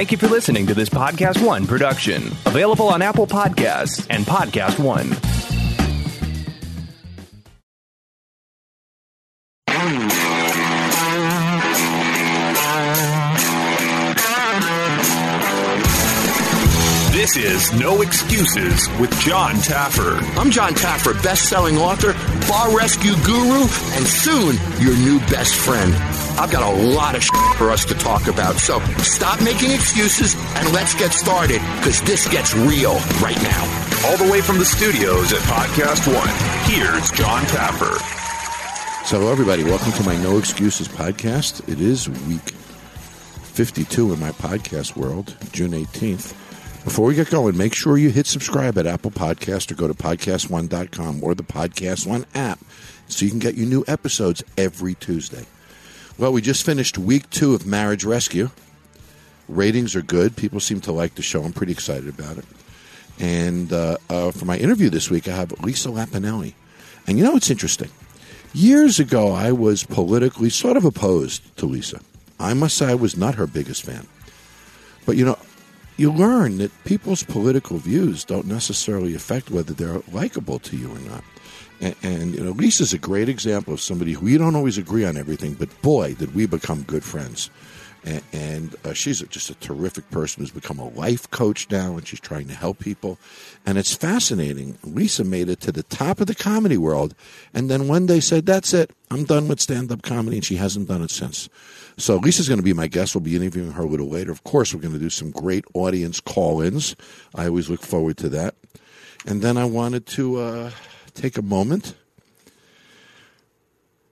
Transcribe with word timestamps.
Thank 0.00 0.12
you 0.12 0.16
for 0.16 0.28
listening 0.28 0.66
to 0.68 0.72
this 0.72 0.88
Podcast 0.88 1.44
One 1.44 1.66
production, 1.66 2.28
available 2.46 2.88
on 2.88 3.02
Apple 3.02 3.26
Podcasts 3.26 4.06
and 4.08 4.24
Podcast 4.24 4.78
One. 4.82 5.10
This 17.12 17.36
is 17.36 17.78
No 17.78 18.00
Excuses 18.00 18.88
with 18.98 19.12
Jon 19.20 19.56
Taffer. 19.56 20.18
I'm 20.38 20.50
Jon 20.50 20.72
Taffer, 20.72 21.22
best-selling 21.22 21.76
author, 21.76 22.14
bar 22.48 22.74
rescue 22.74 23.12
guru, 23.26 23.64
and 23.64 24.06
soon 24.06 24.56
your 24.80 24.96
new 24.96 25.18
best 25.26 25.54
friend. 25.56 25.92
I've 26.40 26.50
got 26.50 26.62
a 26.62 26.86
lot 26.94 27.14
of 27.14 27.22
shit 27.22 27.56
for 27.58 27.70
us 27.70 27.84
to 27.84 27.92
talk 27.92 28.26
about, 28.26 28.56
so 28.56 28.80
stop 29.02 29.42
making 29.42 29.72
excuses 29.72 30.34
and 30.56 30.72
let's 30.72 30.94
get 30.94 31.12
started, 31.12 31.60
because 31.76 32.00
this 32.00 32.26
gets 32.28 32.54
real 32.54 32.94
right 33.20 33.36
now. 33.42 34.06
All 34.06 34.16
the 34.16 34.26
way 34.32 34.40
from 34.40 34.56
the 34.58 34.64
studios 34.64 35.34
at 35.34 35.40
Podcast 35.40 36.06
One, 36.08 36.32
here's 36.64 37.10
Jon 37.10 37.42
Taffer. 37.42 37.94
So, 39.04 39.18
hello, 39.18 39.30
everybody. 39.30 39.64
Welcome 39.64 39.92
to 39.92 40.02
my 40.02 40.16
No 40.22 40.38
Excuses 40.38 40.88
podcast. 40.88 41.68
It 41.68 41.78
is 41.78 42.08
week 42.08 42.48
52 43.52 44.14
in 44.14 44.18
my 44.18 44.30
podcast 44.30 44.96
world, 44.96 45.36
June 45.52 45.72
18th. 45.72 46.32
Before 46.84 47.04
we 47.04 47.16
get 47.16 47.28
going, 47.28 47.54
make 47.58 47.74
sure 47.74 47.98
you 47.98 48.08
hit 48.08 48.26
subscribe 48.26 48.78
at 48.78 48.86
Apple 48.86 49.10
Podcast 49.10 49.70
or 49.70 49.74
go 49.74 49.88
to 49.88 49.92
podcastone.com 49.92 51.22
or 51.22 51.34
the 51.34 51.42
Podcast 51.42 52.06
One 52.06 52.24
app 52.34 52.60
so 53.08 53.26
you 53.26 53.30
can 53.30 53.40
get 53.40 53.56
your 53.56 53.66
new 53.66 53.84
episodes 53.86 54.42
every 54.56 54.94
Tuesday. 54.94 55.44
Well, 56.20 56.34
we 56.34 56.42
just 56.42 56.66
finished 56.66 56.98
week 56.98 57.30
two 57.30 57.54
of 57.54 57.64
Marriage 57.64 58.04
Rescue. 58.04 58.50
Ratings 59.48 59.96
are 59.96 60.02
good. 60.02 60.36
People 60.36 60.60
seem 60.60 60.78
to 60.82 60.92
like 60.92 61.14
the 61.14 61.22
show. 61.22 61.42
I'm 61.42 61.54
pretty 61.54 61.72
excited 61.72 62.10
about 62.10 62.36
it. 62.36 62.44
And 63.18 63.72
uh, 63.72 63.96
uh, 64.10 64.30
for 64.30 64.44
my 64.44 64.58
interview 64.58 64.90
this 64.90 65.08
week, 65.08 65.28
I 65.28 65.34
have 65.34 65.58
Lisa 65.62 65.88
Lampanelli. 65.88 66.52
And 67.06 67.16
you 67.16 67.24
know 67.24 67.32
what's 67.32 67.50
interesting? 67.50 67.88
Years 68.52 69.00
ago, 69.00 69.32
I 69.32 69.52
was 69.52 69.82
politically 69.82 70.50
sort 70.50 70.76
of 70.76 70.84
opposed 70.84 71.56
to 71.56 71.64
Lisa. 71.64 72.02
I 72.38 72.52
must 72.52 72.76
say 72.76 72.90
I 72.90 72.96
was 72.96 73.16
not 73.16 73.36
her 73.36 73.46
biggest 73.46 73.82
fan. 73.82 74.06
But 75.06 75.16
you 75.16 75.24
know, 75.24 75.38
you 75.96 76.12
learn 76.12 76.58
that 76.58 76.84
people's 76.84 77.22
political 77.22 77.78
views 77.78 78.26
don't 78.26 78.46
necessarily 78.46 79.14
affect 79.14 79.50
whether 79.50 79.72
they're 79.72 80.02
likable 80.12 80.58
to 80.58 80.76
you 80.76 80.94
or 80.94 80.98
not. 80.98 81.24
And, 81.80 81.96
and 82.02 82.34
you 82.34 82.44
know, 82.44 82.52
Lisa's 82.52 82.92
a 82.92 82.98
great 82.98 83.28
example 83.28 83.72
of 83.72 83.80
somebody 83.80 84.12
who 84.12 84.24
we 84.24 84.38
don't 84.38 84.56
always 84.56 84.78
agree 84.78 85.04
on 85.04 85.16
everything, 85.16 85.54
but 85.54 85.68
boy, 85.82 86.14
did 86.14 86.34
we 86.34 86.46
become 86.46 86.82
good 86.82 87.04
friends. 87.04 87.50
And, 88.02 88.22
and 88.32 88.76
uh, 88.84 88.94
she's 88.94 89.20
just 89.20 89.50
a 89.50 89.54
terrific 89.56 90.10
person 90.10 90.42
who's 90.42 90.50
become 90.50 90.78
a 90.78 90.88
life 90.88 91.30
coach 91.30 91.70
now, 91.70 91.98
and 91.98 92.06
she's 92.06 92.20
trying 92.20 92.48
to 92.48 92.54
help 92.54 92.78
people. 92.78 93.18
And 93.66 93.76
it's 93.76 93.94
fascinating. 93.94 94.78
Lisa 94.82 95.22
made 95.22 95.50
it 95.50 95.60
to 95.60 95.72
the 95.72 95.82
top 95.82 96.18
of 96.20 96.26
the 96.26 96.34
comedy 96.34 96.78
world, 96.78 97.14
and 97.52 97.68
then 97.68 97.88
one 97.88 98.06
day 98.06 98.20
said, 98.20 98.46
"That's 98.46 98.72
it. 98.72 98.90
I'm 99.10 99.24
done 99.24 99.48
with 99.48 99.60
stand-up 99.60 100.00
comedy," 100.00 100.38
and 100.38 100.44
she 100.44 100.56
hasn't 100.56 100.88
done 100.88 101.02
it 101.02 101.10
since. 101.10 101.50
So 101.98 102.16
Lisa's 102.16 102.48
going 102.48 102.58
to 102.58 102.64
be 102.64 102.72
my 102.72 102.86
guest. 102.86 103.14
We'll 103.14 103.20
be 103.20 103.36
interviewing 103.36 103.72
her 103.72 103.82
a 103.82 103.86
little 103.86 104.08
later. 104.08 104.32
Of 104.32 104.44
course, 104.44 104.72
we're 104.72 104.80
going 104.80 104.94
to 104.94 104.98
do 104.98 105.10
some 105.10 105.30
great 105.30 105.66
audience 105.74 106.20
call-ins. 106.20 106.96
I 107.34 107.48
always 107.48 107.68
look 107.68 107.82
forward 107.82 108.16
to 108.18 108.30
that. 108.30 108.54
And 109.26 109.42
then 109.42 109.58
I 109.58 109.66
wanted 109.66 110.06
to 110.06 110.38
uh, 110.38 110.70
take 111.20 111.36
a 111.36 111.42
moment 111.42 111.94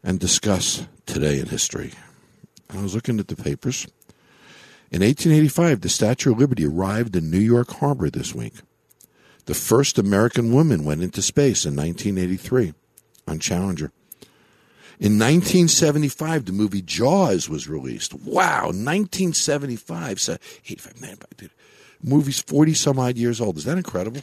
and 0.05 0.21
discuss 0.21 0.87
today 1.07 1.41
in 1.41 1.47
history. 1.47 1.93
I 2.69 2.83
was 2.83 2.95
looking 2.95 3.19
at 3.19 3.29
the 3.29 3.37
papers. 3.37 3.87
In 4.91 5.01
1885, 5.01 5.81
the 5.81 5.89
Statue 5.89 6.33
of 6.33 6.39
Liberty 6.39 6.67
arrived 6.67 7.17
in 7.17 7.31
New 7.31 7.39
York 7.39 7.71
Harbor 7.71 8.11
this 8.11 8.35
week. 8.35 8.55
The 9.47 9.55
first 9.55 9.99
American 9.99 10.53
woman 10.53 10.85
went 10.85 11.03
into 11.03 11.23
space 11.23 11.65
in 11.65 11.75
1983 11.75 12.75
on 13.27 13.39
Challenger. 13.39 13.91
In 15.01 15.19
1975, 15.19 16.45
the 16.45 16.53
movie 16.53 16.83
Jaws 16.83 17.49
was 17.49 17.69
released. 17.69 18.13
Wow, 18.13 18.65
1975. 18.65 20.21
So, 20.21 20.37
85, 20.67 21.01
95, 21.01 21.37
dude. 21.39 21.51
Movie's 22.03 22.41
40 22.43 22.75
some 22.75 22.99
odd 22.99 23.17
years 23.17 23.41
old. 23.41 23.57
Is 23.57 23.65
that 23.65 23.79
incredible? 23.79 24.23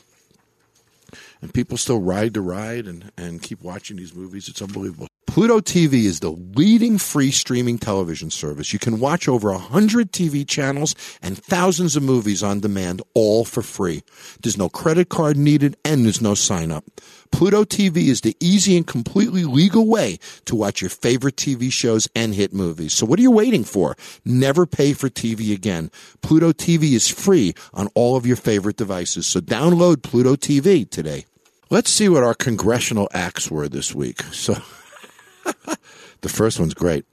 And 1.45 1.53
people 1.53 1.78
still 1.78 2.00
ride 2.00 2.33
to 2.33 2.41
ride 2.41 2.88
and, 2.88 3.11
and 3.16 3.39
keep 3.39 3.61
watching 3.61 3.97
these 3.97 4.16
movies. 4.16 4.50
It's 4.50 4.63
unbelievable. 4.63 5.07
Pluto 5.28 5.59
TV 5.59 6.06
is 6.06 6.22
the 6.22 6.31
leading 6.31 6.97
free 6.97 7.29
streaming 7.29 7.78
television 7.78 8.31
service. 8.31 8.73
You 8.73 8.79
can 8.79 9.00
watch 9.00 9.28
over 9.28 9.51
100 9.51 10.11
TV 10.11 10.47
channels 10.47 10.95
and 11.22 11.38
thousands 11.38 11.95
of 11.95 12.01
movies 12.01 12.41
on 12.41 12.61
demand, 12.61 13.03
all 13.13 13.45
for 13.45 13.61
free. 13.61 14.01
There's 14.41 14.57
no 14.57 14.69
credit 14.69 15.09
card 15.09 15.38
needed 15.38 15.75
and 15.85 16.03
there's 16.03 16.19
no 16.19 16.33
sign 16.33 16.72
up. 16.72 16.85
Pluto 17.31 17.63
TV 17.63 18.07
is 18.07 18.22
the 18.22 18.35
easy 18.39 18.75
and 18.75 18.88
completely 18.88 19.44
legal 19.44 19.88
way 19.88 20.17
to 20.45 20.56
watch 20.56 20.81
your 20.81 20.89
favorite 20.89 21.35
TV 21.35 21.72
shows 21.72 22.07
and 22.16 22.33
hit 22.33 22.53
movies. 22.53 22.94
So 22.94 23.06
what 23.06 23.19
are 23.19 23.23
you 23.23 23.31
waiting 23.31 23.66
for? 23.66 23.95
Never 24.23 24.66
pay 24.66 24.94
for 24.94 25.09
TV 25.09 25.53
again. 25.53 25.91
Pluto 26.23 26.53
TV 26.53 26.94
is 26.94 27.07
free 27.07 27.53
on 27.72 27.88
all 27.94 28.16
of 28.16 28.25
your 28.25 28.38
favorite 28.38 28.77
devices. 28.77 29.27
So 29.27 29.41
download 29.41 30.01
Pluto 30.01 30.35
TV 30.35 30.89
today. 30.89 31.25
Let's 31.70 31.90
see 31.90 32.09
what 32.09 32.24
our 32.24 32.34
congressional 32.36 33.09
acts 33.14 33.50
were 33.50 33.68
this 33.68 33.94
week. 33.96 34.22
So 34.31 34.53
the 36.22 36.30
first 36.30 36.59
one's 36.59 36.74
great. 36.74 37.06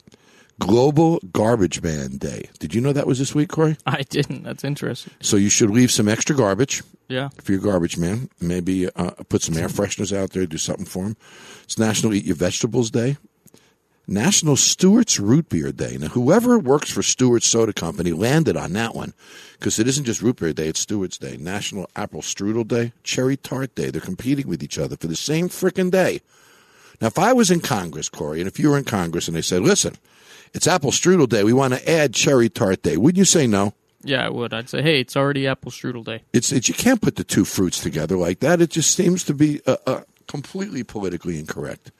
Global 0.60 1.18
Garbage 1.32 1.82
Man 1.82 2.18
Day. 2.18 2.48
Did 2.60 2.74
you 2.74 2.80
know 2.80 2.92
that 2.92 3.06
was 3.06 3.18
this 3.18 3.34
week, 3.34 3.48
Corey? 3.48 3.76
I 3.86 4.02
didn't. 4.02 4.42
That's 4.44 4.62
interesting. 4.64 5.12
So 5.20 5.36
you 5.36 5.48
should 5.48 5.70
leave 5.70 5.90
some 5.90 6.06
extra 6.08 6.36
garbage 6.36 6.82
Yeah. 7.08 7.30
for 7.42 7.52
your 7.52 7.60
garbage 7.60 7.96
man. 7.96 8.28
Maybe 8.40 8.88
uh, 8.94 9.10
put 9.28 9.42
some 9.42 9.56
air 9.56 9.68
fresheners 9.68 10.16
out 10.16 10.30
there, 10.30 10.46
do 10.46 10.58
something 10.58 10.84
for 10.86 11.04
him. 11.06 11.16
It's 11.64 11.78
National 11.78 12.14
Eat 12.14 12.24
Your 12.26 12.36
Vegetables 12.36 12.90
Day. 12.90 13.16
National 14.12 14.56
Stewart's 14.56 15.18
Root 15.18 15.48
Beer 15.48 15.72
Day. 15.72 15.96
Now, 15.98 16.08
whoever 16.08 16.58
works 16.58 16.90
for 16.90 17.02
Stewart's 17.02 17.46
Soda 17.46 17.72
Company 17.72 18.12
landed 18.12 18.56
on 18.56 18.74
that 18.74 18.94
one 18.94 19.14
because 19.58 19.78
it 19.78 19.88
isn't 19.88 20.04
just 20.04 20.20
Root 20.20 20.36
Beer 20.36 20.52
Day, 20.52 20.68
it's 20.68 20.80
Stewart's 20.80 21.18
Day. 21.18 21.36
National 21.38 21.88
Apple 21.96 22.20
Strudel 22.20 22.68
Day, 22.68 22.92
Cherry 23.02 23.36
Tart 23.36 23.74
Day. 23.74 23.90
They're 23.90 24.00
competing 24.00 24.48
with 24.48 24.62
each 24.62 24.78
other 24.78 24.96
for 24.96 25.06
the 25.06 25.16
same 25.16 25.48
frickin' 25.48 25.90
day. 25.90 26.20
Now, 27.00 27.06
if 27.06 27.18
I 27.18 27.32
was 27.32 27.50
in 27.50 27.60
Congress, 27.60 28.08
Corey, 28.08 28.40
and 28.40 28.48
if 28.48 28.58
you 28.58 28.70
were 28.70 28.78
in 28.78 28.84
Congress 28.84 29.28
and 29.28 29.36
they 29.36 29.42
said, 29.42 29.62
listen, 29.62 29.94
it's 30.52 30.68
Apple 30.68 30.90
Strudel 30.90 31.28
Day, 31.28 31.42
we 31.42 31.52
want 31.52 31.74
to 31.74 31.90
add 31.90 32.14
Cherry 32.14 32.50
Tart 32.50 32.82
Day, 32.82 32.96
wouldn't 32.96 33.18
you 33.18 33.24
say 33.24 33.46
no? 33.46 33.72
Yeah, 34.04 34.26
I 34.26 34.30
would. 34.30 34.52
I'd 34.52 34.68
say, 34.68 34.82
hey, 34.82 35.00
it's 35.00 35.16
already 35.16 35.46
apple 35.46 35.70
strudel 35.70 36.04
day. 36.04 36.22
It's, 36.32 36.50
it's 36.50 36.68
you 36.68 36.74
can't 36.74 37.00
put 37.00 37.14
the 37.14 37.22
two 37.22 37.44
fruits 37.44 37.80
together 37.80 38.16
like 38.16 38.40
that. 38.40 38.60
It 38.60 38.70
just 38.70 38.94
seems 38.96 39.22
to 39.24 39.32
be 39.32 39.60
uh, 39.64 39.76
uh, 39.86 40.00
completely 40.26 40.82
politically 40.82 41.38
incorrect. 41.38 41.92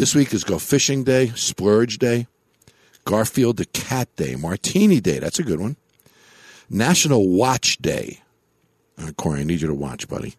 This 0.00 0.14
week 0.14 0.32
is 0.32 0.44
Go 0.44 0.58
Fishing 0.58 1.04
Day, 1.04 1.30
Splurge 1.34 1.98
Day, 1.98 2.26
Garfield 3.04 3.58
the 3.58 3.66
Cat 3.66 4.08
Day, 4.16 4.34
Martini 4.34 4.98
Day. 4.98 5.18
That's 5.18 5.38
a 5.38 5.42
good 5.42 5.60
one. 5.60 5.76
National 6.70 7.28
Watch 7.28 7.76
Day. 7.76 8.22
Uh, 8.96 9.12
Corey, 9.12 9.40
I 9.40 9.44
need 9.44 9.60
you 9.60 9.68
to 9.68 9.74
watch, 9.74 10.08
buddy. 10.08 10.36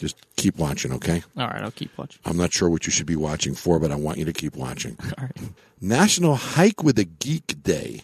Just 0.00 0.16
keep 0.34 0.56
watching, 0.56 0.92
okay? 0.94 1.22
All 1.36 1.46
right, 1.46 1.62
I'll 1.62 1.70
keep 1.70 1.96
watching. 1.96 2.20
I'm 2.24 2.36
not 2.36 2.52
sure 2.52 2.68
what 2.68 2.86
you 2.86 2.90
should 2.90 3.06
be 3.06 3.14
watching 3.14 3.54
for, 3.54 3.78
but 3.78 3.92
I 3.92 3.94
want 3.94 4.18
you 4.18 4.24
to 4.24 4.32
keep 4.32 4.56
watching. 4.56 4.96
All 5.16 5.26
right. 5.26 5.50
National 5.80 6.34
Hike 6.34 6.82
with 6.82 6.98
a 6.98 7.04
Geek 7.04 7.62
Day. 7.62 8.02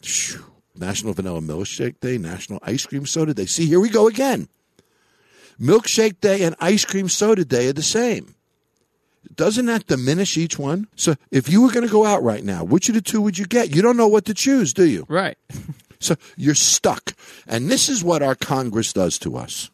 Phew. 0.00 0.46
National 0.74 1.12
Vanilla 1.12 1.42
Milkshake 1.42 2.00
Day, 2.00 2.16
National 2.16 2.58
Ice 2.62 2.86
Cream 2.86 3.04
Soda 3.04 3.34
Day. 3.34 3.44
See, 3.44 3.66
here 3.66 3.80
we 3.80 3.90
go 3.90 4.08
again. 4.08 4.48
Milkshake 5.60 6.22
Day 6.22 6.42
and 6.42 6.56
Ice 6.58 6.86
Cream 6.86 7.10
Soda 7.10 7.44
Day 7.44 7.68
are 7.68 7.74
the 7.74 7.82
same. 7.82 8.34
Doesn't 9.34 9.66
that 9.66 9.86
diminish 9.86 10.36
each 10.36 10.58
one? 10.58 10.88
So 10.96 11.14
if 11.30 11.48
you 11.48 11.62
were 11.62 11.70
going 11.70 11.86
to 11.86 11.92
go 11.92 12.04
out 12.04 12.22
right 12.22 12.44
now, 12.44 12.64
which 12.64 12.88
of 12.88 12.94
the 12.94 13.00
two 13.00 13.20
would 13.22 13.38
you 13.38 13.46
get? 13.46 13.74
You 13.74 13.82
don't 13.82 13.96
know 13.96 14.08
what 14.08 14.24
to 14.26 14.34
choose, 14.34 14.74
do 14.74 14.84
you? 14.84 15.06
Right. 15.08 15.38
So 16.02 16.16
you're 16.36 16.56
stuck. 16.56 17.14
And 17.46 17.70
this 17.70 17.88
is 17.88 18.02
what 18.02 18.22
our 18.22 18.34
Congress 18.34 18.92
does 18.92 19.18
to 19.20 19.36
us. 19.36 19.70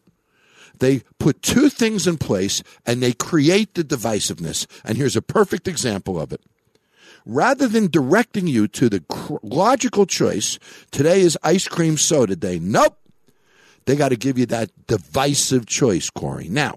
They 0.78 1.00
put 1.18 1.42
two 1.42 1.68
things 1.70 2.06
in 2.06 2.18
place 2.18 2.62
and 2.86 3.02
they 3.02 3.12
create 3.12 3.74
the 3.74 3.82
divisiveness. 3.82 4.66
And 4.84 4.96
here's 4.96 5.16
a 5.16 5.22
perfect 5.22 5.66
example 5.66 6.20
of 6.20 6.32
it. 6.32 6.42
Rather 7.24 7.66
than 7.66 7.88
directing 7.88 8.46
you 8.46 8.68
to 8.68 8.88
the 8.88 9.00
cr- 9.00 9.36
logical 9.42 10.06
choice, 10.06 10.58
today 10.90 11.20
is 11.20 11.38
ice 11.42 11.66
cream 11.66 11.96
soda 11.96 12.36
day. 12.36 12.58
Nope. 12.58 12.98
They 13.86 13.96
got 13.96 14.10
to 14.10 14.16
give 14.16 14.38
you 14.38 14.46
that 14.46 14.70
divisive 14.86 15.66
choice, 15.66 16.10
Corey. 16.10 16.48
Now, 16.48 16.76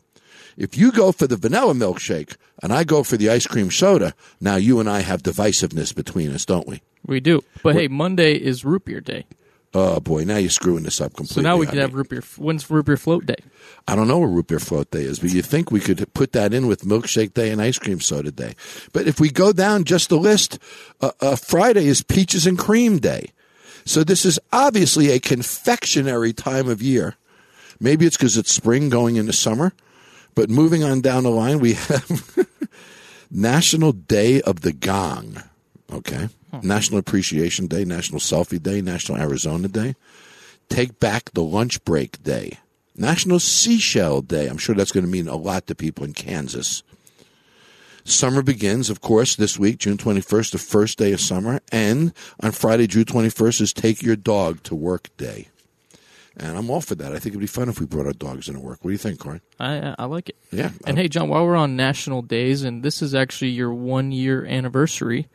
if 0.57 0.77
you 0.77 0.91
go 0.91 1.11
for 1.11 1.27
the 1.27 1.37
vanilla 1.37 1.73
milkshake 1.73 2.35
and 2.61 2.73
I 2.73 2.83
go 2.83 3.03
for 3.03 3.17
the 3.17 3.29
ice 3.29 3.47
cream 3.47 3.71
soda, 3.71 4.13
now 4.39 4.55
you 4.55 4.79
and 4.79 4.89
I 4.89 5.01
have 5.01 5.23
divisiveness 5.23 5.95
between 5.95 6.31
us, 6.31 6.45
don't 6.45 6.67
we? 6.67 6.81
We 7.05 7.19
do. 7.19 7.43
But 7.63 7.75
hey, 7.75 7.87
Monday 7.87 8.35
is 8.35 8.63
root 8.63 8.85
beer 8.85 9.01
day. 9.01 9.25
Oh 9.73 10.01
boy, 10.01 10.25
now 10.25 10.35
you're 10.35 10.49
screwing 10.49 10.83
this 10.83 10.99
up 10.99 11.13
completely. 11.13 11.43
So 11.43 11.49
now 11.49 11.55
we 11.55 11.65
could 11.65 11.77
have 11.77 11.93
root 11.93 12.09
beer. 12.09 12.21
When's 12.37 12.69
root 12.69 12.85
beer 12.85 12.97
float 12.97 13.25
day? 13.25 13.37
I 13.87 13.95
don't 13.95 14.07
know 14.07 14.19
what 14.19 14.25
root 14.25 14.47
beer 14.47 14.59
float 14.59 14.91
day 14.91 15.03
is, 15.03 15.19
but 15.19 15.31
you 15.31 15.41
think 15.41 15.71
we 15.71 15.79
could 15.79 16.13
put 16.13 16.33
that 16.33 16.53
in 16.53 16.67
with 16.67 16.81
milkshake 16.81 17.33
day 17.33 17.51
and 17.51 17.61
ice 17.61 17.79
cream 17.79 18.01
soda 18.01 18.31
day. 18.31 18.55
But 18.91 19.07
if 19.07 19.19
we 19.21 19.29
go 19.29 19.53
down 19.53 19.85
just 19.85 20.09
the 20.09 20.17
list, 20.17 20.59
uh, 20.99 21.11
uh, 21.21 21.35
Friday 21.37 21.85
is 21.87 22.03
peaches 22.03 22.45
and 22.45 22.59
cream 22.59 22.99
day. 22.99 23.31
So 23.85 24.03
this 24.03 24.25
is 24.25 24.39
obviously 24.51 25.09
a 25.09 25.19
confectionery 25.19 26.33
time 26.33 26.67
of 26.67 26.81
year. 26.81 27.15
Maybe 27.79 28.05
it's 28.05 28.17
because 28.17 28.37
it's 28.37 28.51
spring 28.51 28.89
going 28.89 29.15
into 29.15 29.33
summer. 29.33 29.73
But 30.35 30.49
moving 30.49 30.83
on 30.83 31.01
down 31.01 31.23
the 31.23 31.29
line, 31.29 31.59
we 31.59 31.73
have 31.73 32.47
National 33.31 33.91
Day 33.91 34.41
of 34.41 34.61
the 34.61 34.73
Gong. 34.73 35.43
Okay. 35.91 36.29
Hmm. 36.51 36.67
National 36.67 36.99
Appreciation 36.99 37.67
Day, 37.67 37.85
National 37.85 38.19
Selfie 38.19 38.61
Day, 38.61 38.81
National 38.81 39.17
Arizona 39.17 39.67
Day. 39.67 39.95
Take 40.69 40.99
Back 40.99 41.31
the 41.33 41.43
Lunch 41.43 41.83
Break 41.83 42.23
Day. 42.23 42.59
National 42.95 43.39
Seashell 43.39 44.21
Day. 44.21 44.47
I'm 44.47 44.57
sure 44.57 44.75
that's 44.75 44.91
going 44.91 45.05
to 45.05 45.11
mean 45.11 45.27
a 45.27 45.35
lot 45.35 45.67
to 45.67 45.75
people 45.75 46.05
in 46.05 46.13
Kansas. 46.13 46.83
Summer 48.03 48.41
begins, 48.41 48.89
of 48.89 49.01
course, 49.01 49.35
this 49.35 49.59
week, 49.59 49.77
June 49.77 49.97
21st, 49.97 50.51
the 50.51 50.57
first 50.57 50.97
day 50.97 51.11
of 51.11 51.21
summer. 51.21 51.61
And 51.71 52.13
on 52.41 52.51
Friday, 52.51 52.87
June 52.87 53.05
21st, 53.05 53.61
is 53.61 53.73
Take 53.73 54.01
Your 54.01 54.15
Dog 54.15 54.63
to 54.63 54.75
Work 54.75 55.15
Day. 55.17 55.49
And 56.37 56.57
I'm 56.57 56.69
all 56.69 56.81
for 56.81 56.95
that. 56.95 57.11
I 57.11 57.15
think 57.19 57.27
it'd 57.33 57.39
be 57.41 57.47
fun 57.47 57.67
if 57.67 57.79
we 57.79 57.85
brought 57.85 58.05
our 58.05 58.13
dogs 58.13 58.47
into 58.47 58.61
work. 58.61 58.79
What 58.81 58.89
do 58.89 58.93
you 58.93 58.97
think, 58.97 59.19
Corey? 59.19 59.41
I 59.59 59.95
I 59.99 60.05
like 60.05 60.29
it. 60.29 60.37
Yeah. 60.51 60.71
And 60.85 60.97
hey, 60.97 61.07
Jon, 61.09 61.27
while 61.29 61.45
we're 61.45 61.55
on 61.57 61.75
national 61.75 62.21
days, 62.21 62.63
and 62.63 62.83
this 62.83 63.01
is 63.01 63.13
actually 63.13 63.51
your 63.51 63.73
one 63.73 64.11
year 64.11 64.45
anniversary 64.45 65.27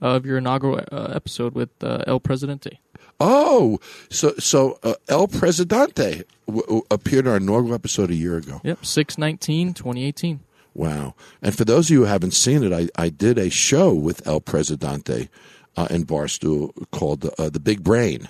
of 0.00 0.26
your 0.26 0.38
inaugural 0.38 0.80
uh, 0.92 1.12
episode 1.14 1.54
with 1.54 1.70
uh, 1.82 2.04
El 2.06 2.20
Presidente. 2.20 2.80
Oh, 3.18 3.78
so 4.10 4.34
so 4.38 4.78
uh, 4.82 4.94
El 5.08 5.28
Presidente 5.28 6.24
w- 6.46 6.62
w- 6.66 6.82
appeared 6.90 7.26
in 7.26 7.30
our 7.30 7.36
inaugural 7.38 7.74
episode 7.74 8.10
a 8.10 8.14
year 8.14 8.36
ago. 8.36 8.60
Yep, 8.64 8.84
619, 8.84 9.74
2018. 9.74 10.40
Wow. 10.74 11.14
And 11.40 11.56
for 11.56 11.64
those 11.64 11.86
of 11.86 11.90
you 11.90 12.00
who 12.00 12.04
haven't 12.06 12.32
seen 12.34 12.62
it, 12.64 12.72
I, 12.72 12.88
I 13.00 13.08
did 13.10 13.38
a 13.38 13.48
show 13.50 13.92
with 13.94 14.26
El 14.26 14.40
Presidente 14.40 15.28
uh, 15.76 15.86
in 15.90 16.04
Barstool 16.04 16.72
called 16.90 17.30
uh, 17.38 17.48
The 17.50 17.60
Big 17.60 17.82
Brain. 17.84 18.28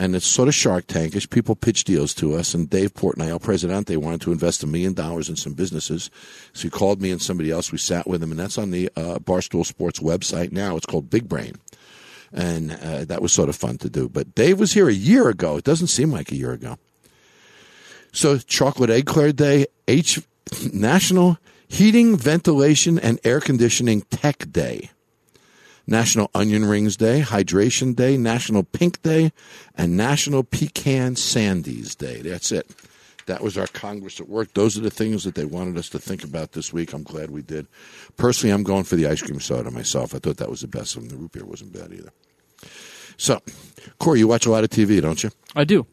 And 0.00 0.16
it's 0.16 0.26
sort 0.26 0.48
of 0.48 0.54
Shark 0.54 0.86
Tankish. 0.86 1.28
People 1.28 1.54
pitch 1.54 1.84
deals 1.84 2.14
to 2.14 2.34
us, 2.34 2.54
and 2.54 2.70
Dave 2.70 2.94
Portnoy, 2.94 3.28
El 3.28 3.38
Presidente, 3.38 3.98
wanted 3.98 4.22
to 4.22 4.32
invest 4.32 4.62
a 4.62 4.66
million 4.66 4.94
dollars 4.94 5.28
in 5.28 5.36
some 5.36 5.52
businesses. 5.52 6.10
So 6.54 6.62
he 6.62 6.70
called 6.70 7.02
me 7.02 7.10
and 7.10 7.20
somebody 7.20 7.50
else. 7.50 7.70
We 7.70 7.76
sat 7.76 8.06
with 8.06 8.22
him, 8.22 8.30
and 8.30 8.40
that's 8.40 8.56
on 8.56 8.70
the 8.70 8.88
uh, 8.96 9.18
Barstool 9.18 9.66
Sports 9.66 10.00
website 10.00 10.52
now. 10.52 10.74
It's 10.74 10.86
called 10.86 11.10
Big 11.10 11.28
Brain. 11.28 11.56
And 12.32 12.72
uh, 12.72 13.04
that 13.04 13.20
was 13.20 13.34
sort 13.34 13.50
of 13.50 13.56
fun 13.56 13.76
to 13.76 13.90
do. 13.90 14.08
But 14.08 14.34
Dave 14.34 14.58
was 14.58 14.72
here 14.72 14.88
a 14.88 14.94
year 14.94 15.28
ago. 15.28 15.58
It 15.58 15.64
doesn't 15.64 15.88
seem 15.88 16.10
like 16.10 16.32
a 16.32 16.36
year 16.36 16.52
ago. 16.52 16.78
So, 18.10 18.38
Chocolate 18.38 18.88
Eclair 18.88 19.32
Day, 19.32 19.66
H 19.86 20.18
National 20.72 21.36
Heating, 21.68 22.16
Ventilation, 22.16 22.98
and 22.98 23.20
Air 23.22 23.40
Conditioning 23.40 24.00
Tech 24.10 24.50
Day, 24.50 24.90
National 25.90 26.30
Onion 26.36 26.64
Rings 26.64 26.96
Day, 26.96 27.20
Hydration 27.20 27.96
Day, 27.96 28.16
National 28.16 28.62
Pink 28.62 29.02
Day, 29.02 29.32
and 29.74 29.96
National 29.96 30.44
Pecan 30.44 31.16
Sandies 31.16 31.96
Day. 31.98 32.22
That's 32.22 32.52
it. 32.52 32.70
That 33.26 33.42
was 33.42 33.58
our 33.58 33.66
Congress 33.66 34.20
at 34.20 34.28
work. 34.28 34.54
Those 34.54 34.78
are 34.78 34.82
the 34.82 34.90
things 34.90 35.24
that 35.24 35.34
they 35.34 35.44
wanted 35.44 35.76
us 35.76 35.88
to 35.90 35.98
think 35.98 36.22
about 36.22 36.52
this 36.52 36.72
week. 36.72 36.92
I'm 36.92 37.02
glad 37.02 37.30
we 37.30 37.42
did. 37.42 37.66
Personally, 38.16 38.54
I'm 38.54 38.62
going 38.62 38.84
for 38.84 38.94
the 38.94 39.06
ice 39.06 39.20
cream 39.20 39.40
soda 39.40 39.70
myself. 39.72 40.14
I 40.14 40.18
thought 40.18 40.36
that 40.36 40.48
was 40.48 40.60
the 40.60 40.68
best 40.68 40.96
one. 40.96 41.08
The 41.08 41.16
root 41.16 41.32
beer 41.32 41.44
wasn't 41.44 41.72
bad 41.72 41.92
either. 41.92 42.12
So, 43.16 43.40
Corey, 43.98 44.20
you 44.20 44.28
watch 44.28 44.46
a 44.46 44.50
lot 44.50 44.64
of 44.64 44.70
TV, 44.70 45.02
don't 45.02 45.22
you? 45.22 45.30
I 45.56 45.64
do. 45.64 45.86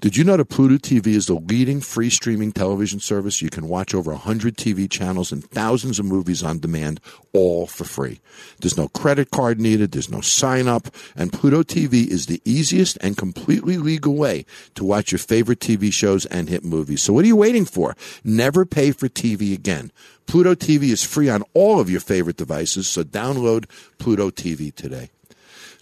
Did 0.00 0.16
you 0.16 0.24
know 0.24 0.36
that 0.36 0.46
Pluto 0.46 0.76
TV 0.76 1.08
is 1.08 1.26
the 1.26 1.34
leading 1.34 1.80
free 1.80 2.10
streaming 2.10 2.52
television 2.52 3.00
service? 3.00 3.40
You 3.40 3.50
can 3.50 3.68
watch 3.68 3.94
over 3.94 4.10
100 4.10 4.56
TV 4.56 4.90
channels 4.90 5.32
and 5.32 5.44
thousands 5.44 5.98
of 5.98 6.04
movies 6.04 6.42
on 6.42 6.58
demand, 6.58 7.00
all 7.32 7.66
for 7.66 7.84
free. 7.84 8.20
There's 8.60 8.76
no 8.76 8.88
credit 8.88 9.30
card 9.30 9.60
needed, 9.60 9.92
there's 9.92 10.10
no 10.10 10.20
sign 10.20 10.68
up, 10.68 10.88
and 11.16 11.32
Pluto 11.32 11.62
TV 11.62 12.06
is 12.06 12.26
the 12.26 12.42
easiest 12.44 12.98
and 13.00 13.16
completely 13.16 13.78
legal 13.78 14.14
way 14.14 14.44
to 14.74 14.84
watch 14.84 15.12
your 15.12 15.18
favorite 15.18 15.60
TV 15.60 15.92
shows 15.92 16.26
and 16.26 16.48
hit 16.48 16.64
movies. 16.64 17.02
So 17.02 17.12
what 17.12 17.24
are 17.24 17.28
you 17.28 17.36
waiting 17.36 17.64
for? 17.64 17.96
Never 18.24 18.66
pay 18.66 18.90
for 18.92 19.08
TV 19.08 19.54
again. 19.54 19.90
Pluto 20.26 20.54
TV 20.54 20.90
is 20.90 21.04
free 21.04 21.28
on 21.28 21.44
all 21.54 21.80
of 21.80 21.88
your 21.88 22.00
favorite 22.00 22.36
devices, 22.36 22.88
so 22.88 23.02
download 23.04 23.68
Pluto 23.98 24.30
TV 24.30 24.74
today. 24.74 25.10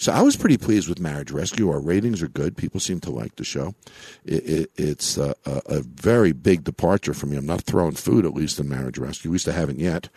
So 0.00 0.12
I 0.12 0.22
was 0.22 0.34
pretty 0.34 0.56
pleased 0.56 0.88
with 0.88 0.98
Marriage 0.98 1.30
Rescue. 1.30 1.68
Our 1.68 1.78
ratings 1.78 2.22
are 2.22 2.28
good. 2.28 2.56
People 2.56 2.80
seem 2.80 3.00
to 3.00 3.10
like 3.10 3.36
the 3.36 3.44
show. 3.44 3.74
It, 4.24 4.48
it, 4.48 4.70
it's 4.76 5.18
a, 5.18 5.34
a, 5.44 5.60
a 5.66 5.80
very 5.82 6.32
big 6.32 6.64
departure 6.64 7.12
from 7.12 7.30
me. 7.30 7.36
I'm 7.36 7.44
not 7.44 7.60
throwing 7.60 7.92
food, 7.92 8.24
at 8.24 8.32
least 8.32 8.58
in 8.58 8.66
Marriage 8.66 8.96
Rescue. 8.96 9.30
At 9.30 9.32
least 9.32 9.48
I 9.48 9.52
haven't 9.52 9.78
yet. 9.78 10.08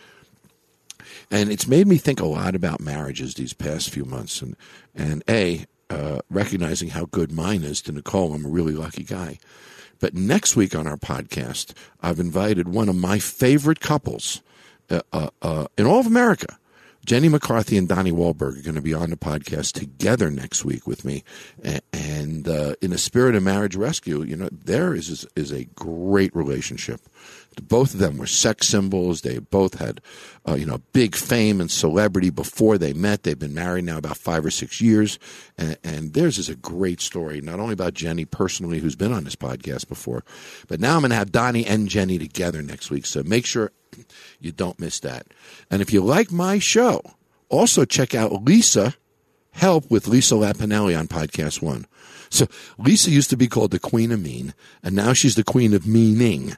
And 1.30 1.52
it's 1.52 1.66
made 1.66 1.86
me 1.86 1.98
think 1.98 2.18
a 2.18 2.24
lot 2.24 2.54
about 2.54 2.80
marriages 2.80 3.34
these 3.34 3.52
past 3.52 3.90
few 3.90 4.06
months. 4.06 4.40
And, 4.40 4.56
and 4.94 5.22
A, 5.28 5.66
uh, 5.90 6.20
recognizing 6.30 6.88
how 6.88 7.04
good 7.04 7.30
mine 7.30 7.62
is 7.62 7.82
to 7.82 7.92
Nicole. 7.92 8.32
I'm 8.32 8.46
a 8.46 8.48
really 8.48 8.72
lucky 8.72 9.04
guy. 9.04 9.38
But 10.00 10.14
next 10.14 10.56
week 10.56 10.74
on 10.74 10.86
our 10.86 10.96
podcast, 10.96 11.74
I've 12.00 12.20
invited 12.20 12.68
one 12.68 12.88
of 12.88 12.96
my 12.96 13.18
favorite 13.18 13.80
couples 13.80 14.40
uh, 14.88 15.00
uh, 15.12 15.28
uh, 15.42 15.66
in 15.76 15.84
all 15.84 16.00
of 16.00 16.06
America. 16.06 16.58
Jenny 17.04 17.28
McCarthy 17.28 17.76
and 17.76 17.86
Donnie 17.86 18.12
Wahlberg 18.12 18.58
are 18.58 18.62
going 18.62 18.74
to 18.76 18.80
be 18.80 18.94
on 18.94 19.10
the 19.10 19.16
podcast 19.16 19.72
together 19.72 20.30
next 20.30 20.64
week 20.64 20.86
with 20.86 21.04
me, 21.04 21.22
and 21.92 22.48
uh, 22.48 22.74
in 22.80 22.90
the 22.90 22.98
spirit 22.98 23.34
of 23.34 23.42
marriage 23.42 23.76
rescue, 23.76 24.22
you 24.22 24.36
know, 24.36 24.48
there 24.50 24.94
is 24.94 25.26
is, 25.36 25.52
a 25.52 25.64
great 25.74 26.34
relationship. 26.34 27.00
Both 27.62 27.94
of 27.94 28.00
them 28.00 28.18
were 28.18 28.26
sex 28.26 28.66
symbols. 28.68 29.20
They 29.20 29.38
both 29.38 29.78
had, 29.78 30.00
uh, 30.48 30.54
you 30.54 30.66
know, 30.66 30.78
big 30.92 31.14
fame 31.14 31.60
and 31.60 31.70
celebrity 31.70 32.30
before 32.30 32.78
they 32.78 32.92
met. 32.92 33.22
They've 33.22 33.38
been 33.38 33.54
married 33.54 33.84
now 33.84 33.98
about 33.98 34.16
five 34.16 34.44
or 34.44 34.50
six 34.50 34.80
years, 34.80 35.18
and, 35.56 35.76
and 35.84 36.14
theirs 36.14 36.38
is 36.38 36.48
a 36.48 36.56
great 36.56 37.00
story. 37.00 37.40
Not 37.40 37.60
only 37.60 37.74
about 37.74 37.94
Jenny 37.94 38.24
personally, 38.24 38.80
who's 38.80 38.96
been 38.96 39.12
on 39.12 39.24
this 39.24 39.36
podcast 39.36 39.88
before, 39.88 40.24
but 40.66 40.80
now 40.80 40.94
I'm 40.94 41.02
going 41.02 41.10
to 41.10 41.16
have 41.16 41.30
Donnie 41.30 41.66
and 41.66 41.88
Jenny 41.88 42.18
together 42.18 42.62
next 42.62 42.90
week. 42.90 43.06
So 43.06 43.22
make 43.22 43.46
sure 43.46 43.70
you 44.40 44.52
don't 44.52 44.80
miss 44.80 45.00
that. 45.00 45.26
And 45.70 45.82
if 45.82 45.92
you 45.92 46.02
like 46.02 46.30
my 46.30 46.58
show, 46.58 47.02
also 47.48 47.84
check 47.84 48.14
out 48.14 48.44
Lisa 48.44 48.94
Help 49.52 49.88
with 49.90 50.08
Lisa 50.08 50.34
Lampanelli 50.34 50.98
on 50.98 51.06
Podcast 51.06 51.62
One. 51.62 51.86
So 52.28 52.48
Lisa 52.76 53.10
used 53.10 53.30
to 53.30 53.36
be 53.36 53.46
called 53.46 53.70
the 53.70 53.78
Queen 53.78 54.10
of 54.10 54.20
Mean, 54.20 54.52
and 54.82 54.96
now 54.96 55.12
she's 55.12 55.36
the 55.36 55.44
Queen 55.44 55.72
of 55.74 55.86
Meaning. 55.86 56.56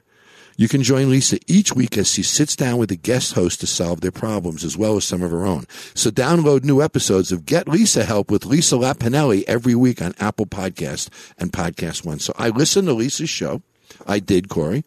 You 0.59 0.67
can 0.67 0.81
join 0.81 1.11
Lisa 1.11 1.37
each 1.45 1.73
week 1.73 1.99
as 1.99 2.11
she 2.11 2.23
sits 2.23 2.55
down 2.55 2.79
with 2.79 2.89
a 2.89 2.95
guest 2.95 3.33
host 3.33 3.59
to 3.59 3.67
solve 3.67 4.01
their 4.01 4.11
problems 4.11 4.63
as 4.63 4.75
well 4.75 4.97
as 4.97 5.05
some 5.05 5.21
of 5.21 5.29
her 5.29 5.45
own. 5.45 5.67
So 5.93 6.09
download 6.09 6.63
new 6.63 6.81
episodes 6.81 7.31
of 7.31 7.45
Get 7.45 7.67
Lisa 7.67 8.03
Help 8.03 8.31
with 8.31 8.43
Lisa 8.43 8.75
Lampanelli 8.75 9.43
every 9.47 9.75
week 9.75 10.01
on 10.01 10.15
Apple 10.19 10.47
Podcast 10.47 11.09
and 11.37 11.53
Podcast 11.53 12.03
One. 12.03 12.17
So 12.17 12.33
I 12.39 12.49
listen 12.49 12.85
to 12.85 12.93
Lisa's 12.93 13.29
show. 13.29 13.61
I 14.07 14.17
did, 14.17 14.49
Corey. 14.49 14.83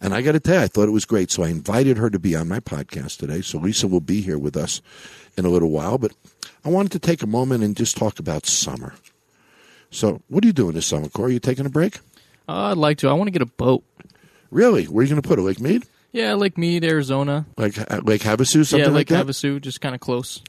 And 0.00 0.14
I 0.14 0.22
got 0.22 0.32
to 0.32 0.40
tell 0.40 0.56
you, 0.56 0.62
I 0.62 0.66
thought 0.66 0.88
it 0.88 0.92
was 0.92 1.04
great. 1.04 1.30
So 1.30 1.42
I 1.42 1.48
invited 1.48 1.96
her 1.98 2.10
to 2.10 2.18
be 2.18 2.34
on 2.34 2.48
my 2.48 2.60
podcast 2.60 3.18
today. 3.18 3.40
So 3.42 3.58
Lisa 3.58 3.86
will 3.86 4.00
be 4.00 4.20
here 4.20 4.38
with 4.38 4.56
us 4.56 4.80
in 5.36 5.44
a 5.44 5.50
little 5.50 5.70
while. 5.70 5.98
But 5.98 6.12
I 6.64 6.68
wanted 6.70 6.92
to 6.92 6.98
take 6.98 7.22
a 7.22 7.26
moment 7.26 7.64
and 7.64 7.76
just 7.76 7.96
talk 7.96 8.18
about 8.18 8.46
summer. 8.46 8.94
So 9.90 10.22
what 10.28 10.44
are 10.44 10.46
you 10.46 10.52
doing 10.52 10.74
this 10.74 10.86
summer, 10.86 11.08
Corey? 11.08 11.34
you 11.34 11.40
taking 11.40 11.66
a 11.66 11.70
break? 11.70 11.98
Uh, 12.48 12.70
I'd 12.70 12.76
like 12.78 12.98
to. 12.98 13.08
I 13.08 13.12
want 13.12 13.28
to 13.28 13.32
get 13.32 13.42
a 13.42 13.46
boat. 13.46 13.84
Really? 14.50 14.84
Where 14.84 15.02
are 15.02 15.04
you 15.04 15.10
going 15.10 15.22
to 15.22 15.28
put 15.28 15.38
it? 15.38 15.42
Lake 15.42 15.60
Mead? 15.60 15.84
Yeah, 16.10 16.34
Lake 16.34 16.56
Mead, 16.56 16.84
Arizona. 16.84 17.44
Like 17.58 17.76
Lake 18.04 18.22
Havasu, 18.22 18.64
something 18.66 18.78
yeah, 18.78 18.86
like 18.86 18.94
Lake 18.94 19.08
that? 19.08 19.26
Havasu, 19.26 19.60
just 19.60 19.80
kind 19.82 19.94
of 19.94 20.00
close. 20.00 20.42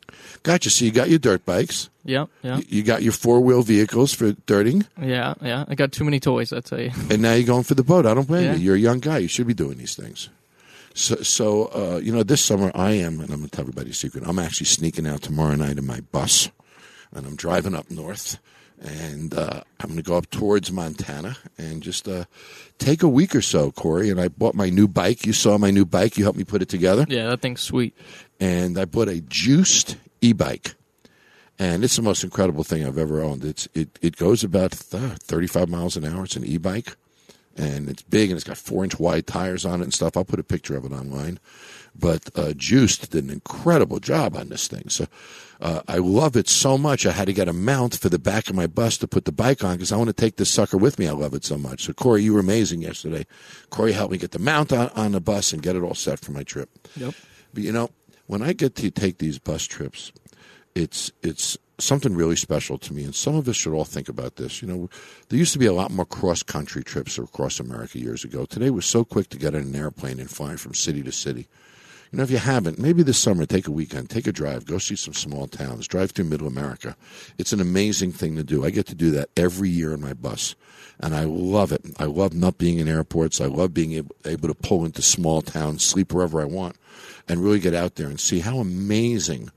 Gotcha. 0.43 0.69
So 0.69 0.85
you 0.85 0.91
got 0.91 1.09
your 1.09 1.19
dirt 1.19 1.45
bikes. 1.45 1.89
Yeah, 2.05 2.25
yeah, 2.41 2.61
You 2.67 2.81
got 2.81 3.03
your 3.03 3.11
four 3.11 3.41
wheel 3.41 3.61
vehicles 3.61 4.13
for 4.13 4.31
dirting, 4.47 4.85
yeah, 4.99 5.35
yeah. 5.41 5.65
I 5.67 5.75
got 5.75 5.91
too 5.91 6.03
many 6.05 6.19
toys, 6.19 6.51
I 6.53 6.61
tell 6.61 6.79
you. 6.79 6.91
and 7.11 7.21
now 7.21 7.33
you're 7.33 7.45
going 7.45 7.63
for 7.63 7.75
the 7.75 7.83
boat. 7.83 8.05
I 8.07 8.13
don't 8.15 8.27
blame 8.27 8.45
Yeah. 8.45 8.53
you. 8.53 8.59
You're 8.59 8.75
a 8.75 8.79
young 8.79 8.99
guy. 8.99 9.19
You 9.19 9.27
should 9.27 9.45
be 9.47 9.53
doing 9.53 9.77
these 9.77 9.95
things. 9.95 10.29
So, 10.95 11.17
so 11.17 11.65
uh, 11.67 11.99
you 12.01 12.11
know, 12.11 12.23
this 12.23 12.43
summer 12.43 12.71
I 12.73 12.91
am, 12.93 13.19
and 13.19 13.29
I'm 13.29 13.39
going 13.39 13.43
to 13.43 13.49
tell 13.49 13.61
everybody 13.63 13.91
a 13.91 13.93
secret. 13.93 14.23
I'm 14.25 14.39
actually 14.39 14.65
sneaking 14.67 15.05
out 15.07 15.21
tomorrow 15.21 15.55
night 15.55 15.77
in 15.77 15.85
my 15.85 15.99
bus, 16.11 16.49
and 17.13 17.27
I'm 17.27 17.35
driving 17.35 17.75
up 17.75 17.91
north, 17.91 18.39
and 18.81 19.33
uh, 19.33 19.61
I'm 19.79 19.87
going 19.89 19.97
to 19.97 20.03
go 20.03 20.15
up 20.15 20.29
towards 20.29 20.71
Montana 20.71 21.37
and 21.57 21.83
just 21.83 22.07
uh, 22.07 22.25
take 22.77 23.03
a 23.03 23.07
week 23.09 23.35
or 23.35 23.41
so, 23.41 23.71
Corey. 23.71 24.09
And 24.09 24.19
I 24.19 24.29
bought 24.29 24.55
my 24.55 24.69
new 24.69 24.87
bike. 24.87 25.25
You 25.25 25.33
saw 25.33 25.57
my 25.57 25.71
new 25.71 25.85
bike. 25.85 26.17
You 26.17 26.23
helped 26.23 26.37
me 26.37 26.45
put 26.45 26.61
it 26.61 26.69
together. 26.69 27.05
Yeah, 27.09 27.27
that 27.27 27.41
thing's 27.41 27.61
sweet. 27.61 27.95
and 28.39 28.77
I 28.77 28.85
bought 28.85 29.09
a 29.09 29.21
juiced 29.21 29.97
e-bike, 30.21 30.75
and 31.57 31.83
it's 31.83 31.95
the 31.97 32.01
most 32.01 32.23
incredible 32.23 32.63
thing 32.63 32.85
I've 32.85 32.97
ever 32.97 33.21
owned. 33.21 33.43
It's 33.43 33.67
it 33.73 33.99
it 34.01 34.15
goes 34.15 34.43
about 34.43 34.73
uh, 34.93 35.15
35 35.21 35.67
miles 35.69 35.97
an 35.97 36.05
hour. 36.05 36.23
It's 36.23 36.35
an 36.37 36.45
e-bike, 36.45 36.95
and 37.57 37.89
it's 37.89 38.01
big, 38.01 38.29
and 38.29 38.37
it's 38.37 38.47
got 38.47 38.57
four 38.57 38.83
inch 38.83 38.97
wide 38.99 39.27
tires 39.27 39.65
on 39.65 39.81
it 39.81 39.83
and 39.83 39.93
stuff. 39.93 40.15
I'll 40.15 40.25
put 40.25 40.39
a 40.39 40.43
picture 40.43 40.77
of 40.77 40.85
it 40.85 40.91
online. 40.93 41.39
But 41.97 42.29
uh, 42.35 42.53
Juiced 42.55 43.11
did 43.11 43.25
an 43.25 43.29
incredible 43.29 43.99
job 43.99 44.37
on 44.37 44.47
this 44.49 44.67
thing. 44.69 44.87
So 44.87 45.07
uh, 45.61 45.81
I 45.87 45.97
love 45.97 46.37
it 46.37 46.47
so 46.47 46.77
much. 46.77 47.05
I 47.05 47.11
had 47.11 47.27
to 47.27 47.33
get 47.33 47.49
a 47.49 47.53
mount 47.53 47.97
for 47.97 48.07
the 48.07 48.19
back 48.19 48.49
of 48.49 48.55
my 48.55 48.67
bus 48.67 48.97
to 48.99 49.07
put 49.07 49.25
the 49.25 49.31
bike 49.31 49.63
on 49.63 49.75
because 49.75 49.91
I 49.91 49.97
want 49.97 50.07
to 50.07 50.13
take 50.13 50.37
this 50.37 50.49
sucker 50.49 50.77
with 50.77 50.97
me. 50.97 51.07
I 51.07 51.11
love 51.11 51.33
it 51.33 51.43
so 51.43 51.57
much. 51.57 51.83
So 51.83 51.93
Corey, 51.93 52.23
you 52.23 52.33
were 52.33 52.39
amazing 52.39 52.81
yesterday. 52.81 53.25
Corey 53.69 53.91
helped 53.91 54.13
me 54.13 54.17
get 54.17 54.31
the 54.31 54.39
mount 54.39 54.71
on, 54.71 54.89
on 54.89 55.11
the 55.11 55.19
bus 55.19 55.51
and 55.51 55.61
get 55.61 55.75
it 55.75 55.83
all 55.83 55.95
set 55.95 56.19
for 56.19 56.31
my 56.31 56.43
trip. 56.43 56.69
Yep. 56.95 57.13
But 57.53 57.63
you 57.63 57.73
know, 57.73 57.89
when 58.27 58.41
I 58.41 58.53
get 58.53 58.75
to 58.75 58.91
take 58.91 59.17
these 59.17 59.37
bus 59.37 59.65
trips, 59.65 60.13
it's 60.75 61.11
it's 61.23 61.57
something 61.77 62.15
really 62.15 62.35
special 62.35 62.77
to 62.77 62.93
me, 62.93 63.03
and 63.03 63.15
some 63.15 63.35
of 63.35 63.47
us 63.47 63.55
should 63.55 63.73
all 63.73 63.85
think 63.85 64.07
about 64.07 64.35
this. 64.35 64.61
You 64.61 64.67
know, 64.67 64.89
there 65.27 65.39
used 65.39 65.53
to 65.53 65.59
be 65.59 65.65
a 65.65 65.73
lot 65.73 65.91
more 65.91 66.05
cross 66.05 66.43
country 66.43 66.83
trips 66.83 67.17
across 67.17 67.59
America 67.59 67.99
years 67.99 68.23
ago. 68.23 68.45
Today, 68.45 68.69
we're 68.69 68.81
so 68.81 69.03
quick 69.03 69.29
to 69.29 69.37
get 69.37 69.55
on 69.55 69.61
an 69.61 69.75
airplane 69.75 70.19
and 70.19 70.29
fly 70.29 70.55
from 70.55 70.73
city 70.73 71.03
to 71.03 71.11
city. 71.11 71.47
You 72.11 72.17
know, 72.17 72.23
if 72.23 72.31
you 72.31 72.37
haven't, 72.37 72.79
maybe 72.79 73.03
this 73.03 73.19
summer, 73.19 73.45
take 73.45 73.67
a 73.67 73.71
weekend, 73.71 74.09
take 74.09 74.25
a 74.25 74.31
drive, 74.31 74.65
go 74.65 74.79
see 74.79 74.95
some 74.95 75.13
small 75.13 75.45
towns, 75.45 75.87
drive 75.87 76.09
through 76.11 76.25
middle 76.25 76.47
America. 76.47 76.95
It's 77.37 77.53
an 77.53 77.61
amazing 77.61 78.13
thing 78.13 78.35
to 78.35 78.43
do. 78.43 78.65
I 78.65 78.71
get 78.71 78.87
to 78.87 78.95
do 78.95 79.11
that 79.11 79.29
every 79.37 79.69
year 79.69 79.93
in 79.93 80.01
my 80.01 80.13
bus, 80.13 80.55
and 80.99 81.15
I 81.15 81.25
love 81.25 81.71
it. 81.71 81.81
I 81.99 82.05
love 82.05 82.33
not 82.33 82.57
being 82.57 82.79
in 82.79 82.87
airports. 82.87 83.39
I 83.39 83.45
love 83.45 83.75
being 83.75 83.93
able, 84.25 84.47
to 84.47 84.55
pull 84.55 84.85
into 84.85 85.03
small 85.03 85.43
towns, 85.43 85.83
sleep 85.83 86.11
wherever 86.11 86.41
I 86.41 86.45
want, 86.45 86.77
and 87.27 87.43
really 87.43 87.59
get 87.59 87.75
out 87.75 87.95
there 87.95 88.07
and 88.07 88.19
see 88.19 88.39
how 88.39 88.57
amazing 88.57 89.51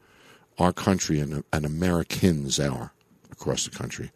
our 0.59 0.75
country 0.75 1.21
and, 1.21 1.45
and 1.55 1.65
Americans 1.65 2.61
are 2.61 2.93
across 3.31 3.65
the 3.65 3.71
country. 3.71 4.11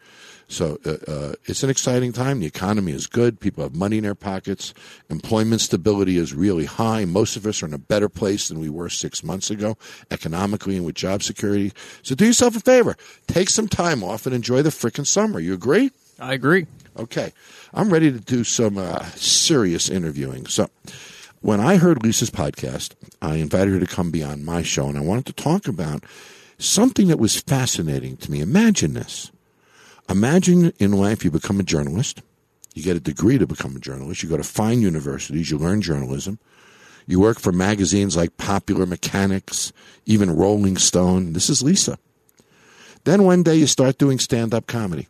So 0.48 0.78
uh, 0.86 1.10
uh, 1.10 1.34
it's 1.46 1.62
an 1.62 1.70
exciting 1.70 2.12
time. 2.12 2.40
The 2.40 2.46
economy 2.46 2.92
is 2.92 3.06
good. 3.06 3.40
People 3.40 3.64
have 3.64 3.74
money 3.74 3.98
in 3.98 4.04
their 4.04 4.14
pockets. 4.14 4.74
Employment 5.10 5.60
stability 5.60 6.18
is 6.18 6.34
really 6.34 6.66
high. 6.66 7.04
Most 7.04 7.36
of 7.36 7.46
us 7.46 7.62
are 7.62 7.66
in 7.66 7.74
a 7.74 7.78
better 7.78 8.08
place 8.08 8.48
than 8.48 8.60
we 8.60 8.68
were 8.68 8.88
six 8.88 9.24
months 9.24 9.50
ago, 9.50 9.76
economically 10.10 10.76
and 10.76 10.86
with 10.86 10.94
job 10.94 11.22
security. 11.22 11.72
So 12.02 12.14
do 12.14 12.26
yourself 12.26 12.56
a 12.56 12.60
favor. 12.60 12.96
Take 13.26 13.50
some 13.50 13.68
time 13.68 14.04
off 14.04 14.26
and 14.26 14.34
enjoy 14.34 14.62
the 14.62 14.70
frickin' 14.70 15.06
summer. 15.06 15.40
You 15.40 15.52
agree? 15.54 15.90
I 16.20 16.34
agree. 16.34 16.66
Okay. 16.96 17.32
I'm 17.74 17.92
ready 17.92 18.10
to 18.12 18.20
do 18.20 18.44
some 18.44 18.78
uh, 18.78 19.04
serious 19.16 19.90
interviewing. 19.90 20.46
So 20.46 20.70
when 21.40 21.60
I 21.60 21.76
heard 21.76 22.02
Lisa's 22.02 22.30
podcast, 22.30 22.94
I 23.20 23.36
invited 23.36 23.74
her 23.74 23.80
to 23.80 23.86
come 23.86 24.10
be 24.10 24.22
on 24.22 24.44
my 24.44 24.62
show, 24.62 24.88
and 24.88 24.96
I 24.96 25.02
wanted 25.02 25.26
to 25.26 25.32
talk 25.32 25.68
about 25.68 26.04
something 26.58 27.08
that 27.08 27.18
was 27.18 27.40
fascinating 27.40 28.16
to 28.18 28.30
me. 28.30 28.40
Imagine 28.40 28.94
this. 28.94 29.30
Imagine 30.08 30.72
in 30.78 30.92
life 30.92 31.24
you 31.24 31.30
become 31.30 31.58
a 31.60 31.64
journalist. 31.64 32.22
You 32.74 32.82
get 32.82 32.96
a 32.96 33.00
degree 33.00 33.38
to 33.38 33.46
become 33.46 33.74
a 33.74 33.80
journalist. 33.80 34.22
You 34.22 34.28
go 34.28 34.36
to 34.36 34.44
fine 34.44 34.80
universities. 34.80 35.50
You 35.50 35.58
learn 35.58 35.82
journalism. 35.82 36.38
You 37.06 37.20
work 37.20 37.38
for 37.38 37.52
magazines 37.52 38.16
like 38.16 38.36
Popular 38.36 38.84
Mechanics, 38.84 39.72
even 40.04 40.36
Rolling 40.36 40.76
Stone. 40.76 41.32
This 41.32 41.48
is 41.48 41.62
Lisa. 41.62 41.98
Then 43.04 43.22
one 43.22 43.42
day 43.42 43.54
you 43.54 43.66
start 43.66 43.98
doing 43.98 44.18
stand 44.18 44.52
up 44.52 44.66
comedy 44.66 45.06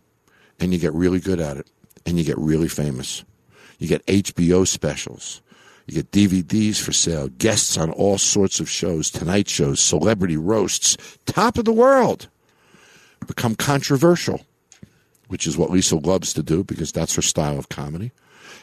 and 0.60 0.72
you 0.72 0.78
get 0.78 0.92
really 0.92 1.20
good 1.20 1.40
at 1.40 1.56
it 1.56 1.66
and 2.04 2.18
you 2.18 2.24
get 2.24 2.38
really 2.38 2.68
famous. 2.68 3.24
You 3.78 3.88
get 3.88 4.04
HBO 4.06 4.66
specials. 4.66 5.40
You 5.86 5.94
get 5.94 6.10
DVDs 6.10 6.80
for 6.80 6.92
sale, 6.92 7.28
guests 7.28 7.78
on 7.78 7.90
all 7.90 8.18
sorts 8.18 8.60
of 8.60 8.68
shows, 8.68 9.10
tonight 9.10 9.48
shows, 9.48 9.80
celebrity 9.80 10.36
roasts, 10.36 10.96
top 11.26 11.58
of 11.58 11.64
the 11.64 11.72
world. 11.72 12.28
Become 13.26 13.54
controversial, 13.54 14.44
which 15.28 15.46
is 15.46 15.56
what 15.56 15.70
Lisa 15.70 15.96
loves 15.96 16.32
to 16.34 16.42
do 16.42 16.64
because 16.64 16.92
that's 16.92 17.14
her 17.14 17.22
style 17.22 17.58
of 17.58 17.68
comedy. 17.68 18.12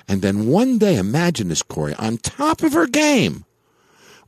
And 0.08 0.22
then 0.22 0.48
one 0.48 0.78
day, 0.78 0.96
imagine 0.98 1.50
this, 1.50 1.62
Corey, 1.62 1.94
on 1.96 2.18
top 2.18 2.64
of 2.64 2.74
her 2.74 2.88
game, 2.88 3.46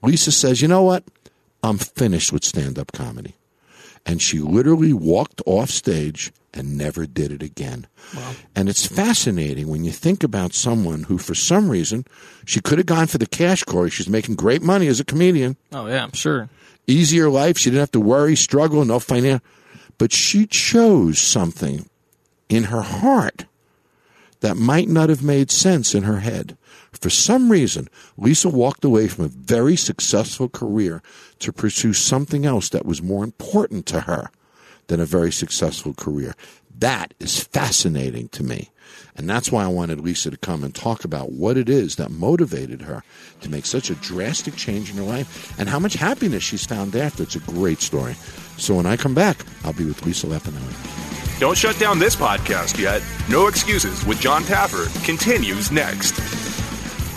Lisa 0.01 0.32
says, 0.32 0.62
You 0.62 0.68
know 0.68 0.84
what? 0.84 1.04
I'm 1.63 1.77
finished 1.77 2.32
with 2.32 2.44
stand 2.44 2.77
up 2.77 2.92
comedy. 2.92 3.36
And 4.06 4.22
she 4.22 4.39
literally 4.39 4.94
walked 4.94 5.42
off 5.46 5.72
stage 5.72 6.32
and 6.54 6.77
never 6.77 7.06
did 7.06 7.32
it 7.32 7.42
again. 7.42 7.88
Wow. 8.15 8.34
And 8.56 8.70
it's 8.70 8.86
fascinating 8.86 9.68
when 9.68 9.84
you 9.84 9.92
think 9.92 10.24
about 10.24 10.54
someone 10.54 11.04
who, 11.04 11.18
for 11.18 11.36
some 11.36 11.70
reason, 11.70 12.06
she 12.46 12.62
could 12.62 12.77
have 12.77 12.86
gone 12.86 13.08
for 13.08 13.18
the 13.18 13.25
cash, 13.25 13.63
Corey. 13.63 13.89
She's 13.89 14.08
making 14.08 14.36
great 14.36 14.62
money 14.62 14.88
as 14.88 15.00
a 15.00 15.06
comedian. 15.06 15.58
Oh, 15.74 15.88
yeah, 15.88 16.04
I'm 16.04 16.13
sure. 16.13 16.50
Easier 16.88 17.30
life. 17.30 17.58
She 17.58 17.72
didn't 17.72 17.82
have 17.82 17.92
to 17.92 18.00
worry, 18.00 18.36
struggle, 18.36 18.86
no 18.86 19.00
financial. 19.00 19.46
But 19.98 20.13
she 20.13 20.46
chose 20.46 21.20
something 21.20 21.89
in 22.49 22.65
her 22.65 22.81
heart 22.81 23.45
that 24.41 24.57
might 24.57 24.87
not 24.87 25.09
have 25.09 25.23
made 25.23 25.49
sense 25.49 25.95
in 25.95 26.03
her 26.03 26.19
head. 26.19 26.57
For 26.91 27.09
some 27.09 27.51
reason, 27.51 27.89
Lisa 28.17 28.49
walked 28.49 28.85
away 28.85 29.07
from 29.07 29.25
a 29.25 29.29
very 29.29 29.75
successful 29.75 30.49
career 30.49 31.01
to 31.39 31.51
pursue 31.51 31.93
something 31.93 32.45
else 32.45 32.69
that 32.69 32.85
was 32.85 33.01
more 33.01 33.23
important 33.23 33.85
to 33.87 34.01
her 34.01 34.29
than 34.87 34.99
a 34.99 35.05
very 35.05 35.31
successful 35.31 35.93
career. 35.93 36.35
That 36.77 37.13
is 37.19 37.43
fascinating 37.43 38.29
to 38.29 38.43
me. 38.43 38.69
And 39.17 39.29
that's 39.29 39.51
why 39.51 39.63
I 39.63 39.67
wanted 39.67 39.99
Lisa 39.99 40.29
to 40.29 40.37
come 40.37 40.63
and 40.63 40.75
talk 40.75 41.05
about 41.05 41.31
what 41.31 41.57
it 41.57 41.69
is 41.69 41.95
that 41.95 42.11
motivated 42.11 42.81
her 42.83 43.03
to 43.41 43.49
make 43.49 43.65
such 43.65 43.89
a 43.89 43.95
drastic 43.95 44.55
change 44.55 44.91
in 44.91 44.97
her 44.97 45.03
life 45.03 45.57
and 45.57 45.69
how 45.69 45.79
much 45.79 45.93
happiness 45.95 46.43
she's 46.43 46.65
found 46.65 46.95
after. 46.95 47.23
It's 47.23 47.35
a 47.35 47.39
great 47.39 47.81
story. 47.81 48.13
So 48.57 48.75
when 48.75 48.85
I 48.85 48.97
come 48.97 49.15
back, 49.15 49.45
I'll 49.63 49.73
be 49.73 49.85
with 49.85 50.05
Lisa 50.05 50.27
Lampanelli. 50.27 51.25
Don't 51.39 51.58
shut 51.58 51.77
down 51.80 52.00
this 52.00 52.15
podcast 52.15 52.80
yet. 52.80 53.01
No 53.30 53.48
Excuses 53.48 54.06
with 54.06 54.20
Jon 54.20 54.44
Taffer 54.44 54.88
continues 55.06 55.72
next. 55.72 56.13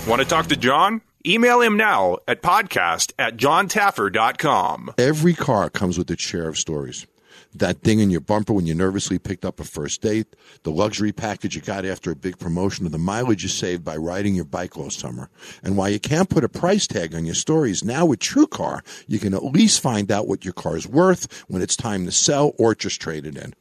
Want 0.09 0.21
to 0.21 0.27
talk 0.27 0.47
to 0.47 0.57
John? 0.57 1.03
Email 1.27 1.61
him 1.61 1.77
now 1.77 2.19
at 2.27 2.43
podcast 2.43 3.13
at 3.19 3.37
jontaffer.com. 3.37 4.95
Every 4.99 5.35
car 5.35 5.69
comes 5.71 5.99
with 5.99 6.11
its 6.11 6.23
share 6.23 6.49
of 6.49 6.59
stories 6.59 7.07
that 7.55 7.83
thing 7.83 8.01
in 8.01 8.11
your 8.11 8.21
bumper 8.21 8.53
when 8.53 8.67
you 8.67 8.75
nervously 8.75 9.19
picked 9.19 9.45
up 9.45 9.61
a 9.61 9.65
first 9.65 10.01
date, 10.01 10.27
the 10.63 10.71
luxury 10.71 11.13
package 11.13 11.55
you 11.57 11.63
got 11.63 11.85
after 11.85 12.11
a 12.11 12.17
big 12.17 12.39
promotion, 12.39 12.87
or 12.87 12.91
the 12.91 12.99
mileage 12.99 13.43
you 13.43 13.49
saved 13.49 13.85
by 13.85 13.97
riding 13.97 14.35
your 14.35 14.45
bike 14.45 14.77
all 14.77 14.91
summer. 14.91 15.31
And 15.63 15.77
while 15.77 15.89
you 15.89 16.01
can't 16.01 16.29
put 16.29 16.45
a 16.45 16.49
price 16.49 16.87
tag 16.87 17.15
on 17.15 17.25
your 17.25 17.35
stories, 17.35 17.85
now 17.85 18.07
with 18.07 18.21
TrueCar, 18.21 18.81
you 19.07 19.19
can 19.19 19.35
at 19.35 19.45
least 19.45 19.81
find 19.81 20.11
out 20.11 20.29
what 20.29 20.45
your 20.45 20.55
car 20.55 20.77
is 20.77 20.87
worth 20.87 21.45
when 21.49 21.63
it's 21.63 21.77
time 21.77 22.05
to 22.05 22.13
sell 22.13 22.53
or 22.59 22.75
just 22.75 23.01
trade 23.01 23.27
it 23.27 23.37
in. 23.37 23.55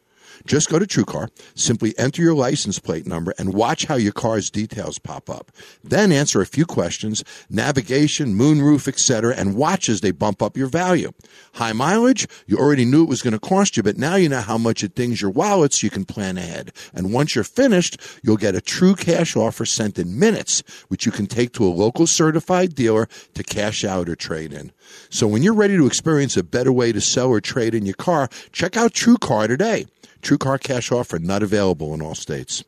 Just 0.45 0.69
go 0.69 0.79
to 0.79 0.85
TrueCar, 0.85 1.29
simply 1.55 1.97
enter 1.97 2.21
your 2.21 2.35
license 2.35 2.79
plate 2.79 3.05
number, 3.05 3.33
and 3.37 3.53
watch 3.53 3.85
how 3.85 3.95
your 3.95 4.13
car's 4.13 4.49
details 4.49 4.99
pop 4.99 5.29
up. 5.29 5.51
Then 5.83 6.11
answer 6.11 6.41
a 6.41 6.45
few 6.45 6.65
questions, 6.65 7.23
navigation, 7.49 8.35
moonroof, 8.35 8.87
etc., 8.87 9.35
and 9.35 9.55
watch 9.55 9.89
as 9.89 10.01
they 10.01 10.11
bump 10.11 10.41
up 10.41 10.57
your 10.57 10.67
value. 10.67 11.11
High 11.53 11.73
mileage, 11.73 12.27
you 12.45 12.57
already 12.57 12.85
knew 12.85 13.03
it 13.03 13.09
was 13.09 13.21
going 13.21 13.33
to 13.33 13.39
cost 13.39 13.77
you, 13.77 13.83
but 13.83 13.97
now 13.97 14.15
you 14.15 14.29
know 14.29 14.41
how 14.41 14.57
much 14.57 14.83
it 14.83 14.95
dings 14.95 15.21
your 15.21 15.31
wallet 15.31 15.73
so 15.73 15.85
you 15.85 15.91
can 15.91 16.05
plan 16.05 16.37
ahead. 16.37 16.71
And 16.93 17.13
once 17.13 17.35
you're 17.35 17.43
finished, 17.43 17.99
you'll 18.23 18.37
get 18.37 18.55
a 18.55 18.61
true 18.61 18.95
cash 18.95 19.35
offer 19.35 19.65
sent 19.65 19.99
in 19.99 20.19
minutes, 20.19 20.63
which 20.87 21.05
you 21.05 21.11
can 21.11 21.27
take 21.27 21.53
to 21.53 21.65
a 21.65 21.69
local 21.69 22.07
certified 22.07 22.75
dealer 22.75 23.07
to 23.33 23.43
cash 23.43 23.83
out 23.83 24.09
or 24.09 24.15
trade 24.15 24.53
in. 24.53 24.71
So 25.09 25.27
when 25.27 25.43
you're 25.43 25.53
ready 25.53 25.77
to 25.77 25.87
experience 25.87 26.37
a 26.37 26.43
better 26.43 26.71
way 26.71 26.91
to 26.91 27.01
sell 27.01 27.29
or 27.29 27.41
trade 27.41 27.75
in 27.75 27.85
your 27.85 27.95
car, 27.95 28.29
check 28.51 28.77
out 28.77 28.93
TrueCar 28.93 29.47
today. 29.47 29.85
TrueCar 30.27 30.59
cash 30.61 30.91
offer 30.91 31.19
not 31.19 31.41
available 31.41 31.93
in 31.93 32.01
all 32.01 32.13
states. 32.13 32.61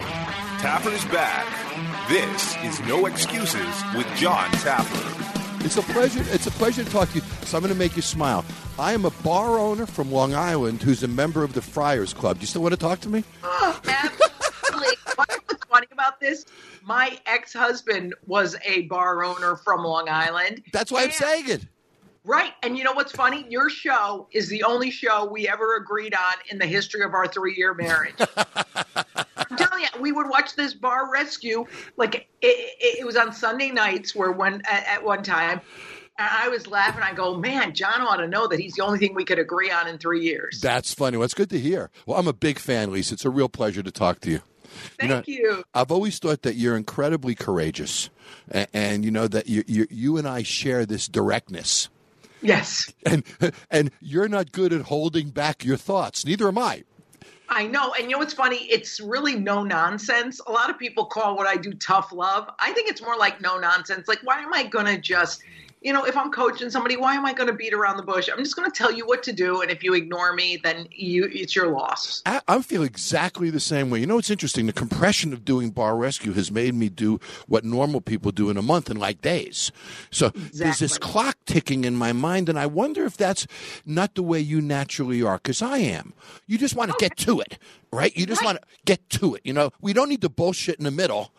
Taffer's 0.00 1.04
back. 1.12 1.46
This 2.08 2.56
is 2.64 2.80
No 2.88 3.04
Excuses 3.04 3.82
with 3.94 4.06
Jon 4.16 4.48
Taffer. 4.52 5.62
It's 5.62 5.76
a 5.76 5.82
pleasure. 5.82 6.24
It's 6.28 6.46
a 6.46 6.50
pleasure 6.52 6.82
to 6.82 6.90
talk 6.90 7.10
to 7.10 7.16
you. 7.16 7.20
So 7.42 7.58
I'm 7.58 7.62
going 7.62 7.70
to 7.70 7.78
make 7.78 7.96
you 7.96 8.02
smile. 8.02 8.46
I 8.78 8.94
am 8.94 9.04
a 9.04 9.10
bar 9.10 9.58
owner 9.58 9.84
from 9.84 10.10
Long 10.10 10.32
Island 10.32 10.82
who's 10.82 11.02
a 11.02 11.08
member 11.08 11.44
of 11.44 11.52
the 11.52 11.60
Friars 11.60 12.14
Club. 12.14 12.38
Do 12.38 12.40
you 12.40 12.46
still 12.46 12.62
want 12.62 12.72
to 12.72 12.80
talk 12.80 13.00
to 13.00 13.10
me? 13.10 13.24
Oh, 13.44 13.78
absolutely. 13.84 14.96
What's 15.16 15.64
funny 15.66 15.88
about 15.92 16.18
this? 16.18 16.46
My 16.82 17.18
ex-husband 17.26 18.14
was 18.26 18.56
a 18.64 18.82
bar 18.82 19.22
owner 19.22 19.56
from 19.56 19.84
Long 19.84 20.08
Island. 20.08 20.62
That's 20.72 20.90
why 20.90 21.02
I'm 21.02 21.10
saying 21.10 21.50
it. 21.50 21.66
Right. 22.24 22.52
And 22.62 22.78
you 22.78 22.84
know 22.84 22.92
what's 22.92 23.12
funny? 23.12 23.44
Your 23.48 23.68
show 23.68 24.28
is 24.30 24.48
the 24.48 24.62
only 24.62 24.90
show 24.92 25.24
we 25.24 25.48
ever 25.48 25.76
agreed 25.76 26.14
on 26.14 26.34
in 26.50 26.58
the 26.58 26.66
history 26.66 27.02
of 27.02 27.14
our 27.14 27.26
three 27.26 27.54
year 27.56 27.74
marriage. 27.74 28.14
I'm 29.36 29.56
telling 29.56 29.82
you, 29.82 30.00
we 30.00 30.12
would 30.12 30.28
watch 30.28 30.54
this 30.54 30.72
bar 30.72 31.10
rescue. 31.10 31.66
Like 31.96 32.14
it, 32.14 32.28
it, 32.40 33.00
it 33.00 33.06
was 33.06 33.16
on 33.16 33.32
Sunday 33.32 33.70
nights 33.70 34.14
where 34.14 34.30
one 34.30 34.62
at, 34.70 34.86
at 34.86 35.04
one 35.04 35.24
time. 35.24 35.60
And 36.18 36.28
I 36.30 36.48
was 36.48 36.68
laughing. 36.68 37.02
I 37.02 37.12
go, 37.12 37.36
man, 37.36 37.74
Jon 37.74 38.02
ought 38.02 38.18
to 38.18 38.28
know 38.28 38.46
that 38.46 38.60
he's 38.60 38.74
the 38.74 38.84
only 38.84 39.00
thing 39.00 39.14
we 39.14 39.24
could 39.24 39.40
agree 39.40 39.70
on 39.70 39.88
in 39.88 39.98
three 39.98 40.22
years. 40.22 40.60
That's 40.60 40.94
funny. 40.94 41.16
Well, 41.16 41.24
it's 41.24 41.34
good 41.34 41.50
to 41.50 41.58
hear. 41.58 41.90
Well, 42.06 42.18
I'm 42.18 42.28
a 42.28 42.32
big 42.32 42.58
fan, 42.58 42.92
Lisa. 42.92 43.14
It's 43.14 43.24
a 43.24 43.30
real 43.30 43.48
pleasure 43.48 43.82
to 43.82 43.90
talk 43.90 44.20
to 44.20 44.30
you. 44.30 44.40
Thank 44.98 45.26
you, 45.26 45.42
know, 45.42 45.48
you. 45.56 45.64
I've 45.74 45.90
always 45.90 46.18
thought 46.18 46.42
that 46.42 46.54
you're 46.54 46.76
incredibly 46.76 47.34
courageous, 47.34 48.10
and, 48.50 48.68
and 48.72 49.04
you 49.04 49.10
know 49.10 49.28
that 49.28 49.48
you, 49.48 49.64
you, 49.66 49.86
you 49.90 50.16
and 50.16 50.26
I 50.26 50.42
share 50.42 50.86
this 50.86 51.08
directness. 51.08 51.88
Yes. 52.42 52.92
And 53.06 53.24
and 53.70 53.90
you're 54.00 54.28
not 54.28 54.52
good 54.52 54.72
at 54.72 54.82
holding 54.82 55.30
back 55.30 55.64
your 55.64 55.76
thoughts. 55.76 56.26
Neither 56.26 56.48
am 56.48 56.58
I. 56.58 56.84
I 57.48 57.66
know. 57.66 57.92
And 57.92 58.04
you 58.04 58.12
know 58.12 58.18
what's 58.18 58.32
funny? 58.32 58.56
It's 58.70 58.98
really 58.98 59.38
no 59.38 59.62
nonsense. 59.62 60.40
A 60.46 60.52
lot 60.52 60.70
of 60.70 60.78
people 60.78 61.04
call 61.04 61.36
what 61.36 61.46
I 61.46 61.56
do 61.56 61.72
tough 61.74 62.10
love. 62.10 62.48
I 62.58 62.72
think 62.72 62.88
it's 62.88 63.02
more 63.02 63.16
like 63.16 63.42
no 63.42 63.58
nonsense. 63.58 64.08
Like, 64.08 64.20
why 64.24 64.38
am 64.40 64.54
I 64.54 64.64
going 64.64 64.86
to 64.86 64.98
just 64.98 65.42
you 65.82 65.92
know, 65.92 66.04
if 66.04 66.16
I'm 66.16 66.30
coaching 66.30 66.70
somebody, 66.70 66.96
why 66.96 67.14
am 67.14 67.26
I 67.26 67.32
going 67.32 67.48
to 67.48 67.52
beat 67.52 67.72
around 67.72 67.96
the 67.96 68.02
bush? 68.02 68.28
I'm 68.32 68.38
just 68.38 68.56
going 68.56 68.70
to 68.70 68.76
tell 68.76 68.92
you 68.92 69.06
what 69.06 69.22
to 69.24 69.32
do, 69.32 69.62
and 69.62 69.70
if 69.70 69.82
you 69.82 69.94
ignore 69.94 70.32
me, 70.32 70.58
then 70.62 70.86
you 70.90 71.28
it's 71.32 71.56
your 71.56 71.68
loss. 71.68 72.22
I, 72.24 72.40
I 72.46 72.62
feel 72.62 72.82
exactly 72.82 73.50
the 73.50 73.60
same 73.60 73.90
way. 73.90 74.00
You 74.00 74.06
know, 74.06 74.18
it's 74.18 74.30
interesting. 74.30 74.66
The 74.66 74.72
compression 74.72 75.32
of 75.32 75.44
doing 75.44 75.70
bar 75.70 75.96
rescue 75.96 76.32
has 76.34 76.50
made 76.50 76.74
me 76.74 76.88
do 76.88 77.18
what 77.48 77.64
normal 77.64 78.00
people 78.00 78.30
do 78.30 78.48
in 78.50 78.56
a 78.56 78.62
month 78.62 78.90
in 78.90 78.96
like 78.96 79.20
days. 79.20 79.72
So 80.10 80.30
there's 80.52 80.78
this 80.78 80.98
clock 80.98 81.36
ticking 81.46 81.84
in 81.84 81.96
my 81.96 82.12
mind, 82.12 82.48
and 82.48 82.58
I 82.58 82.66
wonder 82.66 83.04
if 83.04 83.16
that's 83.16 83.46
not 83.84 84.14
the 84.14 84.22
way 84.22 84.40
you 84.40 84.60
naturally 84.60 85.22
are, 85.22 85.36
because 85.36 85.62
I 85.62 85.78
am. 85.78 86.12
You 86.46 86.58
just 86.58 86.76
want 86.76 86.90
to 86.92 86.96
get 86.98 87.16
to 87.18 87.40
it, 87.40 87.58
right? 87.92 88.16
You 88.16 88.26
just 88.26 88.42
Right. 88.42 88.46
want 88.54 88.58
to 88.62 88.68
get 88.84 89.08
to 89.10 89.34
it. 89.34 89.42
You 89.44 89.52
know, 89.52 89.70
we 89.80 89.92
don't 89.92 90.08
need 90.08 90.20
the 90.20 90.30
bullshit 90.30 90.78
in 90.78 90.84
the 90.84 90.90
middle. 90.90 91.32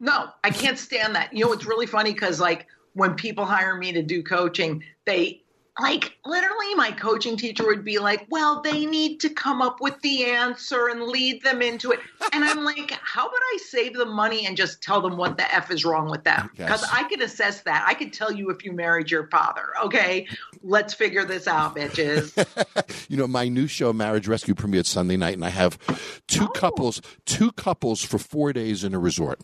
No, 0.00 0.28
I 0.42 0.50
can't 0.50 0.78
stand 0.78 1.14
that. 1.14 1.32
You 1.32 1.44
know, 1.44 1.52
it's 1.52 1.64
really 1.64 1.86
funny 1.86 2.12
because 2.12 2.40
like 2.40 2.66
when 2.94 3.14
people 3.14 3.44
hire 3.44 3.76
me 3.76 3.92
to 3.92 4.02
do 4.02 4.22
coaching, 4.22 4.82
they 5.04 5.43
like 5.80 6.16
literally 6.24 6.74
my 6.76 6.92
coaching 6.92 7.36
teacher 7.36 7.66
would 7.66 7.84
be 7.84 7.98
like, 7.98 8.26
"Well, 8.30 8.62
they 8.62 8.86
need 8.86 9.18
to 9.20 9.28
come 9.28 9.60
up 9.60 9.80
with 9.80 10.00
the 10.02 10.26
answer 10.26 10.88
and 10.88 11.02
lead 11.02 11.42
them 11.42 11.62
into 11.62 11.90
it." 11.90 12.00
And 12.32 12.44
I'm 12.44 12.64
like, 12.64 12.92
"How 13.02 13.26
about 13.26 13.40
I 13.40 13.58
save 13.66 13.94
the 13.94 14.06
money 14.06 14.46
and 14.46 14.56
just 14.56 14.82
tell 14.82 15.00
them 15.00 15.16
what 15.16 15.36
the 15.36 15.52
f 15.52 15.70
is 15.72 15.84
wrong 15.84 16.08
with 16.10 16.22
them?" 16.22 16.50
Because 16.56 16.82
Yes. 16.82 16.90
I 16.92 17.04
can 17.04 17.22
assess 17.22 17.62
that. 17.62 17.84
I 17.88 17.94
could 17.94 18.12
tell 18.12 18.30
you 18.30 18.50
if 18.50 18.64
you 18.64 18.72
married 18.72 19.10
your 19.10 19.26
father. 19.28 19.66
Okay, 19.82 20.28
let's 20.62 20.94
figure 20.94 21.24
this 21.24 21.48
out, 21.48 21.76
bitches. 21.76 22.32
You 23.08 23.18
know, 23.18 23.26
my 23.26 23.48
new 23.48 23.66
show, 23.66 23.92
Marriage 23.92 24.26
Rescue, 24.26 24.54
premiered 24.54 24.86
Sunday 24.86 25.16
night, 25.16 25.34
and 25.34 25.44
I 25.44 25.50
have 25.50 25.78
two 26.26 26.44
oh. 26.44 26.48
couples, 26.48 27.02
two 27.26 27.52
couples 27.52 28.02
for 28.02 28.18
four 28.18 28.52
days 28.52 28.82
in 28.82 28.94
a 28.94 28.98
resort, 28.98 29.40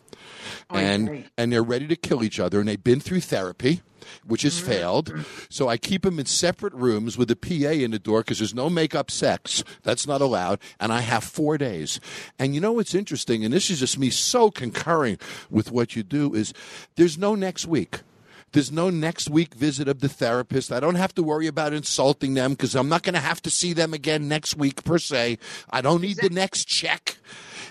oh, 0.70 0.76
and 0.76 1.08
great. 1.08 1.26
and 1.36 1.52
they're 1.52 1.62
ready 1.62 1.86
to 1.86 1.96
kill 1.96 2.24
each 2.24 2.40
other, 2.40 2.58
and 2.58 2.68
they've 2.68 2.82
been 2.82 3.00
through 3.00 3.20
therapy, 3.20 3.82
which 4.26 4.42
has 4.42 4.58
failed. 4.58 5.12
So 5.48 5.68
I 5.68 5.76
keep 5.76 6.02
them 6.02 6.18
in 6.18 6.26
separate 6.26 6.74
rooms 6.74 7.16
with 7.16 7.30
a 7.30 7.36
PA 7.36 7.70
in 7.70 7.90
the 7.90 7.98
door 7.98 8.20
because 8.20 8.38
there's 8.38 8.54
no 8.54 8.70
make-up 8.70 9.10
sex. 9.10 9.64
That's 9.82 10.06
not 10.06 10.20
allowed, 10.20 10.60
and 10.78 10.92
I 10.92 11.00
have 11.00 11.24
four 11.24 11.58
days. 11.58 12.00
And 12.38 12.54
you 12.54 12.60
know 12.60 12.72
what's 12.72 12.94
interesting, 12.94 13.44
and 13.44 13.52
this 13.52 13.70
is 13.70 13.80
just 13.80 13.98
me 13.98 14.10
so 14.10 14.50
concurring 14.50 15.18
with 15.50 15.70
what 15.70 15.96
you 15.96 16.02
do 16.02 16.34
is 16.34 16.52
there's 16.96 17.18
no 17.18 17.34
next 17.34 17.66
week. 17.66 18.00
There's 18.52 18.72
no 18.72 18.90
next 18.90 19.30
week 19.30 19.54
visit 19.54 19.86
of 19.86 20.00
the 20.00 20.08
therapist. 20.08 20.72
I 20.72 20.80
don't 20.80 20.96
have 20.96 21.14
to 21.14 21.22
worry 21.22 21.46
about 21.46 21.72
insulting 21.72 22.34
them 22.34 22.52
because 22.52 22.74
I'm 22.74 22.88
not 22.88 23.04
going 23.04 23.14
to 23.14 23.20
have 23.20 23.40
to 23.42 23.50
see 23.50 23.72
them 23.72 23.94
again 23.94 24.26
next 24.26 24.56
week 24.56 24.82
per 24.82 24.98
se. 24.98 25.38
I 25.70 25.80
don't 25.80 26.00
need 26.00 26.16
the 26.16 26.30
next 26.30 26.64
check. 26.64 27.18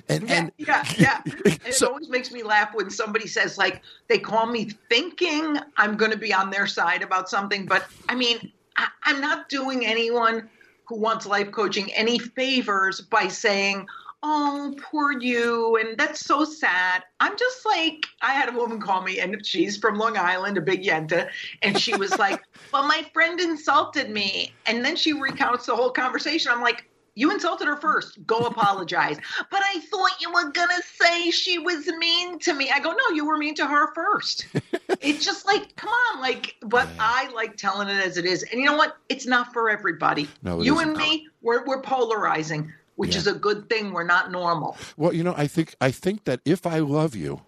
And 0.08 0.30
Yeah, 0.30 0.36
and 0.36 0.52
yeah, 0.58 0.84
yeah. 0.98 1.22
And 1.66 1.74
So- 1.74 1.88
it 1.88 1.90
always 1.90 2.10
makes 2.10 2.32
me 2.32 2.44
laugh 2.44 2.74
when 2.74 2.90
somebody 2.90 3.28
says, 3.28 3.58
like, 3.58 3.82
they 4.08 4.20
call 4.20 4.46
me 4.46 4.70
thinking 4.90 5.58
I'm 5.78 5.98
going 5.98 6.12
to 6.12 6.18
be 6.18 6.34
on 6.34 6.50
their 6.50 6.68
side 6.68 7.02
about 7.02 7.30
something. 7.30 7.66
But 7.66 7.86
I 8.08 8.16
mean, 8.16 8.52
I, 8.78 8.88
I'm 9.04 9.20
not 9.22 9.50
doing 9.50 9.86
anyone 9.86 10.50
who 10.86 10.98
wants 10.98 11.26
life 11.26 11.52
coaching 11.52 11.92
any 11.94 12.18
favors 12.18 13.02
by 13.02 13.28
saying, 13.28 13.88
oh, 14.24 14.76
poor 14.82 15.12
you. 15.14 15.78
And 15.78 15.98
that's 15.98 16.26
so 16.26 16.44
sad. 16.44 17.04
I'm 17.20 17.38
just 17.38 17.66
like, 17.66 18.06
I 18.22 18.34
had 18.34 18.50
a 18.50 18.52
woman 18.52 18.82
call 18.82 19.02
me, 19.02 19.20
and 19.20 19.46
she's 19.46 19.78
from 19.78 19.98
Long 19.98 20.18
Island, 20.18 20.58
a 20.58 20.62
big 20.62 20.84
yenta. 20.84 21.30
And 21.62 21.80
she 21.80 21.96
was 21.96 22.18
like, 22.18 22.42
well, 22.74 22.86
my 22.88 23.06
friend 23.14 23.40
insulted 23.40 24.10
me. 24.10 24.52
And 24.66 24.84
then 24.84 24.96
she 24.96 25.14
recounts 25.14 25.68
the 25.68 25.76
whole 25.76 25.92
conversation. 25.92 26.52
I'm 26.54 26.62
like, 26.62 26.89
you 27.16 27.32
insulted 27.32 27.68
her 27.68 27.76
first. 27.78 28.26
Go 28.26 28.40
apologize. 28.46 29.18
But 29.52 29.62
I 29.64 29.80
thought 29.92 30.22
you 30.22 30.32
were 30.32 30.52
going 30.52 30.70
to 30.70 30.84
say 31.02 31.32
she 31.32 31.60
was 31.60 31.88
mean 31.88 32.40
to 32.40 32.54
me. 32.54 32.70
I 32.74 32.80
go, 32.80 32.92
no, 32.92 33.16
you 33.16 33.26
were 33.26 33.38
mean 33.38 33.56
to 33.56 33.68
her 33.68 33.94
first. 33.94 34.48
it's 35.02 35.24
just 35.26 35.46
like, 35.46 35.76
come 35.76 35.90
on. 35.90 36.22
Like, 36.22 36.56
but 36.62 36.88
I 37.00 37.30
like 37.34 37.58
telling 37.58 37.88
it 37.90 38.06
as 38.06 38.18
it 38.18 38.26
is. 38.26 38.44
And 38.44 38.60
you 38.60 38.66
know 38.66 38.76
what? 38.78 38.98
It's 39.10 39.26
not 39.26 39.54
for 39.54 39.70
everybody. 39.70 40.28
No, 40.44 40.62
you 40.62 40.76
isn't. 40.76 40.90
and 40.90 40.98
me, 40.98 41.28
we're, 41.42 41.66
we're 41.66 41.82
polarizing, 41.82 42.72
which 42.96 43.12
Yeah. 43.14 43.18
is 43.20 43.28
a 43.28 43.34
good 43.34 43.70
thing. 43.70 43.92
We're 43.94 44.04
not 44.04 44.32
normal. 44.32 44.78
well, 44.98 45.14
you 45.14 45.24
know, 45.24 45.34
I 45.38 45.48
think 45.48 45.76
I 45.82 45.92
think 45.92 46.24
that 46.26 46.42
if 46.46 46.66
I 46.66 46.80
love 46.80 47.16
you. 47.16 47.42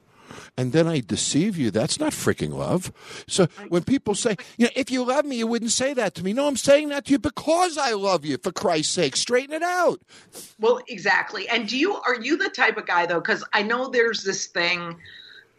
And 0.58 0.72
then 0.74 0.88
I 0.88 1.00
deceive 1.00 1.58
you. 1.58 1.72
That's 1.72 2.00
not 2.00 2.12
freaking 2.12 2.54
love. 2.54 2.92
So 3.28 3.48
when 3.70 3.84
people 3.84 4.16
say, 4.16 4.36
you 4.58 4.66
know, 4.66 4.72
if 4.76 4.92
you 4.92 5.04
love 5.06 5.26
me, 5.26 5.38
you 5.38 5.48
wouldn't 5.48 5.72
say 5.72 5.94
that 5.94 6.16
to 6.16 6.24
me. 6.24 6.34
No, 6.34 6.48
I'm 6.48 6.58
saying 6.58 6.90
that 6.90 7.06
to 7.06 7.12
you 7.12 7.20
because 7.20 7.78
I 7.78 7.92
love 7.92 8.26
you. 8.26 8.38
For 8.38 8.52
Christ's 8.52 8.94
sake, 8.94 9.16
straighten 9.16 9.54
it 9.54 9.64
out. 9.64 10.02
Well, 10.60 10.82
exactly. 10.88 11.48
And 11.50 11.68
do 11.68 11.78
you 11.78 11.96
are 11.96 12.16
you 12.16 12.38
the 12.38 12.50
type 12.50 12.78
of 12.78 12.86
guy 12.86 13.06
though? 13.06 13.20
Because 13.20 13.44
I 13.54 13.62
know 13.62 13.90
there's 13.90 14.24
this 14.24 14.48
thing. 14.48 14.98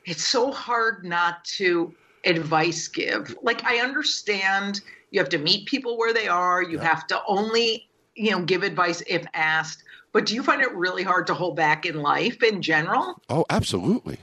It's 0.05 0.25
so 0.25 0.51
hard 0.51 1.05
not 1.05 1.45
to 1.57 1.95
advice 2.25 2.89
give. 2.89 3.37
Like 3.43 3.65
I 3.65 3.79
understand 3.79 4.81
you 5.11 5.21
have 5.21 5.29
to 5.31 5.39
meet 5.39 5.67
people 5.67 5.99
where 5.99 6.13
they 6.13 6.29
are. 6.29 6.63
You 6.63 6.79
have 6.79 7.07
to 7.09 7.21
only 7.27 7.89
you 8.15 8.31
know 8.31 8.43
give 8.43 8.63
advice 8.63 9.03
if 9.07 9.25
asked. 9.35 9.85
But 10.13 10.27
do 10.27 10.35
you 10.35 10.43
find 10.43 10.61
it 10.61 10.73
really 10.75 11.03
hard 11.03 11.27
to 11.29 11.35
hold 11.35 11.57
back 11.57 11.87
in 11.87 12.03
life 12.03 12.43
in 12.43 12.61
general? 12.61 13.21
Oh, 13.31 13.47
absolutely. 13.49 14.19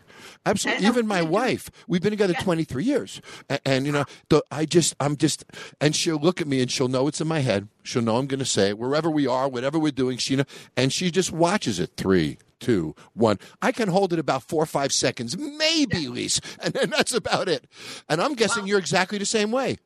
Absolutely. 0.46 0.88
Even 0.88 1.08
my 1.08 1.22
wife, 1.22 1.70
we've 1.88 2.02
been 2.02 2.12
together 2.12 2.34
23 2.34 2.84
years. 2.84 3.22
And, 3.50 3.60
and 3.66 3.86
you 3.86 3.92
know, 3.92 4.06
the, 4.30 4.44
I 4.52 4.66
just, 4.66 4.96
I'm 5.00 5.16
just, 5.18 5.46
and 5.80 5.96
she'll 5.96 6.18
look 6.18 6.42
at 6.42 6.48
me 6.48 6.62
and 6.62 6.72
she'll 6.72 6.88
know 6.88 7.08
it's 7.08 7.22
in 7.22 7.28
my 7.28 7.40
head. 7.40 7.68
She'll 7.84 8.02
know 8.02 8.18
I'm 8.18 8.28
going 8.28 8.40
to 8.40 8.46
say 8.46 8.70
it 8.70 8.80
wherever 8.80 9.10
we 9.10 9.28
are, 9.28 9.48
whatever 9.48 9.78
we're 9.78 9.92
doing. 9.92 10.18
She 10.18 10.36
know, 10.36 10.46
and 10.76 10.92
she 10.94 11.12
just 11.12 11.32
watches 11.32 11.80
it. 11.80 11.92
Three, 11.98 12.38
two, 12.60 12.96
one. 13.14 13.40
I 13.62 13.72
can 13.72 13.90
hold 13.90 14.14
it 14.14 14.20
about 14.20 14.44
four 14.44 14.64
or 14.64 14.68
five 14.68 14.92
seconds, 14.92 15.38
maybe, 15.38 16.08
Lise. 16.08 16.40
And 16.62 16.74
then 16.74 16.90
that's 16.90 17.14
about 17.14 17.50
it. 17.50 17.66
And 18.08 18.22
I'm 18.22 18.34
guessing 18.34 18.68
you're 18.68 18.80
exactly 18.80 19.18
the 19.18 19.26
same 19.26 19.52
way. 19.52 19.78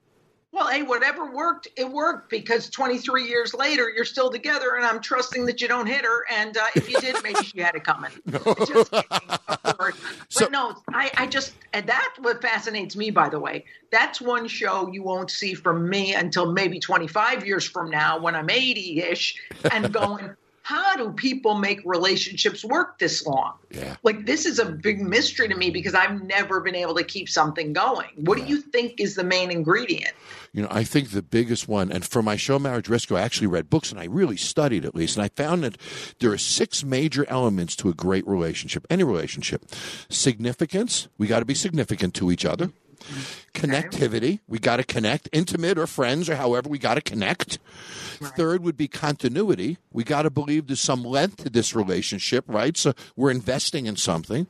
Well, 0.53 0.67
hey, 0.67 0.83
whatever 0.83 1.31
worked, 1.31 1.67
it 1.75 1.89
worked 1.89 2.29
because 2.29 2.69
23 2.69 3.25
years 3.27 3.55
later, 3.55 3.89
you're 3.89 4.05
still 4.05 4.29
together, 4.29 4.75
and 4.75 4.85
I'm 4.85 5.01
trusting 5.01 5.47
that 5.47 5.59
you 5.61 5.67
don't 5.67 5.87
hit 5.87 6.05
her. 6.05 6.25
And 6.31 6.55
uh, 6.55 6.61
if 6.75 6.87
you 6.87 6.99
did, 7.01 7.15
maybe 7.23 7.43
she 7.43 7.59
had 7.59 7.73
it 7.73 7.83
coming. 7.83 8.11
Just 8.67 8.91
kidding. 8.91 9.09
But 9.63 9.93
So- 10.29 10.47
no, 10.49 10.75
I, 10.93 11.09
I 11.17 11.25
just, 11.25 11.53
and 11.73 11.87
that's 11.87 12.19
what 12.19 12.39
fascinates 12.43 12.95
me, 12.95 13.09
by 13.09 13.29
the 13.29 13.39
way. 13.39 13.65
That's 13.91 14.21
one 14.21 14.47
show 14.47 14.91
you 14.91 15.01
won't 15.01 15.31
see 15.31 15.55
from 15.55 15.89
me 15.89 16.13
until 16.13 16.51
maybe 16.53 16.79
25 16.79 17.47
years 17.47 17.65
from 17.67 17.89
now 17.89 18.19
when 18.19 18.35
I'm 18.35 18.49
80 18.51 19.01
ish 19.01 19.35
and 19.71 19.91
going, 20.01 20.35
how 20.63 20.95
do 20.95 21.11
people 21.11 21.55
make 21.55 21.81
relationships 21.83 22.63
work 22.63 22.97
this 22.97 23.25
long? 23.25 23.53
Yeah. 23.69 23.97
Like, 24.01 24.25
this 24.25 24.45
is 24.45 24.59
a 24.59 24.65
big 24.65 25.01
mystery 25.01 25.49
to 25.49 25.55
me 25.55 25.69
because 25.69 25.93
I've 25.93 26.23
never 26.23 26.61
been 26.61 26.73
able 26.73 26.95
to 26.95 27.03
keep 27.03 27.27
something 27.27 27.73
going. 27.73 28.07
What 28.15 28.37
do 28.37 28.45
you 28.45 28.61
think 28.61 28.93
is 28.97 29.15
the 29.15 29.25
main 29.25 29.51
ingredient? 29.51 30.13
You 30.53 30.61
know, 30.61 30.69
I 30.71 30.85
think 30.85 31.09
the 31.09 31.21
biggest 31.21 31.67
one, 31.67 31.91
and 31.91 32.05
for 32.05 32.21
my 32.21 32.37
show 32.37 32.59
Marriage 32.59 32.87
Rescue, 32.87 33.17
I 33.17 33.21
actually 33.21 33.47
read 33.47 33.69
books 33.69 33.91
and 33.91 33.99
I 33.99 34.05
really 34.05 34.37
studied 34.37 34.85
at 34.85 34.95
least, 34.95 35.17
and 35.17 35.25
I 35.25 35.29
found 35.35 35.65
that 35.65 35.77
there 36.19 36.31
are 36.31 36.37
six 36.37 36.81
major 36.83 37.25
elements 37.27 37.75
to 37.77 37.89
a 37.89 37.93
great 37.93 38.25
relationship, 38.25 38.87
any 38.89 39.03
relationship. 39.03 39.65
Significance, 40.09 41.09
we 41.17 41.27
got 41.27 41.39
to 41.39 41.45
be 41.45 41.55
significant 41.55 42.13
to 42.15 42.31
each 42.31 42.45
other. 42.45 42.71
Connectivity, 43.53 44.39
we 44.47 44.59
got 44.59 44.77
to 44.77 44.83
connect, 44.83 45.29
intimate 45.31 45.77
or 45.77 45.87
friends 45.87 46.29
or 46.29 46.35
however, 46.35 46.69
we 46.69 46.79
got 46.79 46.95
to 46.95 47.01
connect. 47.01 47.59
Third 48.21 48.63
would 48.63 48.77
be 48.77 48.87
continuity. 48.87 49.77
We 49.91 50.03
got 50.03 50.23
to 50.23 50.29
believe 50.29 50.67
there's 50.67 50.79
some 50.79 51.03
length 51.03 51.43
to 51.43 51.49
this 51.49 51.75
relationship, 51.75 52.45
right? 52.47 52.75
So 52.77 52.93
we're 53.15 53.31
investing 53.31 53.85
in 53.85 53.97
something. 53.97 54.47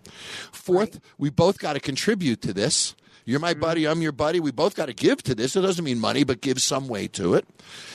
Fourth, 0.51 0.99
we 1.17 1.29
both 1.29 1.57
got 1.57 1.73
to 1.73 1.79
contribute 1.79 2.41
to 2.43 2.53
this. 2.53 2.95
You're 3.25 3.39
my 3.39 3.53
mm-hmm. 3.53 3.61
buddy, 3.61 3.87
I'm 3.87 4.01
your 4.01 4.11
buddy. 4.11 4.39
We 4.39 4.51
both 4.51 4.75
got 4.75 4.87
to 4.87 4.93
give 4.93 5.23
to 5.23 5.35
this. 5.35 5.55
It 5.55 5.61
doesn't 5.61 5.83
mean 5.83 5.99
money, 5.99 6.23
but 6.23 6.41
give 6.41 6.61
some 6.61 6.87
way 6.87 7.07
to 7.09 7.35
it. 7.35 7.47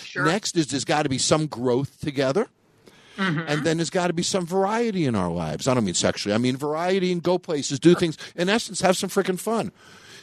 Sure. 0.02 0.24
Next 0.24 0.56
is 0.56 0.68
there's 0.68 0.84
got 0.84 1.02
to 1.02 1.08
be 1.08 1.18
some 1.18 1.46
growth 1.46 2.00
together. 2.00 2.48
Mm-hmm. 3.16 3.40
And 3.48 3.64
then 3.64 3.78
there's 3.78 3.90
got 3.90 4.06
to 4.06 4.12
be 4.12 4.22
some 4.22 4.46
variety 4.46 5.04
in 5.04 5.14
our 5.14 5.30
lives. 5.30 5.66
I 5.66 5.74
don't 5.74 5.84
mean 5.84 5.94
sexually. 5.94 6.34
I 6.34 6.38
mean 6.38 6.56
variety 6.56 7.10
and 7.10 7.22
go 7.22 7.36
places, 7.36 7.80
do 7.80 7.94
things. 7.94 8.16
In 8.36 8.48
essence, 8.48 8.80
have 8.80 8.96
some 8.96 9.10
freaking 9.10 9.38
fun. 9.38 9.72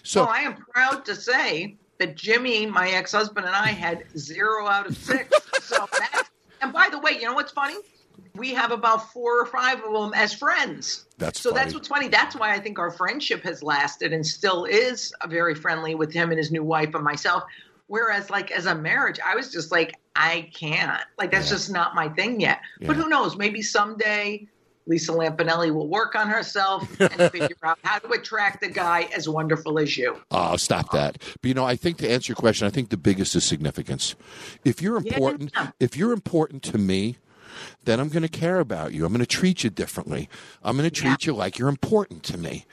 So 0.06 0.22
well, 0.22 0.30
I 0.30 0.42
am 0.42 0.56
proud 0.56 1.04
to 1.06 1.16
say 1.16 1.78
that 1.98 2.16
Jimmy, 2.16 2.68
my 2.68 2.90
ex-husband, 2.90 3.46
and 3.46 3.56
I 3.56 3.70
had 3.70 4.06
zero 4.18 4.68
out 4.68 4.86
of 4.86 4.96
six. 4.96 5.36
so 5.64 5.88
that's, 5.92 6.30
and 6.62 6.72
by 6.72 6.90
the 6.92 7.00
way, 7.00 7.14
you 7.14 7.24
know 7.24 7.34
what's 7.34 7.52
funny? 7.52 7.76
We 8.36 8.54
have 8.54 8.72
about 8.72 9.12
four 9.12 9.42
or 9.42 9.48
five 9.48 9.82
of 9.84 9.92
them 9.92 10.14
as 10.14 10.32
friends. 10.32 11.06
That's 11.18 11.40
so 11.40 11.52
that's 11.52 11.74
what's 11.74 11.88
funny. 11.88 12.08
That's 12.08 12.36
why 12.36 12.54
I 12.54 12.60
think 12.60 12.78
our 12.78 12.92
friendship 12.92 13.44
has 13.44 13.64
lasted 13.64 14.14
and 14.14 14.26
still 14.26 14.66
is 14.66 15.12
very 15.28 15.56
friendly 15.56 15.96
with 15.96 16.14
him 16.14 16.30
and 16.30 16.38
his 16.38 16.52
new 16.52 16.64
wife 16.64 16.94
and 16.94 17.04
myself. 17.04 17.44
Whereas, 17.88 18.30
like 18.30 18.52
as 18.52 18.68
a 18.68 18.76
marriage, 18.76 19.20
I 19.26 19.36
was 19.36 19.52
just 19.52 19.72
like, 19.72 19.96
I 20.16 20.50
can't. 20.54 21.02
Like 21.18 21.32
that's 21.32 21.50
just 21.50 21.72
not 21.72 21.96
my 21.96 22.10
thing 22.10 22.40
yet. 22.40 22.60
But 22.82 22.96
who 22.96 23.10
knows? 23.10 23.38
Maybe 23.38 23.62
someday 23.62 24.48
Lisa 24.88 25.12
Lampanelli 25.12 25.74
will 25.74 25.88
work 25.88 26.16
on 26.16 26.28
herself 26.28 26.88
and 27.00 27.32
figure 27.32 27.56
out 27.64 27.80
how 27.84 28.00
to 28.00 28.10
attract 28.12 28.64
a 28.64 28.68
guy 28.70 29.10
as 29.16 29.28
wonderful 29.28 29.80
as 29.80 29.98
you. 29.98 30.16
Oh, 30.32 30.58
stop 30.58 30.92
that. 30.92 31.18
But 31.42 31.48
you 31.48 31.54
know, 31.54 31.66
I 31.66 31.76
think 31.76 31.98
to 32.00 32.10
answer 32.10 32.32
your 32.32 32.36
question, 32.36 32.68
I 32.68 32.70
think 32.70 32.90
the 32.90 32.98
biggest 32.98 33.36
is 33.36 33.44
significance. 33.44 34.16
If 34.64 34.82
you're 34.82 34.98
important, 34.98 35.52
Yeah. 35.56 35.72
if 35.80 35.96
you're 35.98 36.12
important 36.14 36.62
to 36.64 36.78
me, 36.78 37.18
then 37.84 38.00
I'm 38.00 38.10
going 38.10 38.24
to 38.24 38.30
care 38.30 38.60
about 38.60 38.94
you. 38.94 39.06
I'm 39.06 39.12
going 39.12 39.20
to 39.20 39.26
treat 39.26 39.64
you 39.64 39.70
differently. 39.70 40.30
I'm 40.64 40.78
going 40.78 40.90
to 40.90 40.96
treat 40.96 41.26
Yeah. 41.26 41.32
you 41.32 41.36
like 41.38 41.58
you're 41.58 41.70
important 41.70 42.24
to 42.24 42.38
me. 42.38 42.66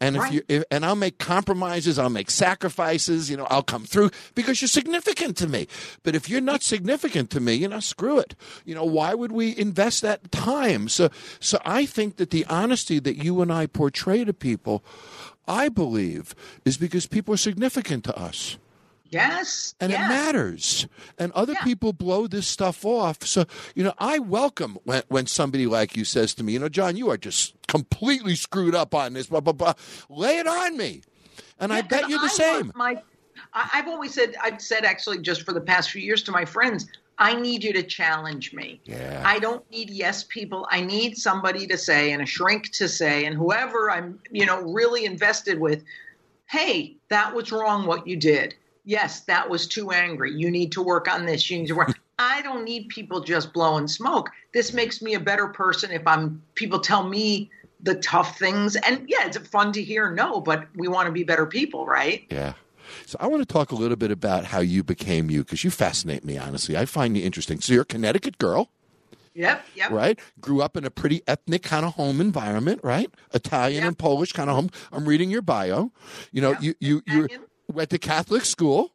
And 0.00 0.16
if 0.16 0.32
you 0.32 0.42
if, 0.48 0.64
and 0.70 0.84
I'll 0.84 0.96
make 0.96 1.18
compromises, 1.18 1.98
I'll 1.98 2.10
make 2.10 2.30
sacrifices, 2.30 3.30
you 3.30 3.36
know, 3.36 3.46
I'll 3.50 3.62
come 3.62 3.84
through 3.84 4.10
because 4.34 4.60
you're 4.60 4.68
significant 4.68 5.36
to 5.38 5.46
me. 5.48 5.66
But 6.02 6.14
if 6.14 6.28
you're 6.28 6.40
not 6.40 6.62
significant 6.62 7.30
to 7.30 7.40
me, 7.40 7.54
you 7.54 7.68
know, 7.68 7.80
screw 7.80 8.18
it. 8.18 8.34
You 8.64 8.74
know, 8.74 8.84
why 8.84 9.14
would 9.14 9.32
we 9.32 9.56
invest 9.56 10.02
that 10.02 10.30
time? 10.32 10.88
So 10.88 11.10
so 11.40 11.58
I 11.64 11.86
think 11.86 12.16
that 12.16 12.30
the 12.30 12.44
honesty 12.46 12.98
that 13.00 13.16
you 13.16 13.40
and 13.42 13.52
I 13.52 13.66
portray 13.66 14.24
to 14.24 14.32
people, 14.32 14.84
I 15.48 15.68
believe, 15.68 16.34
is 16.64 16.76
because 16.76 17.06
people 17.06 17.34
are 17.34 17.38
significant 17.38 18.04
to 18.04 18.16
us 18.18 18.56
Yes. 19.10 19.74
and 19.80 19.90
yes. 19.92 20.04
it 20.04 20.08
matters. 20.08 20.86
And 21.18 21.32
other 21.32 21.52
Yeah. 21.54 21.64
people 21.64 21.92
blow 21.92 22.26
this 22.26 22.46
stuff 22.46 22.84
off. 22.84 23.24
So, 23.26 23.44
you 23.74 23.82
know, 23.84 23.94
I 23.98 24.18
welcome 24.18 24.78
when, 24.84 25.02
when 25.08 25.26
somebody 25.26 25.66
like 25.66 25.96
you 25.96 26.04
says 26.04 26.34
to 26.34 26.44
me, 26.44 26.52
you 26.54 26.58
know, 26.58 26.68
Jon, 26.68 26.96
you 26.96 27.10
are 27.10 27.16
just 27.16 27.54
completely 27.68 28.34
screwed 28.36 28.74
up 28.74 28.94
on 28.94 29.12
this, 29.14 29.26
blah, 29.26 29.40
blah, 29.40 29.52
blah. 29.52 29.74
Lay 30.08 30.38
it 30.38 30.46
on 30.46 30.76
me. 30.76 31.02
And 31.58 31.72
I 31.72 31.76
Yeah, 31.76 31.82
bet 31.82 32.00
'cause 32.02 32.10
you're 32.10 32.18
the 32.20 32.24
I 32.26 32.28
same. 32.28 32.72
My, 32.74 33.02
I- 33.52 33.70
I've 33.74 33.88
always 33.88 34.14
said, 34.14 34.34
I've 34.40 34.60
said 34.62 34.84
actually 34.84 35.18
just 35.18 35.42
for 35.42 35.52
the 35.52 35.60
past 35.60 35.90
few 35.90 36.02
years 36.02 36.22
to 36.24 36.32
my 36.32 36.44
friends, 36.44 36.86
I 37.18 37.34
need 37.38 37.62
you 37.64 37.72
to 37.74 37.82
challenge 37.82 38.54
me. 38.54 38.80
Yeah. 38.86 39.22
I 39.26 39.38
don't 39.40 39.68
need 39.70 39.90
yes 39.90 40.24
people. 40.24 40.66
I 40.70 40.80
need 40.80 41.18
somebody 41.18 41.66
to 41.66 41.76
say 41.76 42.12
and 42.12 42.22
a 42.22 42.26
shrink 42.26 42.70
to 42.72 42.88
say 42.88 43.26
and 43.26 43.36
whoever 43.36 43.90
I'm, 43.90 44.18
you 44.30 44.46
know, 44.46 44.62
really 44.62 45.04
invested 45.04 45.60
with, 45.60 45.84
hey, 46.46 46.96
that 47.10 47.34
was 47.34 47.52
wrong 47.52 47.86
what 47.86 48.06
you 48.06 48.16
did. 48.16 48.54
Yes, 48.84 49.20
that 49.22 49.48
was 49.48 49.66
too 49.66 49.90
angry. 49.90 50.32
You 50.32 50.50
need 50.50 50.72
to 50.72 50.82
work 50.82 51.12
on 51.12 51.26
this. 51.26 51.50
You 51.50 51.58
need 51.58 51.68
to 51.68 51.74
work. 51.74 51.98
I 52.18 52.42
don't 52.42 52.64
need 52.64 52.88
people 52.88 53.20
just 53.20 53.52
blowing 53.52 53.88
smoke. 53.88 54.30
This 54.52 54.72
makes 54.72 55.00
me 55.00 55.14
a 55.14 55.20
better 55.20 55.48
person 55.48 55.90
if 55.90 56.06
I'm 56.06 56.42
people 56.54 56.80
tell 56.80 57.08
me 57.08 57.50
the 57.82 57.94
tough 57.96 58.38
things. 58.38 58.76
And 58.76 59.04
yeah, 59.08 59.26
it's 59.26 59.38
fun 59.38 59.72
to 59.72 59.82
hear 59.82 60.10
no, 60.10 60.40
but 60.40 60.66
we 60.74 60.88
want 60.88 61.06
to 61.06 61.12
be 61.12 61.24
better 61.24 61.46
people, 61.46 61.86
right? 61.86 62.26
Yeah. 62.30 62.54
So 63.06 63.16
I 63.20 63.26
want 63.26 63.40
to 63.46 63.50
talk 63.50 63.70
a 63.70 63.74
little 63.74 63.96
bit 63.96 64.10
about 64.10 64.44
how 64.46 64.60
you 64.60 64.82
became 64.82 65.30
you 65.30 65.44
because 65.44 65.64
you 65.64 65.70
fascinate 65.70 66.24
me, 66.24 66.36
honestly. 66.36 66.76
I 66.76 66.84
find 66.86 67.16
you 67.16 67.22
interesting. 67.24 67.60
So 67.60 67.72
you're 67.72 67.82
a 67.82 67.86
Connecticut 67.86 68.38
girl. 68.38 68.70
Yep, 69.34 69.64
yep. 69.76 69.90
right? 69.92 70.18
Grew 70.40 70.60
up 70.60 70.76
in 70.76 70.84
a 70.84 70.90
pretty 70.90 71.22
ethnic 71.28 71.62
kind 71.62 71.86
of 71.86 71.94
home 71.94 72.20
environment, 72.20 72.80
right? 72.82 73.08
Italian 73.32 73.82
Yeah. 73.82 73.88
and 73.88 73.96
Polish 73.96 74.32
kind 74.32 74.50
of 74.50 74.56
home. 74.56 74.70
I'm 74.90 75.06
reading 75.06 75.30
your 75.30 75.40
bio. 75.40 75.92
You 76.32 76.42
know, 76.42 76.50
Yeah. 76.52 76.58
you 76.60 76.74
you 76.80 77.02
you. 77.06 77.28
Went 77.70 77.90
to 77.90 77.98
Catholic 77.98 78.44
school, 78.44 78.92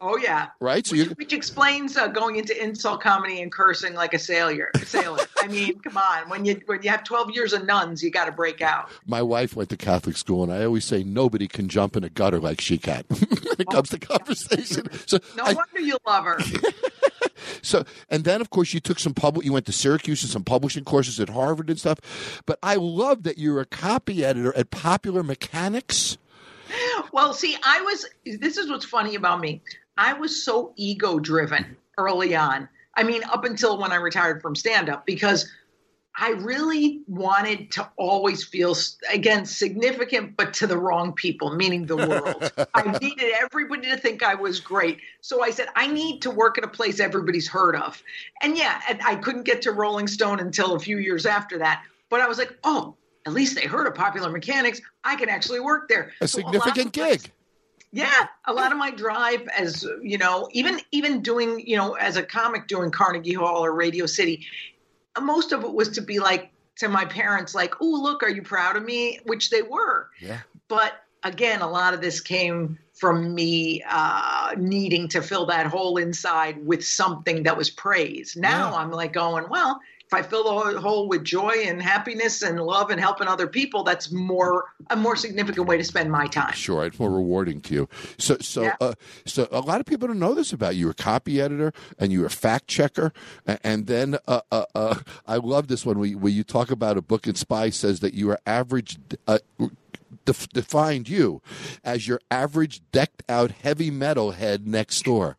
Oh 0.00 0.18
yeah. 0.18 0.48
right? 0.60 0.86
So 0.86 0.96
which, 0.96 1.06
you 1.08 1.14
which 1.14 1.32
explains 1.32 1.96
uh, 1.96 2.08
going 2.08 2.36
into 2.36 2.60
insult 2.62 3.00
comedy 3.00 3.40
and 3.40 3.50
cursing 3.50 3.94
like 3.94 4.12
a 4.12 4.18
sailor. 4.18 4.70
Sailor. 4.84 5.20
I 5.42 5.46
mean, 5.46 5.78
come 5.78 5.96
on. 5.96 6.28
When 6.28 6.44
you 6.44 6.60
when 6.66 6.82
you 6.82 6.90
have 6.90 7.04
twelve 7.04 7.30
years 7.30 7.52
of 7.54 7.64
nuns, 7.64 8.02
you 8.02 8.10
got 8.10 8.26
to 8.26 8.32
break 8.32 8.60
out. 8.60 8.90
my 9.06 9.22
wife 9.22 9.56
went 9.56 9.70
to 9.70 9.76
Catholic 9.78 10.16
school, 10.18 10.42
and 10.42 10.52
I 10.52 10.64
always 10.64 10.84
say 10.84 11.02
nobody 11.04 11.48
can 11.48 11.68
jump 11.68 11.96
in 11.96 12.04
a 12.04 12.10
gutter 12.10 12.38
like 12.38 12.60
she 12.60 12.76
can 12.76 13.04
when 13.08 13.56
it 13.58 13.66
comes 13.68 13.88
to 13.90 13.98
conversation. 13.98 14.88
So, 15.06 15.18
No 15.36 15.44
I, 15.44 15.54
wonder 15.54 15.80
you 15.80 15.96
love 16.06 16.24
her. 16.24 16.38
so, 17.62 17.84
and 18.10 18.24
then 18.24 18.40
of 18.40 18.50
course 18.50 18.74
you 18.74 18.80
took 18.80 18.98
some 18.98 19.14
public. 19.14 19.46
You 19.46 19.52
went 19.52 19.66
to 19.66 19.72
Syracuse 19.72 20.22
and 20.22 20.30
some 20.30 20.44
publishing 20.44 20.84
courses 20.84 21.18
at 21.20 21.30
Harvard 21.30 21.70
and 21.70 21.78
stuff. 21.78 22.42
But 22.46 22.58
I 22.62 22.74
love 22.74 23.22
that 23.22 23.38
you're 23.38 23.60
a 23.60 23.66
copy 23.66 24.24
editor 24.24 24.54
at 24.56 24.70
Popular 24.70 25.22
Mechanics. 25.22 26.18
Well, 27.12 27.32
see, 27.32 27.56
I 27.62 27.80
was. 27.82 28.06
This 28.24 28.56
is 28.56 28.68
what's 28.68 28.84
funny 28.84 29.14
about 29.14 29.40
me. 29.40 29.62
I 29.96 30.14
was 30.14 30.44
so 30.44 30.72
ego 30.76 31.18
driven 31.18 31.76
early 31.98 32.34
on. 32.34 32.68
I 32.96 33.02
mean, 33.02 33.22
up 33.24 33.44
until 33.44 33.78
when 33.78 33.92
I 33.92 33.96
retired 33.96 34.42
from 34.42 34.54
stand 34.54 34.88
up, 34.88 35.06
because 35.06 35.50
I 36.16 36.30
really 36.30 37.02
wanted 37.08 37.72
to 37.72 37.90
always 37.96 38.44
feel, 38.44 38.76
again, 39.12 39.46
significant, 39.46 40.36
but 40.36 40.54
to 40.54 40.66
the 40.68 40.78
wrong 40.78 41.12
people, 41.12 41.56
meaning 41.56 41.86
the 41.86 41.96
world. 41.96 42.52
I 42.74 42.98
needed 42.98 43.32
everybody 43.40 43.88
to 43.88 43.96
think 43.96 44.22
I 44.22 44.36
was 44.36 44.60
great. 44.60 45.00
So 45.22 45.42
I 45.42 45.50
said, 45.50 45.68
I 45.74 45.88
need 45.88 46.22
to 46.22 46.30
work 46.30 46.56
at 46.56 46.62
a 46.62 46.68
place 46.68 47.00
everybody's 47.00 47.48
heard 47.48 47.74
of. 47.74 48.00
And 48.42 48.56
yeah, 48.56 48.80
I 49.04 49.16
couldn't 49.16 49.42
get 49.42 49.62
to 49.62 49.72
Rolling 49.72 50.06
Stone 50.06 50.38
until 50.38 50.74
a 50.74 50.78
few 50.78 50.98
years 50.98 51.26
after 51.26 51.58
that. 51.58 51.82
But 52.10 52.20
I 52.20 52.28
was 52.28 52.38
like, 52.38 52.56
oh, 52.62 52.96
at 53.26 53.32
least 53.32 53.54
they 53.54 53.66
heard 53.66 53.86
of 53.86 53.94
Popular 53.94 54.30
Mechanics. 54.30 54.80
I 55.02 55.16
can 55.16 55.28
actually 55.28 55.60
work 55.60 55.88
there. 55.88 56.12
A 56.20 56.28
So 56.28 56.38
significant 56.38 56.96
my- 56.96 57.10
gig. 57.10 57.30
yeah, 57.92 58.26
a 58.46 58.52
lot 58.52 58.72
of 58.72 58.78
my 58.78 58.90
drive 58.90 59.46
as 59.56 59.86
you 60.02 60.18
know, 60.18 60.48
even 60.52 60.80
even 60.92 61.22
doing 61.22 61.60
you 61.66 61.76
know 61.76 61.94
as 61.94 62.16
a 62.16 62.22
comic 62.22 62.66
doing 62.66 62.90
Carnegie 62.90 63.32
Hall 63.34 63.64
or 63.64 63.72
Radio 63.72 64.06
City, 64.06 64.46
most 65.20 65.52
of 65.52 65.64
it 65.64 65.72
was 65.72 65.88
to 65.90 66.00
be 66.02 66.18
like 66.18 66.50
to 66.76 66.88
my 66.88 67.04
parents, 67.04 67.54
like, 67.54 67.74
"Oh, 67.80 67.86
look, 68.02 68.22
are 68.22 68.28
you 68.28 68.42
proud 68.42 68.76
of 68.76 68.84
me?" 68.84 69.20
Which 69.24 69.50
they 69.50 69.62
were. 69.62 70.08
Yeah. 70.20 70.40
But 70.68 70.94
again, 71.22 71.62
a 71.62 71.68
lot 71.70 71.94
of 71.94 72.00
this 72.00 72.20
came 72.20 72.78
from 72.94 73.34
me 73.34 73.82
uh, 73.88 74.54
needing 74.56 75.08
to 75.08 75.20
fill 75.22 75.46
that 75.46 75.66
hole 75.66 75.96
inside 75.96 76.64
with 76.64 76.84
something 76.84 77.42
that 77.44 77.56
was 77.56 77.70
praise. 77.70 78.36
Now 78.36 78.70
Yeah. 78.70 78.76
I'm 78.76 78.90
like 78.90 79.12
going, 79.12 79.46
well, 79.48 79.80
I 80.14 80.22
fill 80.22 80.44
the 80.44 80.80
hole 80.80 81.08
with 81.08 81.24
joy 81.24 81.64
and 81.66 81.82
happiness 81.82 82.42
and 82.42 82.60
love 82.60 82.90
and 82.90 83.00
helping 83.00 83.28
other 83.28 83.46
people, 83.46 83.82
that's 83.82 84.10
more 84.12 84.64
a 84.90 84.96
more 84.96 85.16
significant 85.16 85.66
way 85.66 85.76
to 85.76 85.84
spend 85.84 86.10
my 86.10 86.26
time. 86.26 86.52
Sure, 86.52 86.86
it's 86.86 86.98
more 86.98 87.10
rewarding 87.10 87.60
to 87.62 87.74
you. 87.74 87.88
So, 88.18 88.36
so, 88.40 88.62
Yeah. 88.62 88.76
uh, 88.80 88.94
so 89.26 89.48
a 89.50 89.60
lot 89.60 89.80
of 89.80 89.86
people 89.86 90.08
don't 90.08 90.18
know 90.18 90.34
this 90.34 90.52
about 90.52 90.76
you. 90.76 90.84
You're 90.84 90.90
a 90.90 90.94
copy 90.94 91.40
editor 91.40 91.72
and 91.98 92.12
you're 92.12 92.26
a 92.26 92.30
fact 92.30 92.66
checker, 92.68 93.12
and, 93.46 93.86
then 93.86 94.18
uh, 94.28 94.42
uh, 94.52 94.64
uh, 94.74 94.96
I 95.26 95.36
love 95.36 95.68
this 95.68 95.86
one 95.86 95.98
where 95.98 96.08
you, 96.08 96.18
where 96.18 96.32
you 96.32 96.44
talk 96.44 96.70
about 96.70 96.96
a 96.98 97.02
book 97.02 97.26
and 97.26 97.36
spy 97.36 97.70
says 97.70 98.00
that 98.00 98.12
you 98.14 98.30
are 98.30 98.38
average. 98.46 98.98
Uh, 99.26 99.38
defined 100.24 101.06
you 101.08 101.42
as 101.82 102.08
your 102.08 102.18
average 102.30 102.80
decked 102.92 103.22
out 103.28 103.50
heavy 103.50 103.90
metal 103.90 104.30
head 104.30 104.66
next 104.66 105.04
door. 105.04 105.36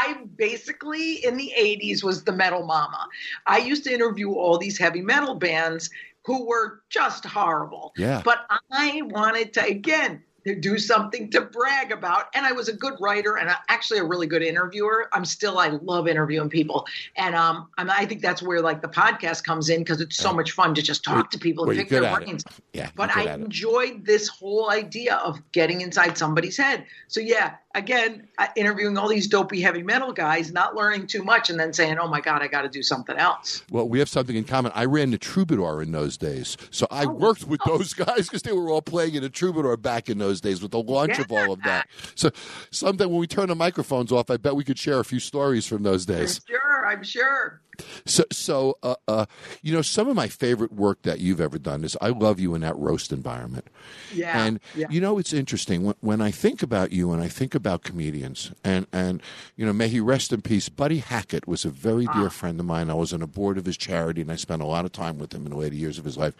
I 0.00 0.18
basically 0.36 1.24
in 1.24 1.36
the 1.36 1.52
80s 1.58 2.02
was 2.02 2.24
the 2.24 2.32
metal 2.32 2.64
mama. 2.64 3.08
I 3.46 3.58
used 3.58 3.84
to 3.84 3.92
interview 3.92 4.32
all 4.32 4.58
these 4.58 4.78
heavy 4.78 5.02
metal 5.02 5.34
bands 5.34 5.90
who 6.24 6.46
were 6.46 6.82
just 6.90 7.24
horrible. 7.24 7.92
Yeah. 7.96 8.22
But 8.24 8.38
I 8.70 9.02
wanted 9.04 9.52
to 9.54 9.64
again 9.64 10.22
to 10.44 10.54
do 10.54 10.78
something 10.78 11.30
to 11.30 11.40
brag 11.40 11.90
about 11.90 12.26
and 12.34 12.46
I 12.46 12.52
was 12.52 12.68
a 12.68 12.72
good 12.72 12.94
writer 13.00 13.36
and 13.36 13.50
actually 13.68 13.98
a 13.98 14.04
really 14.04 14.26
good 14.26 14.42
interviewer. 14.42 15.08
I'm 15.12 15.24
still 15.24 15.58
I 15.58 15.68
love 15.68 16.06
interviewing 16.06 16.48
people. 16.48 16.86
And 17.16 17.34
um 17.34 17.68
I'm, 17.76 17.90
I 17.90 18.06
think 18.06 18.22
that's 18.22 18.42
where 18.42 18.60
like 18.62 18.80
the 18.80 18.88
podcast 18.88 19.44
comes 19.44 19.68
in 19.68 19.80
because 19.80 20.00
it's 20.00 20.16
so 20.16 20.32
much 20.32 20.52
fun 20.52 20.74
to 20.76 20.82
just 20.82 21.02
talk 21.02 21.30
to 21.32 21.38
people 21.38 21.64
and 21.64 21.74
you're 21.74 21.84
pick 21.84 21.90
their 21.90 22.04
at 22.04 22.22
it. 22.22 22.24
brains. 22.26 22.44
Yeah, 22.72 22.90
But 22.94 23.14
I 23.16 23.34
enjoyed 23.34 24.04
this 24.06 24.28
whole 24.28 24.70
idea 24.70 25.16
of 25.16 25.40
getting 25.52 25.80
inside 25.80 26.16
somebody's 26.16 26.56
head. 26.56 26.86
So 27.08 27.20
yeah, 27.20 27.56
again, 27.74 28.28
interviewing 28.56 28.96
all 28.98 29.08
these 29.08 29.26
dopey 29.26 29.60
heavy 29.60 29.82
metal 29.82 30.12
guys, 30.12 30.52
not 30.52 30.74
learning 30.74 31.06
too 31.06 31.22
much, 31.22 31.50
and 31.50 31.58
then 31.60 31.72
saying, 31.72 31.98
"Oh 31.98 32.08
my 32.08 32.20
god, 32.20 32.42
I 32.42 32.48
got 32.48 32.62
to 32.62 32.68
do 32.68 32.82
something 32.82 33.16
else." 33.16 33.62
Well, 33.70 33.88
we 33.88 33.98
have 33.98 34.08
something 34.08 34.34
in 34.36 34.44
common. 34.44 34.72
I 34.74 34.84
ran 34.86 35.10
the 35.10 35.18
Troubadour 35.18 35.82
in 35.82 35.92
those 35.92 36.16
days, 36.16 36.56
so 36.70 36.86
I 36.90 37.04
Oh, 37.04 37.08
worked 37.08 37.44
with 37.44 37.60
those 37.66 37.94
guys 37.94 38.26
because 38.28 38.42
they 38.42 38.52
were 38.52 38.70
all 38.70 38.82
playing 38.82 39.14
in 39.14 39.24
a 39.24 39.28
Troubadour 39.28 39.76
back 39.76 40.08
in 40.08 40.18
those 40.18 40.40
days 40.40 40.60
with 40.62 40.70
the 40.72 40.82
launch 40.82 41.18
of 41.18 41.30
all 41.30 41.52
of 41.52 41.62
that. 41.62 41.88
So, 42.14 42.30
sometime 42.70 43.10
when 43.10 43.20
we 43.20 43.26
turn 43.26 43.48
the 43.48 43.54
microphones 43.54 44.10
off, 44.12 44.30
I 44.30 44.36
bet 44.36 44.56
we 44.56 44.64
could 44.64 44.78
share 44.78 44.98
a 45.00 45.04
few 45.04 45.20
stories 45.20 45.66
from 45.66 45.82
those 45.82 46.04
days. 46.06 46.40
sure. 46.48 46.57
I'm 46.86 47.02
sure. 47.02 47.60
So, 48.06 48.24
so 48.32 48.76
uh, 48.82 48.96
uh, 49.06 49.26
you 49.62 49.72
know, 49.72 49.82
some 49.82 50.08
of 50.08 50.16
my 50.16 50.26
favorite 50.26 50.72
work 50.72 51.02
that 51.02 51.20
you've 51.20 51.40
ever 51.40 51.58
done 51.58 51.84
is 51.84 51.96
I 52.00 52.08
love 52.08 52.40
you 52.40 52.56
in 52.56 52.62
that 52.62 52.76
roast 52.76 53.12
environment. 53.12 53.68
Yeah. 54.12 54.44
And 54.44 54.58
yeah. 54.74 54.88
you 54.90 55.00
know, 55.00 55.18
it's 55.18 55.32
interesting 55.32 55.84
when, 55.84 55.94
when 56.00 56.20
I 56.20 56.32
think 56.32 56.60
about 56.60 56.90
you 56.90 57.12
and 57.12 57.22
I 57.22 57.28
think 57.28 57.54
about 57.54 57.84
comedians, 57.84 58.50
and 58.64 58.88
and 58.92 59.22
you 59.56 59.64
know, 59.64 59.72
may 59.72 59.86
he 59.88 60.00
rest 60.00 60.32
in 60.32 60.42
peace. 60.42 60.68
Buddy 60.68 60.98
Hackett 60.98 61.46
was 61.46 61.64
a 61.64 61.70
very 61.70 62.06
Ah. 62.08 62.18
dear 62.18 62.30
friend 62.30 62.58
of 62.58 62.66
mine. 62.66 62.90
I 62.90 62.94
was 62.94 63.12
on 63.12 63.22
a 63.22 63.28
board 63.28 63.58
of 63.58 63.64
his 63.64 63.76
charity, 63.76 64.22
and 64.22 64.32
I 64.32 64.36
spent 64.36 64.60
a 64.60 64.66
lot 64.66 64.84
of 64.84 64.90
time 64.90 65.18
with 65.18 65.32
him 65.32 65.44
in 65.46 65.52
the 65.52 65.56
later 65.58 65.76
years 65.76 65.98
of 65.98 66.04
his 66.04 66.16
life. 66.16 66.34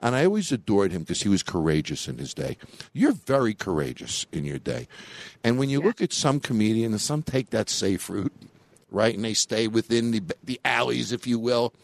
And 0.00 0.14
I 0.14 0.24
always 0.24 0.52
adored 0.52 0.92
him 0.92 1.02
because 1.02 1.22
he 1.22 1.28
was 1.28 1.42
courageous 1.42 2.06
in 2.06 2.18
his 2.18 2.32
day. 2.32 2.58
You're 2.92 3.12
very 3.12 3.54
courageous 3.54 4.26
in 4.30 4.44
your 4.44 4.58
day, 4.58 4.86
and 5.42 5.58
when 5.58 5.68
you 5.68 5.80
look 5.80 6.00
at 6.00 6.12
some 6.12 6.38
comedians, 6.38 7.02
some 7.02 7.22
take 7.24 7.50
that 7.50 7.68
safe 7.68 8.08
route, 8.08 8.32
right, 8.90 9.14
and 9.14 9.24
they 9.24 9.34
stay 9.34 9.68
within 9.68 10.10
the 10.10 10.22
the 10.42 10.60
alleys, 10.64 11.12
if 11.12 11.26
you 11.26 11.38
will. 11.38 11.74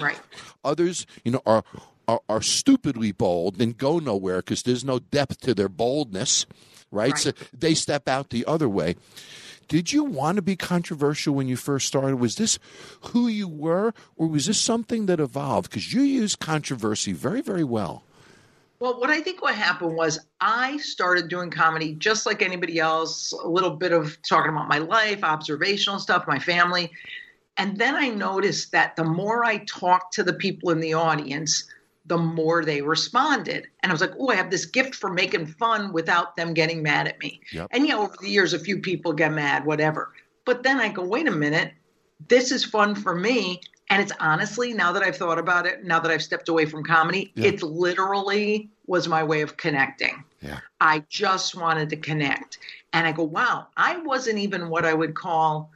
right. 0.00 0.20
Others, 0.64 1.06
you 1.24 1.32
know, 1.32 1.42
are 1.46 1.64
are, 2.08 2.20
are 2.28 2.42
stupidly 2.42 3.12
bold 3.12 3.60
and 3.60 3.76
go 3.76 3.98
nowhere 3.98 4.38
because 4.38 4.62
there's 4.62 4.84
no 4.84 4.98
depth 4.98 5.40
to 5.40 5.54
their 5.54 5.68
boldness, 5.68 6.46
right? 6.90 7.12
Right. 7.12 7.18
So 7.18 7.32
they 7.52 7.74
step 7.74 8.08
out 8.08 8.30
the 8.30 8.44
other 8.46 8.68
way. 8.68 8.96
Did 9.68 9.92
you 9.92 10.04
want 10.04 10.36
to 10.36 10.42
be 10.42 10.54
controversial 10.54 11.34
when 11.34 11.48
you 11.48 11.56
first 11.56 11.88
started? 11.88 12.16
Was 12.16 12.36
this 12.36 12.58
who 13.10 13.26
you 13.26 13.48
were, 13.48 13.92
or 14.16 14.28
was 14.28 14.46
this 14.46 14.60
something 14.60 15.06
that 15.06 15.18
evolved? 15.18 15.70
Because 15.70 15.92
you 15.92 16.02
use 16.02 16.36
controversy 16.36 17.12
very, 17.12 17.40
very 17.40 17.64
well. 17.64 18.04
Well, 18.78 19.00
what 19.00 19.10
I 19.10 19.20
think 19.20 19.42
what 19.42 19.54
happened 19.54 19.96
was 19.96 20.18
I 20.40 20.76
started 20.78 21.28
doing 21.28 21.50
comedy 21.50 21.94
just 21.94 22.26
like 22.26 22.42
anybody 22.42 22.78
else, 22.78 23.32
a 23.32 23.48
little 23.48 23.70
bit 23.70 23.92
of 23.92 24.20
talking 24.22 24.50
about 24.50 24.68
my 24.68 24.78
life, 24.78 25.24
observational 25.24 25.98
stuff, 25.98 26.26
my 26.26 26.38
family. 26.38 26.90
And 27.56 27.78
then 27.78 27.94
I 27.94 28.08
noticed 28.08 28.72
that 28.72 28.96
the 28.96 29.04
more 29.04 29.44
I 29.44 29.58
talked 29.58 30.14
to 30.14 30.22
the 30.22 30.34
people 30.34 30.70
in 30.70 30.80
the 30.80 30.94
audience, 30.94 31.64
the 32.04 32.18
more 32.18 32.64
they 32.64 32.82
responded. 32.82 33.66
And 33.82 33.90
I 33.90 33.94
was 33.94 34.00
like, 34.00 34.12
oh, 34.18 34.28
I 34.28 34.36
have 34.36 34.50
this 34.50 34.66
gift 34.66 34.94
for 34.94 35.10
making 35.10 35.46
fun 35.46 35.92
without 35.92 36.36
them 36.36 36.54
getting 36.54 36.82
mad 36.82 37.08
at 37.08 37.18
me. 37.18 37.40
Yep. 37.52 37.68
And 37.70 37.86
yeah, 37.86 37.96
over 37.96 38.14
the 38.20 38.28
years, 38.28 38.52
a 38.52 38.58
few 38.58 38.78
people 38.78 39.12
get 39.12 39.32
mad, 39.32 39.64
whatever. 39.64 40.12
But 40.44 40.62
then 40.62 40.78
I 40.78 40.90
go, 40.90 41.02
wait 41.02 41.26
a 41.26 41.32
minute, 41.32 41.72
this 42.28 42.52
is 42.52 42.64
fun 42.64 42.94
for 42.94 43.14
me. 43.14 43.60
And 43.88 44.02
it's 44.02 44.12
honestly, 44.18 44.72
now 44.72 44.92
that 44.92 45.02
I've 45.02 45.16
thought 45.16 45.38
about 45.38 45.66
it, 45.66 45.84
now 45.84 46.00
that 46.00 46.10
I've 46.10 46.22
stepped 46.22 46.48
away 46.48 46.66
from 46.66 46.82
comedy, 46.84 47.32
Yeah. 47.36 47.48
it's 47.48 47.62
literally 47.62 48.68
was 48.86 49.06
my 49.08 49.22
way 49.22 49.42
of 49.42 49.56
connecting. 49.56 50.24
Yeah. 50.40 50.58
I 50.80 51.04
just 51.08 51.54
wanted 51.56 51.88
to 51.90 51.96
connect. 51.96 52.58
And 52.92 53.06
I 53.06 53.12
go, 53.12 53.22
wow, 53.24 53.68
I 53.76 53.98
wasn't 53.98 54.38
even 54.38 54.68
what 54.68 54.84
I 54.84 54.94
would 54.94 55.14
call, 55.14 55.70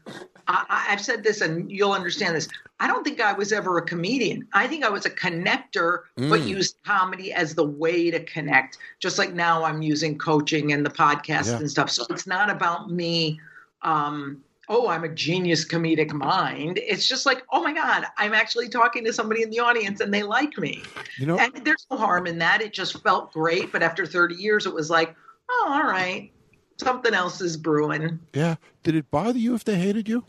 I, 0.48 0.86
I've 0.88 1.00
said 1.00 1.22
this 1.22 1.40
and 1.40 1.70
you'll 1.70 1.92
understand 1.92 2.34
this. 2.34 2.48
I 2.80 2.86
don't 2.88 3.04
think 3.04 3.20
I 3.20 3.32
was 3.32 3.52
ever 3.52 3.78
a 3.78 3.82
comedian. 3.82 4.48
I 4.54 4.66
think 4.66 4.84
I 4.84 4.88
was 4.88 5.06
a 5.06 5.10
connector, 5.10 6.00
but 6.16 6.40
Mm. 6.40 6.48
used 6.48 6.76
comedy 6.84 7.32
as 7.32 7.54
the 7.54 7.64
way 7.64 8.10
to 8.10 8.24
connect. 8.24 8.78
Just 8.98 9.18
like 9.18 9.32
now 9.34 9.62
I'm 9.62 9.82
using 9.82 10.18
coaching 10.18 10.72
and 10.72 10.84
the 10.84 10.90
podcast 10.90 11.46
Yeah. 11.48 11.58
and 11.58 11.70
stuff. 11.70 11.90
So 11.90 12.04
it's 12.10 12.26
not 12.26 12.50
about 12.50 12.90
me. 12.90 13.38
Um, 13.82 14.42
oh, 14.70 14.88
I'm 14.88 15.02
a 15.02 15.08
genius 15.08 15.64
comedic 15.66 16.12
mind. 16.12 16.78
It's 16.78 17.06
just 17.06 17.26
like, 17.26 17.42
oh 17.52 17.60
my 17.62 17.74
God, 17.74 18.06
I'm 18.16 18.32
actually 18.32 18.68
talking 18.68 19.04
to 19.04 19.12
somebody 19.12 19.42
in 19.42 19.50
the 19.50 19.58
audience 19.58 20.00
and 20.00 20.14
they 20.14 20.22
like 20.22 20.56
me. 20.56 20.82
You 21.18 21.26
know, 21.26 21.38
And 21.38 21.52
there's 21.64 21.86
no 21.90 21.96
harm 21.96 22.28
in 22.28 22.38
that. 22.38 22.62
It 22.62 22.72
just 22.72 23.02
felt 23.02 23.32
great. 23.32 23.72
But 23.72 23.82
after 23.82 24.06
30 24.06 24.36
years, 24.36 24.66
it 24.66 24.72
was 24.72 24.88
like, 24.88 25.14
oh, 25.50 25.68
all 25.70 25.90
right, 25.90 26.30
something 26.78 27.12
else 27.12 27.40
is 27.40 27.56
brewing. 27.56 28.20
yeah. 28.32 28.54
Did 28.84 28.94
it 28.94 29.10
bother 29.10 29.38
you 29.38 29.54
if 29.54 29.64
they 29.64 29.76
hated 29.76 30.08
you? 30.08 30.24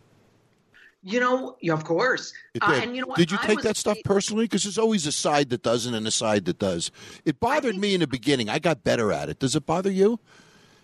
You 1.04 1.20
know, 1.20 1.58
yeah, 1.62 1.74
of 1.74 1.84
course. 1.84 2.34
Uh, 2.60 2.74
did. 2.74 2.84
and 2.84 2.96
you 2.96 3.02
know 3.02 3.08
what? 3.08 3.18
did 3.18 3.32
you 3.32 3.38
I 3.42 3.46
take 3.48 3.62
that 3.62 3.78
stuff 3.78 3.98
personally? 4.04 4.46
Because 4.46 4.64
there's 4.64 4.78
always 4.78 5.08
a 5.08 5.12
side 5.12 5.50
that 5.50 5.64
doesn't 5.64 5.94
and 5.94 6.06
a 6.06 6.12
side 6.12 6.46
that 6.46 6.60
does. 6.60 6.92
It 7.26 7.40
bothered 7.40 7.72
think- 7.72 7.82
me 7.82 7.94
in 7.94 8.02
the 8.02 8.08
beginning. 8.08 8.50
I 8.50 8.60
got 8.60 8.84
better 8.84 9.12
at 9.12 9.30
it. 9.30 9.40
Does 9.40 9.56
it 9.56 9.66
bother 9.66 9.92
you? 9.92 10.20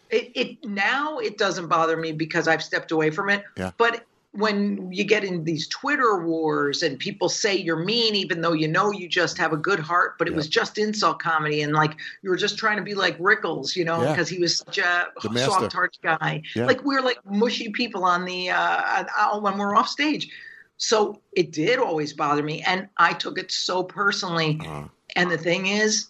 It, 0.10 0.32
it 0.36 0.66
now 0.66 1.20
it 1.20 1.38
doesn't 1.38 1.68
bother 1.68 1.98
me 1.98 2.12
because 2.12 2.48
I've 2.48 2.64
stepped 2.64 2.92
away 2.92 3.10
from 3.12 3.30
it. 3.30 3.44
Yeah. 3.58 3.72
But 3.78 4.04
when 4.34 4.92
you 4.92 5.04
get 5.04 5.24
in 5.24 5.44
these 5.46 5.68
Twitter 5.68 6.24
wars 6.24 6.84
and 6.84 7.00
people 7.00 7.28
say 7.28 7.56
you're 7.56 7.84
mean, 7.84 8.14
even 8.14 8.42
though 8.42 8.54
you 8.54 8.68
know 8.68 8.92
you 8.92 9.08
just 9.08 9.38
have 9.38 9.52
a 9.52 9.58
good 9.58 9.80
heart, 9.80 10.18
but 10.20 10.28
it 10.28 10.36
was 10.36 10.48
just 10.48 10.78
insult 10.78 11.20
comedy 11.20 11.62
and 11.64 11.74
like 11.74 11.96
you 12.22 12.30
were 12.30 12.36
just 12.38 12.58
trying 12.58 12.78
to 12.78 12.84
be 12.84 12.94
like 12.94 13.18
Rickles, 13.18 13.76
you 13.76 13.84
know, 13.84 14.04
Yeah. 14.04 14.12
because 14.12 14.30
he 14.30 14.38
was 14.38 14.58
such 14.58 14.78
a 14.78 15.08
soft 15.38 15.74
heart 15.74 15.98
guy. 16.04 16.44
Yeah. 16.56 16.66
Like 16.68 16.84
we're 16.84 17.02
like 17.02 17.18
mushy 17.26 17.72
people 17.72 18.04
on 18.04 18.26
the 18.26 18.52
uh, 18.52 19.40
when 19.40 19.58
we're 19.58 19.76
off 19.76 19.88
stage. 19.88 20.30
So 20.78 21.20
it 21.32 21.52
did 21.52 21.80
always 21.80 22.14
bother 22.14 22.44
me, 22.44 22.62
and 22.62 22.88
I 22.98 23.14
took 23.14 23.40
it 23.40 23.52
so 23.52 23.84
personally. 23.84 24.62
Uh, 24.64 24.86
And 25.16 25.32
the 25.32 25.38
thing 25.38 25.66
is, 25.66 26.10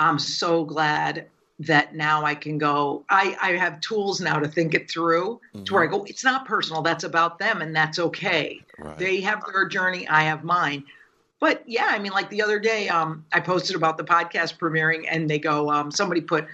I'm 0.00 0.18
so 0.18 0.64
glad 0.64 1.26
that 1.60 1.94
now 1.94 2.24
I 2.24 2.34
can 2.34 2.56
go. 2.56 3.04
I, 3.10 3.36
I 3.40 3.52
have 3.52 3.80
tools 3.80 4.20
now 4.20 4.38
to 4.38 4.48
think 4.48 4.74
it 4.74 4.90
through 4.90 5.40
to 5.64 5.74
where 5.74 5.82
I 5.82 5.86
go, 5.86 6.04
it's 6.04 6.24
not 6.24 6.46
personal. 6.46 6.80
That's 6.80 7.04
about 7.04 7.38
them, 7.38 7.60
and 7.60 7.76
that's 7.76 7.98
okay. 7.98 8.60
Right. 8.78 8.98
They 8.98 9.20
have 9.20 9.44
their 9.44 9.68
journey. 9.68 10.08
I 10.08 10.22
have 10.22 10.42
mine. 10.42 10.84
But 11.38 11.62
yeah, 11.66 11.88
I 11.90 11.98
mean, 11.98 12.12
like 12.12 12.30
the 12.30 12.42
other 12.42 12.58
day, 12.58 12.88
um, 12.88 13.24
I 13.32 13.40
posted 13.40 13.76
about 13.76 13.98
the 13.98 14.04
podcast 14.04 14.58
premiering, 14.58 15.04
and 15.08 15.28
they 15.28 15.38
go, 15.38 15.70
um, 15.70 15.90
somebody 15.90 16.22
put 16.22 16.46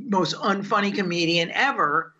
most 0.00 0.34
unfunny 0.34 0.92
comedian 0.92 1.50
ever, 1.52 2.12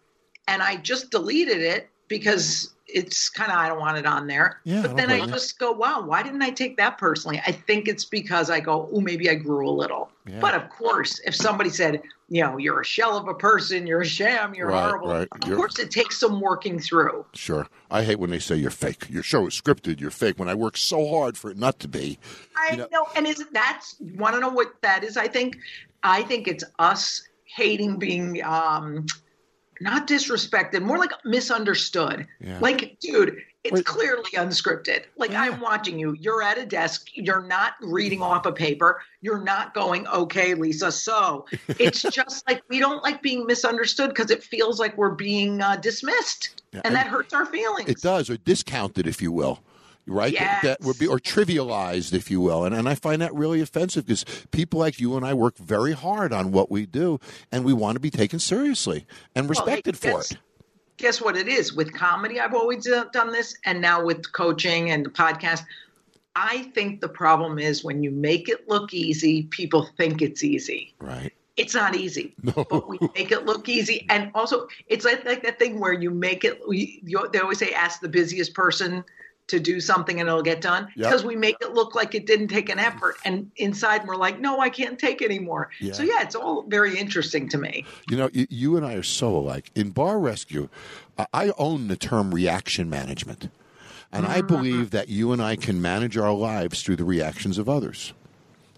and 0.47 0.63
I 0.63 0.77
just 0.77 1.11
deleted 1.11 1.61
it 1.61 1.91
because 2.11 2.73
it's 2.93 3.29
kind 3.31 3.53
of 3.53 3.57
I 3.57 3.69
don't 3.69 3.79
want 3.79 3.97
it 3.97 4.05
on 4.05 4.27
there. 4.27 4.59
Yeah, 4.65 4.83
but 4.83 4.97
then 4.97 5.11
I 5.11 5.19
you. 5.19 5.27
just 5.29 5.61
go, 5.61 5.71
wow, 5.71 6.03
why 6.05 6.25
didn't 6.25 6.43
I 6.43 6.51
take 6.51 6.77
that 6.79 6.99
personally? 6.99 7.41
I 7.47 7.53
think 7.53 7.87
it's 7.87 8.05
because 8.05 8.51
I 8.51 8.59
go, 8.59 8.91
oh, 8.93 9.01
maybe 9.01 9.31
I 9.31 9.37
grew 9.37 9.69
a 9.69 9.71
little. 9.71 10.11
Yeah. 10.29 10.41
But 10.41 10.55
of 10.55 10.69
course, 10.71 11.21
if 11.25 11.37
somebody 11.37 11.71
said, 11.71 12.03
you 12.29 12.43
know, 12.43 12.57
you're 12.59 12.81
a 12.81 12.85
shell 12.85 13.17
of 13.17 13.29
a 13.29 13.35
person, 13.35 13.87
you're 13.87 14.01
a 14.01 14.07
sham, 14.07 14.55
you're 14.55 14.67
Right, 14.71 14.89
horrible. 14.89 15.09
right. 15.09 15.29
Of 15.31 15.47
You're- 15.49 15.57
course, 15.57 15.79
it 15.79 15.93
takes 15.93 16.19
some 16.19 16.41
working 16.41 16.81
through. 16.81 17.25
Sure. 17.33 17.69
I 17.93 18.03
hate 18.03 18.19
when 18.19 18.31
they 18.31 18.39
say 18.41 18.57
you're 18.57 18.71
fake. 18.73 19.07
Your 19.09 19.23
show 19.23 19.47
is 19.47 19.55
scripted. 19.61 20.01
You're 20.01 20.11
fake. 20.11 20.39
When 20.41 20.49
I 20.49 20.55
work 20.57 20.77
so 20.77 21.09
hard 21.09 21.39
for 21.39 21.51
it 21.53 21.57
not 21.59 21.79
to 21.81 21.89
be. 21.89 22.19
I 22.57 22.73
You 22.73 22.77
know- 22.79 22.89
know, 22.91 23.07
and 23.15 23.25
is 23.27 23.45
that's 23.53 23.97
want 24.17 24.35
to 24.35 24.41
know 24.41 24.49
what 24.49 24.75
that 24.83 25.05
is? 25.05 25.17
I 25.17 25.29
think, 25.29 25.57
I 26.03 26.23
think 26.23 26.49
it's 26.49 26.65
us 26.81 27.23
hating 27.45 27.99
being 27.99 28.43
um, 28.45 29.07
not 29.81 30.07
disrespected, 30.07 30.83
more 30.83 30.99
like 30.99 31.11
misunderstood. 31.25 32.27
Yeah. 32.41 32.59
Like, 32.61 32.99
dude, 33.01 33.39
it's 33.65 33.75
Wait. 33.75 33.85
clearly 33.85 34.31
unscripted. 34.35 35.05
Like 35.17 35.33
Yeah. 35.33 35.43
I'm 35.43 35.61
watching 35.61 35.99
you. 35.99 36.15
You're 36.19 36.43
at 36.43 36.59
a 36.59 36.67
desk. 36.67 37.09
You're 37.15 37.43
not 37.43 37.75
reading 37.81 38.23
off 38.23 38.47
a 38.47 38.53
paper. 38.53 39.03
You're 39.21 39.43
not 39.43 39.75
going, 39.75 40.07
okay, 40.09 40.55
Lisa. 40.55 40.93
So 40.93 41.47
it's 41.69 42.03
just 42.03 42.47
like 42.49 42.63
we 42.69 42.79
don't 42.79 43.03
like 43.03 43.23
being 43.23 43.47
misunderstood 43.47 44.11
because 44.11 44.31
it 44.31 44.43
feels 44.43 44.79
like 44.79 44.97
we're 44.97 45.11
being 45.15 45.61
uh, 45.61 45.77
dismissed, 45.77 46.63
Yeah, 46.73 46.79
and 46.85 46.87
and 46.89 46.97
that 46.97 47.07
hurts 47.07 47.33
our 47.35 47.47
feelings. 47.47 47.89
It 47.89 48.01
does, 48.01 48.31
or 48.31 48.37
discounted, 48.37 49.07
if 49.07 49.21
you 49.23 49.33
will. 49.33 49.61
Right? 50.11 50.37
That, 50.37 50.63
that 50.65 50.81
would 50.81 50.99
be, 50.99 51.07
or 51.07 51.19
trivialized, 51.19 52.13
if 52.13 52.31
you 52.31 52.41
will. 52.41 52.65
And, 52.65 52.75
and 52.75 52.89
I 52.89 52.97
find 52.97 53.23
that 53.23 53.33
really 53.33 53.61
offensive 53.61 54.05
because 54.07 54.25
people 54.51 54.81
like 54.81 54.99
you 55.01 55.17
and 55.17 55.25
I 55.25 55.35
work 55.35 55.57
very 55.57 55.93
hard 55.93 56.33
on 56.33 56.51
what 56.51 56.71
we 56.71 56.85
do, 56.85 57.21
and 57.53 57.65
we 57.65 57.73
want 57.73 57.95
to 57.95 58.01
be 58.01 58.11
taken 58.11 58.41
seriously 58.41 59.07
and 59.37 59.45
Well, 59.49 59.51
respected 59.51 59.97
for 59.97 60.21
it. 60.21 60.33
Guess 60.97 61.21
what 61.21 61.37
it 61.37 61.47
is 61.49 61.73
with 61.73 61.95
comedy? 61.95 62.41
I've 62.41 62.55
always 62.55 62.87
done 63.13 63.31
this, 63.33 63.57
and 63.65 63.81
now 63.81 64.05
with 64.05 64.33
coaching 64.33 64.91
and 64.91 65.07
the 65.07 65.11
podcast. 65.11 65.65
I 66.37 66.63
think 66.75 67.01
the 67.01 67.09
problem 67.09 67.59
is 67.59 67.83
when 67.83 68.03
you 68.03 68.11
make 68.11 68.49
it 68.49 68.69
look 68.69 68.95
easy, 68.95 69.45
people 69.45 69.89
think 69.97 70.23
it's 70.23 70.45
easy. 70.45 70.95
Right. 71.01 71.33
It's 71.57 71.75
not 71.75 71.95
easy, 71.97 72.35
No. 72.43 72.65
but 72.71 72.89
we 72.89 72.99
make 73.15 73.33
it 73.33 73.45
look 73.47 73.69
easy. 73.69 74.07
And 74.09 74.31
also, 74.35 74.67
it's 74.87 75.05
like, 75.05 75.25
like 75.25 75.43
that 75.43 75.59
thing 75.59 75.79
where 75.81 75.93
you 75.93 76.11
make 76.11 76.45
it. 76.45 76.61
You, 76.69 77.29
they 77.33 77.39
always 77.41 77.59
say, 77.59 77.73
"Ask 77.73 78.01
the 78.01 78.09
busiest 78.09 78.55
person 78.55 79.05
to 79.51 79.61
do 79.61 79.81
something, 79.81 80.19
and 80.19 80.29
it'll 80.29 80.43
get 80.43 80.61
done." 80.61 80.89
Yep. 80.97 81.09
Because 81.09 81.25
we 81.25 81.37
make 81.37 81.57
it 81.61 81.75
look 81.75 81.95
like 81.95 82.15
it 82.15 82.27
didn't 82.27 82.49
take 82.49 82.69
an 82.69 82.79
effort, 82.79 83.17
and 83.25 83.51
inside 83.57 84.07
we're 84.07 84.17
like, 84.17 84.41
"No, 84.41 84.59
I 84.61 84.71
can't 84.71 84.99
take 84.99 85.23
anymore." 85.23 85.71
Yeah. 85.79 85.93
So 85.93 86.03
yeah, 86.03 86.23
it's 86.23 86.35
all 86.35 86.63
very 86.63 86.99
interesting 86.99 87.49
to 87.51 87.59
me. 87.59 87.85
You 88.09 88.17
know, 88.17 88.31
you, 88.33 88.47
you 88.51 88.77
and 88.77 88.85
I 88.85 88.95
are 88.95 89.03
so 89.03 89.37
alike. 89.37 89.71
In 89.75 89.91
Bar 89.91 90.19
Rescue, 90.19 90.69
I- 91.19 91.27
I 91.33 91.53
own 91.59 91.89
the 91.89 91.97
term 91.97 92.35
reaction 92.35 92.89
management. 92.91 93.51
And 94.13 94.27
I 94.27 94.41
believe 94.41 94.91
that 94.91 95.09
you 95.09 95.31
and 95.31 95.41
I 95.41 95.55
can 95.55 95.81
manage 95.81 96.17
our 96.17 96.33
lives 96.33 96.83
through 96.83 96.97
the 96.97 97.05
reactions 97.05 97.59
of 97.59 97.69
others. 97.69 98.13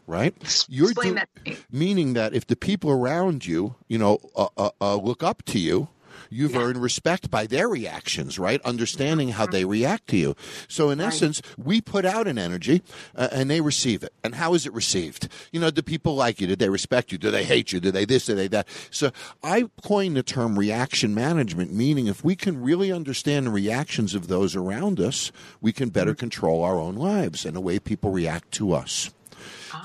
Right? 0.06 0.34
Explain 0.42 1.14
that 1.14 1.28
to 1.36 1.50
me. 1.52 1.56
Meaning 1.70 2.12
that 2.12 2.34
if 2.34 2.46
the 2.46 2.56
people 2.56 2.90
around 2.90 3.46
you, 3.46 3.76
you 3.88 3.96
know, 3.96 4.18
uh, 4.36 4.48
uh, 4.58 4.70
uh, 4.78 4.96
look 4.96 5.22
up 5.22 5.42
to 5.46 5.58
you, 5.58 5.88
you've 6.32 6.56
earned 6.56 6.82
respect 6.82 7.30
by 7.30 7.46
their 7.46 7.68
reactions, 7.68 8.38
right? 8.38 8.60
Understanding 8.62 9.30
how 9.30 9.46
they 9.46 9.64
react 9.64 10.08
to 10.08 10.16
you. 10.16 10.34
So, 10.68 10.90
in 10.90 11.00
essence, 11.00 11.42
we 11.56 11.80
put 11.80 12.04
out 12.04 12.26
an 12.26 12.38
energy 12.38 12.82
uh, 13.14 13.28
and 13.32 13.50
they 13.50 13.60
receive 13.60 14.02
it. 14.02 14.12
And 14.24 14.34
how 14.34 14.54
is 14.54 14.66
it 14.66 14.72
received? 14.72 15.28
You 15.52 15.60
know, 15.60 15.70
do 15.70 15.82
people 15.82 16.14
like 16.14 16.40
you? 16.40 16.46
Do 16.46 16.56
they 16.56 16.68
respect 16.68 17.12
you? 17.12 17.18
Do 17.18 17.30
they 17.30 17.44
hate 17.44 17.72
you? 17.72 17.80
Do 17.80 17.90
they 17.90 18.04
this? 18.04 18.26
Do 18.26 18.34
they 18.34 18.48
that? 18.48 18.68
So, 18.90 19.10
I 19.42 19.64
coined 19.82 20.16
the 20.16 20.22
term 20.22 20.58
reaction 20.58 21.14
management, 21.14 21.72
meaning 21.72 22.06
if 22.06 22.24
we 22.24 22.36
can 22.36 22.62
really 22.62 22.90
understand 22.90 23.46
the 23.46 23.50
reactions 23.50 24.14
of 24.14 24.28
those 24.28 24.56
around 24.56 25.00
us, 25.00 25.32
we 25.60 25.72
can 25.72 25.90
better 25.90 26.14
control 26.14 26.62
our 26.62 26.78
own 26.78 26.96
lives 26.96 27.44
and 27.44 27.54
the 27.54 27.60
way 27.60 27.78
people 27.78 28.10
react 28.10 28.50
to 28.52 28.72
us. 28.72 29.10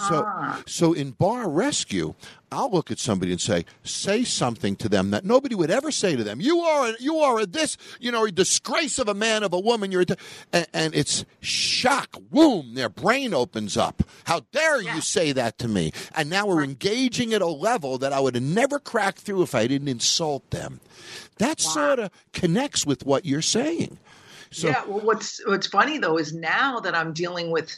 So, 0.09 0.23
ah. 0.25 0.61
so 0.65 0.93
in 0.93 1.11
bar 1.11 1.49
rescue, 1.49 2.13
I'll 2.51 2.71
look 2.71 2.91
at 2.91 2.99
somebody 2.99 3.31
and 3.31 3.41
say, 3.41 3.65
say 3.83 4.23
something 4.23 4.75
to 4.77 4.89
them 4.89 5.11
that 5.11 5.25
nobody 5.25 5.55
would 5.55 5.71
ever 5.71 5.91
say 5.91 6.15
to 6.15 6.23
them. 6.23 6.39
You 6.39 6.59
are, 6.59 6.89
a, 6.89 6.93
you 6.99 7.17
are 7.17 7.39
a 7.39 7.45
this, 7.45 7.77
you 7.99 8.11
know, 8.11 8.25
a 8.25 8.31
disgrace 8.31 8.99
of 8.99 9.07
a 9.07 9.13
man, 9.13 9.43
of 9.43 9.53
a 9.53 9.59
woman. 9.59 9.91
You're, 9.91 10.01
a, 10.01 10.05
di-" 10.05 10.15
and, 10.53 10.67
and 10.73 10.95
it's 10.95 11.25
shock, 11.41 12.17
boom, 12.31 12.73
their 12.75 12.89
brain 12.89 13.33
opens 13.33 13.75
up. 13.75 14.03
How 14.25 14.41
dare 14.51 14.81
you 14.81 15.01
say 15.01 15.33
that 15.33 15.57
to 15.59 15.67
me? 15.67 15.91
And 16.15 16.29
now 16.29 16.47
we're 16.47 16.63
engaging 16.63 17.33
at 17.33 17.41
a 17.41 17.47
level 17.47 17.97
that 17.97 18.13
I 18.13 18.19
would 18.19 18.35
have 18.35 18.43
never 18.43 18.79
cracked 18.79 19.19
through 19.19 19.41
if 19.41 19.53
I 19.55 19.67
didn't 19.67 19.89
insult 19.89 20.49
them. 20.51 20.79
That 21.39 21.59
sort 21.59 21.99
of 21.99 22.11
connects 22.33 22.85
with 22.85 23.05
what 23.05 23.25
you're 23.25 23.41
saying. 23.41 23.97
So, 24.51 24.69
yeah. 24.69 24.85
Well, 24.85 25.01
what's 25.01 25.45
what's 25.45 25.67
funny 25.67 25.97
though 25.97 26.17
is 26.17 26.33
now 26.33 26.79
that 26.79 26.95
I'm 26.95 27.13
dealing 27.13 27.51
with 27.51 27.77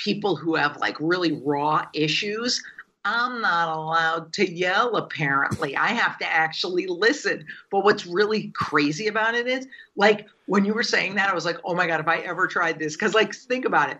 people 0.00 0.34
who 0.34 0.54
have 0.54 0.78
like 0.78 0.96
really 0.98 1.32
raw 1.44 1.84
issues, 1.92 2.62
I'm 3.04 3.40
not 3.40 3.76
allowed 3.76 4.32
to 4.34 4.50
yell. 4.50 4.96
Apparently, 4.96 5.76
I 5.76 5.88
have 5.88 6.18
to 6.18 6.26
actually 6.26 6.86
listen. 6.86 7.44
But 7.70 7.84
what's 7.84 8.06
really 8.06 8.48
crazy 8.54 9.06
about 9.08 9.34
it 9.34 9.46
is, 9.46 9.66
like 9.96 10.26
when 10.46 10.64
you 10.64 10.74
were 10.74 10.82
saying 10.82 11.14
that, 11.16 11.28
I 11.28 11.34
was 11.34 11.44
like, 11.44 11.58
oh 11.64 11.74
my 11.74 11.86
god, 11.86 12.00
if 12.00 12.08
I 12.08 12.18
ever 12.18 12.46
tried 12.46 12.78
this, 12.78 12.96
because 12.96 13.14
like 13.14 13.34
think 13.34 13.64
about 13.64 13.90
it. 13.90 13.98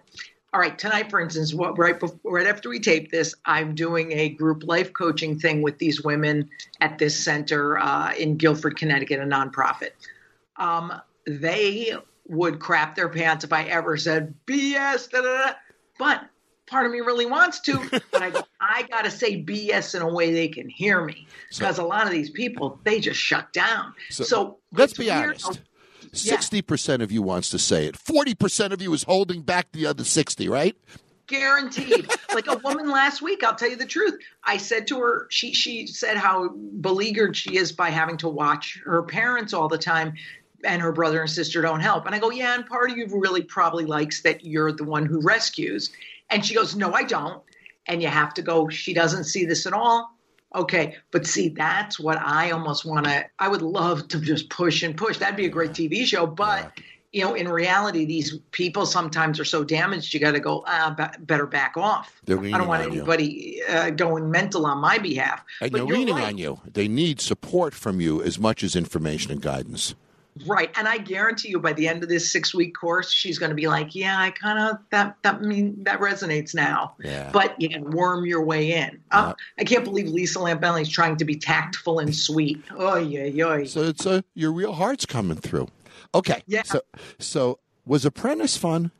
All 0.52 0.60
right, 0.60 0.76
tonight, 0.76 1.10
for 1.10 1.20
instance, 1.20 1.54
what, 1.54 1.78
right 1.78 2.00
before, 2.00 2.18
right 2.24 2.46
after 2.46 2.68
we 2.68 2.80
tape 2.80 3.12
this, 3.12 3.36
I'm 3.44 3.74
doing 3.74 4.10
a 4.12 4.30
group 4.30 4.64
life 4.64 4.92
coaching 4.92 5.38
thing 5.38 5.62
with 5.62 5.78
these 5.78 6.02
women 6.02 6.50
at 6.80 6.98
this 6.98 7.16
center 7.16 7.78
uh, 7.78 8.12
in 8.14 8.36
Guilford, 8.36 8.76
Connecticut, 8.76 9.20
a 9.20 9.24
nonprofit. 9.24 9.90
Um, 10.56 10.92
they 11.24 11.92
would 12.26 12.58
crap 12.58 12.96
their 12.96 13.08
pants 13.08 13.44
if 13.44 13.52
I 13.52 13.64
ever 13.64 13.96
said 13.96 14.34
BS. 14.46 15.10
Da, 15.10 15.20
da, 15.20 15.44
da. 15.46 15.52
But 16.00 16.22
part 16.66 16.86
of 16.86 16.92
me 16.92 17.00
really 17.00 17.26
wants 17.26 17.60
to, 17.60 17.78
but 17.90 18.22
I, 18.22 18.32
I 18.60 18.82
got 18.84 19.04
to 19.04 19.10
say 19.10 19.44
BS 19.44 19.94
in 19.94 20.00
a 20.00 20.08
way 20.08 20.32
they 20.32 20.48
can 20.48 20.66
hear 20.68 21.04
me 21.04 21.28
because 21.50 21.76
a 21.78 21.84
lot 21.84 22.06
of 22.06 22.10
these 22.10 22.30
people 22.30 22.80
they 22.84 23.00
just 23.00 23.20
shut 23.20 23.52
down. 23.52 23.92
So, 24.08 24.24
So, 24.24 24.58
let's 24.72 24.94
be 24.94 25.10
honest. 25.10 25.60
Sixty 26.12 26.62
percent 26.62 27.02
of 27.02 27.12
you 27.12 27.22
wants 27.22 27.50
to 27.50 27.58
say 27.58 27.84
it. 27.86 27.96
Forty 27.96 28.34
percent 28.34 28.72
of 28.72 28.80
you 28.80 28.92
is 28.94 29.04
holding 29.04 29.42
back 29.42 29.70
the 29.72 29.86
other 29.86 30.02
sixty, 30.02 30.48
right? 30.48 30.74
guaranteed 31.28 32.10
like 32.34 32.48
a 32.48 32.56
woman 32.56 32.90
last 32.90 33.22
week 33.22 33.44
i'll 33.44 33.54
tell 33.54 33.70
you 33.70 33.76
the 33.76 33.86
truth 33.86 34.18
i 34.42 34.56
said 34.56 34.88
to 34.88 34.98
her 34.98 35.28
she 35.30 35.54
she 35.54 35.86
said 35.86 36.16
how 36.16 36.48
beleaguered 36.48 37.36
she 37.36 37.56
is 37.56 37.70
by 37.70 37.88
having 37.88 38.16
to 38.16 38.28
watch 38.28 38.80
her 38.84 39.04
parents 39.04 39.54
all 39.54 39.68
the 39.68 39.78
time 39.78 40.12
and 40.64 40.82
her 40.82 40.92
brother 40.92 41.20
and 41.20 41.30
sister 41.30 41.62
don't 41.62 41.80
help 41.80 42.06
and 42.06 42.14
i 42.14 42.18
go 42.18 42.30
yeah 42.30 42.54
and 42.54 42.66
part 42.66 42.90
of 42.90 42.96
you 42.96 43.06
really 43.10 43.42
probably 43.42 43.84
likes 43.84 44.22
that 44.22 44.44
you're 44.44 44.72
the 44.72 44.84
one 44.84 45.06
who 45.06 45.20
rescues 45.20 45.90
and 46.30 46.44
she 46.44 46.54
goes 46.54 46.76
no 46.76 46.92
i 46.92 47.02
don't 47.02 47.42
and 47.86 48.02
you 48.02 48.08
have 48.08 48.34
to 48.34 48.42
go 48.42 48.68
she 48.68 48.92
doesn't 48.92 49.24
see 49.24 49.44
this 49.44 49.66
at 49.66 49.72
all 49.72 50.16
okay 50.54 50.96
but 51.10 51.26
see 51.26 51.48
that's 51.48 51.98
what 51.98 52.18
i 52.18 52.50
almost 52.50 52.84
want 52.84 53.04
to 53.06 53.24
i 53.38 53.48
would 53.48 53.62
love 53.62 54.06
to 54.08 54.20
just 54.20 54.50
push 54.50 54.82
and 54.82 54.96
push 54.96 55.18
that'd 55.18 55.36
be 55.36 55.46
a 55.46 55.50
great 55.50 55.72
tv 55.72 56.04
show 56.04 56.26
but 56.26 56.72
you 57.12 57.24
know, 57.24 57.34
in 57.34 57.48
reality, 57.48 58.04
these 58.04 58.38
people 58.52 58.86
sometimes 58.86 59.40
are 59.40 59.44
so 59.44 59.64
damaged, 59.64 60.14
you 60.14 60.20
got 60.20 60.32
to 60.32 60.40
go, 60.40 60.62
ah, 60.66 60.94
ba- 60.96 61.12
better 61.18 61.46
back 61.46 61.76
off. 61.76 62.20
They're 62.24 62.38
I 62.38 62.50
don't 62.50 62.68
want 62.68 62.84
anybody 62.84 63.60
uh, 63.68 63.90
going 63.90 64.30
mental 64.30 64.64
on 64.64 64.78
my 64.78 64.98
behalf. 64.98 65.44
And 65.60 65.72
But 65.72 65.78
they're 65.78 65.86
leaning 65.86 66.14
right. 66.14 66.28
on 66.28 66.38
you. 66.38 66.60
They 66.72 66.86
need 66.86 67.20
support 67.20 67.74
from 67.74 68.00
you 68.00 68.22
as 68.22 68.38
much 68.38 68.62
as 68.62 68.76
information 68.76 69.32
and 69.32 69.42
guidance. 69.42 69.94
Right. 70.46 70.70
And 70.76 70.88
I 70.88 70.98
guarantee 70.98 71.48
you 71.50 71.60
by 71.60 71.72
the 71.72 71.88
end 71.88 72.02
of 72.02 72.08
this 72.08 72.30
six 72.30 72.54
week 72.54 72.74
course, 72.74 73.10
she's 73.10 73.38
going 73.38 73.50
to 73.50 73.56
be 73.56 73.68
like, 73.68 73.94
yeah, 73.94 74.20
I 74.20 74.30
kind 74.30 74.58
of, 74.58 74.78
that, 74.90 75.16
that 75.22 75.42
mean, 75.42 75.82
that 75.84 76.00
resonates 76.00 76.54
now. 76.54 76.94
Yeah. 77.02 77.30
But 77.32 77.60
you 77.60 77.68
can 77.68 77.90
worm 77.90 78.26
your 78.26 78.42
way 78.42 78.72
in. 78.72 79.00
Uh, 79.10 79.34
I 79.58 79.64
can't 79.64 79.84
believe 79.84 80.08
Lisa 80.08 80.38
Lampanelli's 80.38 80.88
trying 80.88 81.16
to 81.16 81.24
be 81.24 81.36
tactful 81.36 81.98
and 81.98 82.14
sweet. 82.14 82.62
Oh, 82.76 82.96
yeah, 82.96 83.24
yeah. 83.24 83.64
So 83.64 83.82
it's 83.82 84.06
uh, 84.06 84.22
your 84.34 84.52
real 84.52 84.72
heart's 84.72 85.06
coming 85.06 85.36
through. 85.36 85.68
Okay. 86.14 86.42
Yeah. 86.46 86.62
So 86.62 86.80
so 87.18 87.58
was 87.86 88.04
Apprentice 88.04 88.56
fun? 88.56 88.90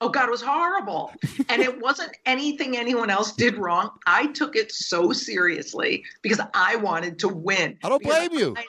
Oh 0.00 0.08
God, 0.08 0.26
it 0.26 0.30
was 0.32 0.42
horrible. 0.42 1.12
and 1.48 1.62
it 1.62 1.80
wasn't 1.80 2.10
anything 2.26 2.76
anyone 2.76 3.08
else 3.08 3.32
did 3.32 3.56
wrong. 3.56 3.90
I 4.06 4.26
took 4.28 4.56
it 4.56 4.72
so 4.72 5.12
seriously 5.12 6.04
because 6.22 6.40
I 6.54 6.76
wanted 6.76 7.20
to 7.20 7.28
win. 7.28 7.78
I 7.84 7.88
don't 7.88 8.02
blame 8.02 8.32
you. 8.32 8.54
I, 8.56 8.64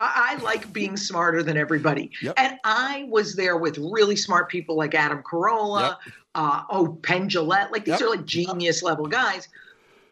I 0.00 0.36
I 0.38 0.42
like 0.42 0.72
being 0.72 0.96
smarter 0.96 1.42
than 1.42 1.56
everybody. 1.56 2.10
Yep. 2.22 2.34
And 2.36 2.58
I 2.64 3.06
was 3.08 3.34
there 3.34 3.56
with 3.56 3.78
really 3.78 4.16
smart 4.16 4.48
people 4.48 4.76
like 4.76 4.94
Adam 4.94 5.22
Carolla, 5.22 5.96
uh, 6.34 6.62
oh, 6.70 6.98
Penn 7.02 7.28
Jillette. 7.28 7.70
Like 7.70 7.84
these 7.84 8.00
Yep. 8.00 8.02
are 8.02 8.10
like 8.10 8.24
genius 8.24 8.82
level 8.82 9.06
guys. 9.06 9.48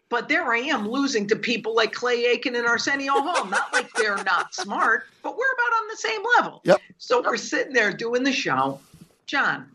But 0.09 0.29
there 0.29 0.53
I 0.53 0.59
am 0.59 0.87
losing 0.87 1.27
to 1.27 1.35
people 1.35 1.75
like 1.75 1.91
Clay 1.91 2.25
Aiken 2.27 2.55
and 2.55 2.65
Arsenio 2.65 3.13
Hall. 3.13 3.45
Not 3.45 3.73
like 3.73 3.91
they're 3.95 4.23
not 4.23 4.55
smart, 4.55 5.05
but 5.21 5.37
we're 5.37 5.53
about 5.53 5.81
on 5.81 5.87
the 5.89 5.97
same 5.97 6.21
level. 6.37 6.61
Yep. 6.63 6.81
So 6.97 7.21
we're 7.21 7.37
sitting 7.37 7.73
there 7.73 7.91
doing 7.91 8.23
the 8.23 8.31
show. 8.31 8.79
Jon, 9.25 9.69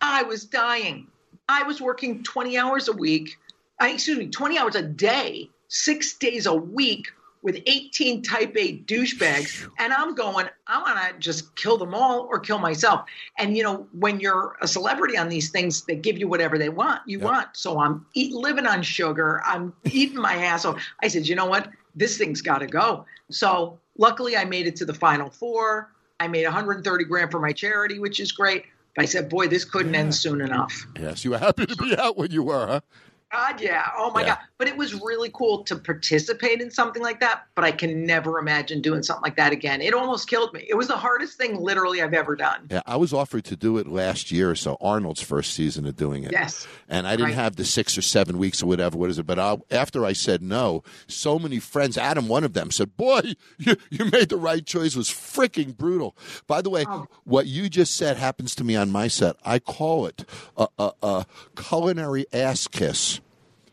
I 0.00 0.24
was 0.24 0.44
dying. 0.44 1.06
I 1.48 1.62
was 1.62 1.80
working 1.80 2.22
20 2.24 2.58
hours 2.58 2.88
a 2.88 2.92
week, 2.92 3.38
I, 3.80 3.90
excuse 3.90 4.18
me, 4.18 4.26
20 4.26 4.58
hours 4.58 4.74
a 4.74 4.82
day, 4.82 5.48
six 5.68 6.14
days 6.14 6.46
a 6.46 6.54
week 6.54 7.06
with 7.42 7.60
18 7.66 8.22
type 8.22 8.56
A 8.56 8.78
douchebags. 8.78 9.68
And 9.78 9.92
I'm 9.92 10.14
going, 10.14 10.48
I 10.66 10.80
want 10.80 10.98
to 10.98 11.18
just 11.18 11.54
kill 11.56 11.78
them 11.78 11.94
all 11.94 12.22
or 12.22 12.40
kill 12.40 12.58
myself. 12.58 13.04
And, 13.38 13.56
you 13.56 13.62
know, 13.62 13.86
when 13.92 14.20
you're 14.20 14.56
a 14.60 14.68
celebrity 14.68 15.16
on 15.16 15.28
these 15.28 15.50
things, 15.50 15.82
they 15.82 15.96
give 15.96 16.18
you 16.18 16.28
whatever 16.28 16.58
they 16.58 16.68
want. 16.68 17.02
You 17.06 17.20
want. 17.20 17.48
So 17.54 17.80
I'm 17.80 18.06
eat, 18.14 18.32
living 18.32 18.66
on 18.66 18.82
sugar. 18.82 19.42
I'm 19.44 19.72
eating 19.84 20.20
my 20.20 20.34
ass 20.34 20.64
off. 20.64 20.82
I 21.02 21.08
said, 21.08 21.28
you 21.28 21.36
know 21.36 21.46
what? 21.46 21.70
This 21.94 22.18
thing's 22.18 22.42
got 22.42 22.58
to 22.58 22.66
go. 22.66 23.06
So 23.30 23.78
luckily, 23.96 24.36
I 24.36 24.44
made 24.44 24.66
it 24.66 24.76
to 24.76 24.84
the 24.84 24.94
final 24.94 25.30
four. 25.30 25.92
I 26.20 26.28
made 26.28 26.44
130 26.44 27.04
grand 27.04 27.30
for 27.30 27.40
my 27.40 27.52
charity, 27.52 27.98
which 27.98 28.20
is 28.20 28.32
great. 28.32 28.64
But 28.96 29.02
I 29.02 29.06
said, 29.06 29.28
boy, 29.28 29.46
this 29.48 29.64
couldn't 29.64 29.94
end 29.94 30.14
soon 30.14 30.40
enough. 30.40 30.86
Yes, 30.98 31.24
you 31.24 31.30
were 31.30 31.38
happy 31.38 31.66
to 31.66 31.76
be 31.76 31.96
out 31.96 32.16
when 32.16 32.32
you 32.32 32.42
were, 32.42 32.66
huh? 32.66 32.80
God, 33.30 33.60
yeah. 33.60 33.90
Oh 33.96 34.10
my 34.10 34.22
Yeah. 34.22 34.26
God. 34.28 34.38
But 34.56 34.68
it 34.68 34.76
was 34.76 34.94
really 35.00 35.30
cool 35.32 35.62
to 35.64 35.76
participate 35.76 36.60
in 36.60 36.70
something 36.70 37.02
like 37.02 37.20
that. 37.20 37.44
But 37.54 37.64
I 37.64 37.70
can 37.72 38.04
never 38.06 38.38
imagine 38.38 38.80
doing 38.80 39.02
something 39.02 39.22
like 39.22 39.36
that 39.36 39.52
again. 39.52 39.80
It 39.82 39.92
almost 39.94 40.28
killed 40.28 40.52
me. 40.54 40.64
It 40.68 40.74
was 40.74 40.88
the 40.88 40.96
hardest 40.96 41.36
thing 41.38 41.60
literally 41.60 42.02
I've 42.02 42.14
ever 42.14 42.34
done. 42.34 42.66
Yeah, 42.70 42.80
I 42.86 42.96
was 42.96 43.12
offered 43.12 43.44
to 43.44 43.56
do 43.56 43.76
it 43.78 43.86
last 43.86 44.32
year 44.32 44.50
or 44.50 44.54
so, 44.56 44.76
Arnold's 44.80 45.20
first 45.22 45.52
season 45.54 45.86
of 45.86 45.96
doing 45.96 46.24
it. 46.24 46.32
Yes. 46.32 46.66
And 46.88 47.06
I 47.06 47.12
didn't 47.12 47.26
Right. 47.26 47.34
have 47.34 47.56
the 47.56 47.64
six 47.64 47.96
or 47.98 48.02
seven 48.02 48.38
weeks 48.38 48.62
or 48.62 48.66
whatever, 48.66 48.96
what 48.96 49.10
is 49.10 49.18
it? 49.18 49.26
But 49.26 49.38
I, 49.38 49.58
after 49.70 50.04
I 50.04 50.14
said 50.14 50.42
no, 50.42 50.82
so 51.06 51.38
many 51.38 51.58
friends, 51.60 51.98
Adam, 51.98 52.28
one 52.28 52.44
of 52.44 52.54
them, 52.54 52.70
said, 52.70 52.96
Boy, 52.96 53.34
you, 53.58 53.76
you 53.90 54.06
made 54.06 54.30
the 54.30 54.36
right 54.38 54.64
choice. 54.64 54.94
It 54.94 54.98
was 54.98 55.10
freaking 55.10 55.76
brutal. 55.76 56.16
By 56.46 56.62
the 56.62 56.70
way, 56.70 56.84
Oh. 56.88 57.06
what 57.24 57.46
you 57.46 57.68
just 57.68 57.94
said 57.94 58.16
happens 58.16 58.54
to 58.56 58.64
me 58.64 58.74
on 58.74 58.90
my 58.90 59.06
set. 59.08 59.36
I 59.44 59.58
call 59.58 60.06
it 60.06 60.24
a, 60.56 60.66
a, 60.78 60.92
a 61.02 61.26
culinary 61.56 62.26
ass 62.32 62.66
kiss. 62.66 63.17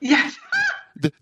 Yes. 0.06 0.38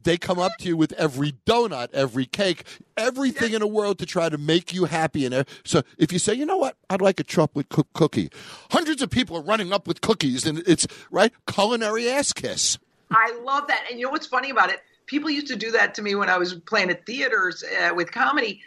They 0.03 0.17
come 0.17 0.37
up 0.37 0.51
to 0.59 0.67
you 0.67 0.77
with 0.77 0.93
every 0.93 1.33
donut, 1.47 1.87
every 1.93 2.27
cake, 2.27 2.63
everything 2.95 3.53
in 3.53 3.59
the 3.59 3.67
world 3.67 3.97
to 3.99 4.05
try 4.05 4.29
to 4.29 4.37
make 4.37 4.71
you 4.71 4.85
happy. 4.85 5.25
And 5.25 5.33
uh, 5.33 5.43
so, 5.65 5.81
if 5.97 6.13
you 6.13 6.19
say, 6.19 6.35
you 6.35 6.45
know 6.45 6.57
what, 6.57 6.77
I'd 6.91 7.01
like 7.01 7.19
a 7.19 7.23
chocolate 7.23 7.69
cook- 7.69 7.91
cookie, 7.93 8.29
hundreds 8.69 9.01
of 9.01 9.09
people 9.09 9.35
are 9.35 9.41
running 9.41 9.73
up 9.73 9.87
with 9.87 9.99
cookies, 9.99 10.45
and 10.45 10.59
it's 10.67 10.85
right 11.09 11.33
culinary 11.47 12.07
ass 12.07 12.33
kiss. 12.33 12.77
I 13.09 13.35
love 13.43 13.67
that. 13.67 13.85
And 13.89 13.99
you 13.99 14.05
know 14.05 14.11
what's 14.11 14.27
funny 14.27 14.51
about 14.51 14.69
it? 14.69 14.79
People 15.07 15.31
used 15.31 15.47
to 15.47 15.55
do 15.55 15.71
that 15.71 15.95
to 15.95 16.03
me 16.03 16.13
when 16.13 16.29
I 16.29 16.37
was 16.37 16.53
playing 16.53 16.91
at 16.91 17.07
theaters 17.07 17.63
uh, 17.63 17.95
with 17.95 18.11
comedy. 18.11 18.61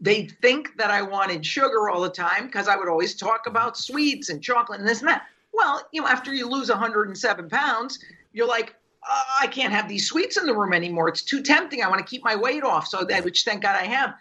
They 0.00 0.26
think 0.26 0.76
that 0.76 0.92
I 0.92 1.02
wanted 1.02 1.44
sugar 1.44 1.90
all 1.90 2.02
the 2.02 2.08
time 2.08 2.46
because 2.46 2.68
I 2.68 2.76
would 2.76 2.88
always 2.88 3.16
talk 3.16 3.48
about 3.48 3.76
sweets 3.76 4.28
and 4.28 4.40
chocolate 4.40 4.78
and 4.78 4.88
this 4.88 5.00
and 5.00 5.08
that. 5.08 5.26
Well, 5.52 5.82
you 5.90 6.02
know, 6.02 6.06
after 6.06 6.32
you 6.32 6.48
lose 6.48 6.68
107 6.68 7.48
pounds, 7.48 7.98
you're 8.32 8.46
like, 8.46 8.76
uh, 9.08 9.22
I 9.40 9.46
can't 9.48 9.72
have 9.72 9.88
these 9.88 10.06
sweets 10.06 10.36
in 10.36 10.46
the 10.46 10.54
room 10.54 10.72
anymore. 10.72 11.08
It's 11.08 11.22
too 11.22 11.42
tempting. 11.42 11.82
I 11.82 11.88
want 11.88 11.98
to 11.98 12.08
keep 12.08 12.24
my 12.24 12.36
weight 12.36 12.62
off. 12.62 12.86
So 12.86 13.04
that, 13.04 13.24
which 13.24 13.44
thank 13.44 13.62
God 13.62 13.76
I 13.76 13.84
have. 13.84 14.14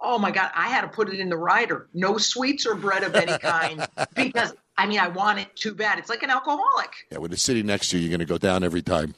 Oh 0.00 0.18
my 0.18 0.30
God, 0.30 0.50
I 0.54 0.68
had 0.68 0.82
to 0.82 0.88
put 0.88 1.08
it 1.08 1.20
in 1.20 1.28
the 1.28 1.36
rider. 1.36 1.88
No 1.94 2.18
sweets 2.18 2.66
or 2.66 2.74
bread 2.74 3.04
of 3.04 3.14
any 3.14 3.38
kind 3.38 3.86
because 4.14 4.52
I 4.76 4.86
mean 4.86 4.98
I 4.98 5.08
want 5.08 5.38
it 5.38 5.54
too 5.54 5.74
bad. 5.74 5.98
It's 5.98 6.10
like 6.10 6.22
an 6.22 6.30
alcoholic. 6.30 6.90
Yeah, 7.10 7.18
when 7.18 7.32
it's 7.32 7.42
sitting 7.42 7.66
next 7.66 7.90
to 7.90 7.96
you, 7.96 8.02
you're 8.02 8.10
going 8.10 8.26
to 8.26 8.26
go 8.26 8.38
down 8.38 8.64
every 8.64 8.82
time. 8.82 9.14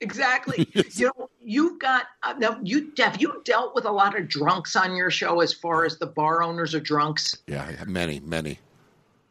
Exactly. 0.00 0.66
you 0.94 1.12
know, 1.18 1.28
you've 1.40 1.78
got 1.78 2.06
uh, 2.22 2.34
now. 2.38 2.58
You 2.62 2.90
have 2.98 3.20
you 3.20 3.42
dealt 3.44 3.74
with 3.74 3.84
a 3.84 3.92
lot 3.92 4.18
of 4.18 4.26
drunks 4.26 4.74
on 4.74 4.96
your 4.96 5.10
show 5.10 5.40
as 5.40 5.52
far 5.52 5.84
as 5.84 5.98
the 5.98 6.06
bar 6.06 6.42
owners 6.42 6.74
or 6.74 6.80
drunks. 6.80 7.36
Yeah, 7.46 7.70
many, 7.86 8.20
many. 8.20 8.58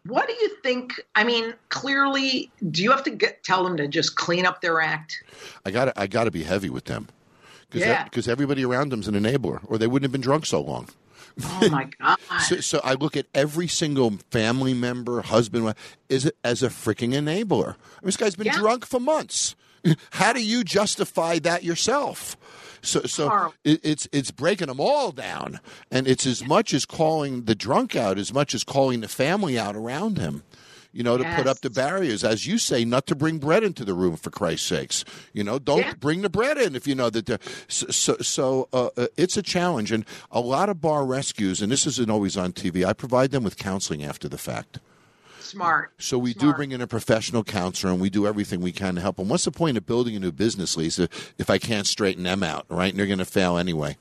What 0.09 0.27
do 0.27 0.33
you 0.33 0.49
think? 0.63 0.99
I 1.15 1.23
mean, 1.23 1.53
clearly, 1.69 2.51
do 2.71 2.83
you 2.83 2.91
have 2.91 3.03
to 3.03 3.11
get 3.11 3.43
tell 3.43 3.63
them 3.63 3.77
to 3.77 3.87
just 3.87 4.15
clean 4.15 4.45
up 4.45 4.61
their 4.61 4.81
act? 4.81 5.23
I 5.65 5.71
got 5.71 5.93
I 5.97 6.07
got 6.07 6.25
to 6.25 6.31
be 6.31 6.43
heavy 6.43 6.69
with 6.69 6.85
them 6.85 7.07
because 7.69 7.87
Yeah. 7.87 8.03
because 8.03 8.27
everybody 8.27 8.65
around 8.65 8.89
them's 8.89 9.07
an 9.07 9.15
enabler, 9.15 9.59
or 9.67 9.77
they 9.77 9.87
wouldn't 9.87 10.05
have 10.05 10.11
been 10.11 10.21
drunk 10.21 10.45
so 10.45 10.59
long. 10.61 10.89
Oh 11.43 11.69
my 11.69 11.85
god! 12.01 12.17
So, 12.47 12.59
so 12.59 12.81
I 12.83 12.95
look 12.95 13.15
at 13.15 13.27
every 13.33 13.67
single 13.67 14.17
family 14.31 14.73
member, 14.73 15.21
husband, 15.21 15.63
wife, 15.65 15.97
is 16.09 16.25
it 16.25 16.35
as 16.43 16.63
a 16.63 16.69
freaking 16.69 17.13
enabler. 17.13 17.69
I 17.69 18.01
mean, 18.01 18.05
this 18.05 18.17
guy's 18.17 18.35
been 18.35 18.47
Yeah. 18.47 18.57
drunk 18.57 18.85
for 18.85 18.99
months. 18.99 19.55
How 20.11 20.33
do 20.33 20.43
you 20.43 20.63
justify 20.63 21.39
that 21.39 21.63
yourself? 21.63 22.35
So, 22.81 23.01
so 23.01 23.53
it, 23.65 23.81
it's 23.83 24.07
it's 24.11 24.31
breaking 24.31 24.67
them 24.67 24.79
all 24.79 25.11
down, 25.11 25.59
and 25.91 26.07
it's 26.07 26.25
as 26.25 26.45
much 26.45 26.73
as 26.73 26.85
calling 26.85 27.43
the 27.43 27.55
drunk 27.55 27.95
out, 27.95 28.17
as 28.17 28.33
much 28.33 28.53
as 28.55 28.63
calling 28.63 29.01
the 29.01 29.07
family 29.09 29.59
out 29.59 29.75
around 29.75 30.17
him. 30.17 30.43
You 30.91 31.03
know, 31.03 31.17
to 31.19 31.23
put 31.35 31.45
up 31.45 31.59
the 31.59 31.69
barriers, 31.69 32.23
as 32.23 32.47
you 32.47 32.57
say, 32.57 32.83
not 32.83 33.05
to 33.07 33.15
bring 33.15 33.37
bread 33.37 33.63
into 33.63 33.85
the 33.85 33.93
room 33.93 34.15
for 34.15 34.31
Christ's 34.31 34.65
sakes. 34.67 35.05
You 35.33 35.43
know, 35.43 35.59
don't 35.59 35.81
Yeah. 35.81 35.93
bring 35.99 36.23
the 36.23 36.29
bread 36.31 36.57
in 36.57 36.75
if 36.75 36.87
you 36.87 36.95
know 36.95 37.11
that. 37.11 37.27
they're- 37.27 37.37
So, 37.67 37.87
so, 37.91 38.17
so 38.21 38.69
uh, 38.73 38.89
uh, 38.97 39.05
it's 39.15 39.37
a 39.37 39.43
challenge, 39.43 39.91
and 39.91 40.03
a 40.31 40.39
lot 40.39 40.67
of 40.67 40.81
bar 40.81 41.05
rescues, 41.05 41.61
and 41.61 41.71
this 41.71 41.85
isn't 41.85 42.09
always 42.09 42.35
on 42.37 42.53
TV. 42.53 42.83
I 42.85 42.93
provide 42.93 43.29
them 43.29 43.43
with 43.43 43.55
counseling 43.55 44.03
after 44.03 44.27
the 44.27 44.39
fact. 44.39 44.79
Smart. 45.49 45.93
So 45.97 46.17
we 46.17 46.33
do 46.33 46.53
bring 46.53 46.71
in 46.71 46.81
a 46.81 46.87
professional 46.87 47.43
counselor, 47.43 47.91
and 47.91 48.01
we 48.01 48.09
do 48.09 48.27
everything 48.27 48.61
we 48.61 48.71
can 48.71 48.95
to 48.95 49.01
help 49.01 49.17
them. 49.17 49.29
What's 49.29 49.45
the 49.45 49.51
point 49.51 49.77
of 49.77 49.85
building 49.85 50.15
a 50.15 50.19
new 50.19 50.31
business, 50.31 50.77
Lisa, 50.77 51.09
if 51.37 51.49
I 51.49 51.57
can't 51.57 51.87
straighten 51.87 52.23
them 52.23 52.43
out, 52.43 52.65
right? 52.69 52.91
And 52.91 52.99
they're 52.99 53.07
going 53.07 53.19
to 53.19 53.25
fail 53.25 53.57
anyway. 53.57 53.97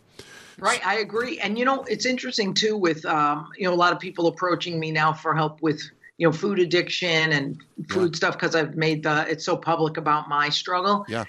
Right, 0.59 0.85
I 0.87 0.99
agree. 0.99 1.39
And 1.39 1.59
you 1.59 1.65
know, 1.65 1.85
it's 1.85 2.05
interesting 2.05 2.53
too 2.53 2.77
with 2.77 3.05
um, 3.07 3.49
you 3.57 3.67
know 3.67 3.73
a 3.73 3.77
lot 3.77 3.93
of 3.93 4.01
people 4.01 4.27
approaching 4.27 4.79
me 4.79 4.91
now 4.91 5.13
for 5.13 5.35
help 5.35 5.63
with 5.63 5.81
you 6.19 6.27
know 6.27 6.33
food 6.33 6.59
addiction 6.59 7.33
and 7.33 7.63
food 7.89 8.17
stuff 8.17 8.35
because 8.35 8.55
I've 8.55 8.77
made 8.77 9.05
the 9.05 9.27
it's 9.29 9.45
so 9.45 9.57
public 9.57 9.97
about 9.97 10.29
my 10.29 10.49
struggle. 10.49 11.07
Yeah. 11.09 11.25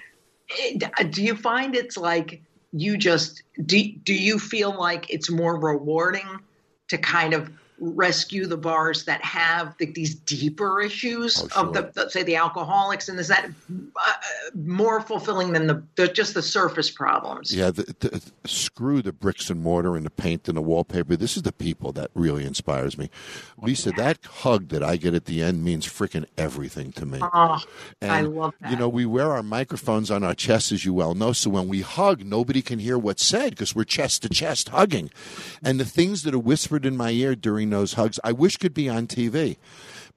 It- 0.48 1.12
do 1.12 1.22
you 1.22 1.36
find 1.36 1.76
it's 1.76 1.96
like 1.96 2.42
you 2.72 2.96
just 2.96 3.42
do, 3.64 3.80
do 4.04 4.14
you 4.14 4.38
feel 4.38 4.76
like 4.76 5.08
it's 5.08 5.30
more 5.30 5.58
rewarding 5.58 6.26
to 6.88 6.98
kind 6.98 7.34
of 7.34 7.50
rescue 7.80 8.46
the 8.46 8.56
bars 8.56 9.04
that 9.04 9.24
have 9.24 9.74
the, 9.78 9.86
these 9.86 10.14
deeper 10.14 10.80
issues 10.80 11.42
Oh, 11.56 11.62
of 11.62 11.72
the, 11.72 11.90
the 11.94 12.10
say 12.10 12.22
the 12.22 12.36
alcoholics 12.36 13.08
and 13.08 13.18
is 13.18 13.28
that 13.28 13.46
uh, 13.70 14.12
more 14.54 15.00
fulfilling 15.00 15.52
than 15.52 15.66
the, 15.66 15.82
the 15.96 16.08
just 16.08 16.34
the 16.34 16.42
surface 16.42 16.90
problems 16.90 17.54
Yeah, 17.54 17.70
the, 17.70 17.94
the, 18.00 18.22
screw 18.46 19.00
the 19.02 19.12
bricks 19.12 19.48
and 19.50 19.62
mortar 19.62 19.96
and 19.96 20.04
the 20.04 20.10
paint 20.10 20.48
and 20.48 20.56
the 20.56 20.62
wallpaper. 20.62 21.16
This 21.16 21.36
is 21.36 21.42
the 21.42 21.52
people 21.52 21.92
that 21.92 22.10
really 22.14 22.44
inspires 22.44 22.98
me. 22.98 23.10
Lisa, 23.58 23.90
that 23.92 24.18
hug 24.24 24.68
that 24.68 24.82
I 24.82 24.96
get 24.96 25.14
at 25.14 25.24
the 25.24 25.42
end 25.42 25.64
means 25.64 25.86
freaking 25.86 26.26
everything 26.36 26.92
to 26.92 27.06
me. 27.06 27.18
oh 27.22 27.62
And, 28.00 28.10
i 28.12 28.20
love 28.20 28.54
that 28.60 28.70
You 28.70 28.76
know, 28.76 28.88
we 28.88 29.06
wear 29.06 29.32
our 29.32 29.42
microphones 29.42 30.10
on 30.10 30.22
our 30.22 30.34
chests, 30.34 30.72
as 30.72 30.84
you 30.84 30.92
well 30.92 31.14
know. 31.14 31.32
So 31.32 31.50
when 31.50 31.68
we 31.68 31.80
hug, 31.80 32.24
nobody 32.24 32.62
can 32.62 32.78
hear 32.78 32.98
what's 32.98 33.24
said 33.24 33.50
because 33.50 33.74
we're 33.74 33.84
chest 33.84 34.22
to 34.22 34.28
chest 34.28 34.68
hugging. 34.70 35.10
And 35.62 35.80
the 35.80 35.84
things 35.84 36.22
that 36.24 36.34
are 36.34 36.38
whispered 36.38 36.84
in 36.84 36.96
my 36.96 37.10
ear 37.10 37.34
during 37.34 37.69
those 37.70 37.94
hugs, 37.94 38.20
I 38.22 38.32
wish 38.32 38.56
could 38.56 38.74
be 38.74 38.88
on 38.88 39.06
TV. 39.06 39.56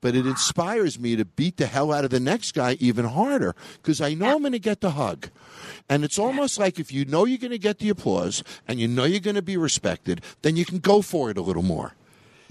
But 0.02 0.16
it 0.16 0.28
inspires 0.28 1.00
me 1.00 1.16
to 1.16 1.24
beat 1.24 1.56
the 1.56 1.66
hell 1.66 1.94
out 1.94 2.04
of 2.04 2.10
the 2.10 2.20
next 2.20 2.54
guy 2.54 2.76
even 2.82 3.06
harder 3.06 3.56
because 3.82 4.02
I 4.02 4.14
know 4.14 4.36
I'm 4.36 4.42
going 4.42 4.52
to 4.52 4.60
get 4.60 4.82
the 4.82 4.92
hug. 4.92 5.30
And 5.88 6.04
it's 6.04 6.20
almost 6.20 6.60
like 6.60 6.78
if 6.78 6.92
you 6.92 7.06
know 7.06 7.24
you're 7.24 7.38
going 7.38 7.52
to 7.52 7.58
get 7.58 7.80
the 7.80 7.88
applause 7.90 8.44
and 8.68 8.82
you 8.82 8.88
know 8.88 9.06
you're 9.06 9.22
going 9.22 9.36
to 9.36 9.42
be 9.42 9.56
respected, 9.56 10.22
then 10.42 10.58
you 10.58 10.66
can 10.66 10.80
go 10.80 11.02
for 11.02 11.30
it 11.30 11.38
a 11.38 11.42
little 11.42 11.64
more. 11.64 11.94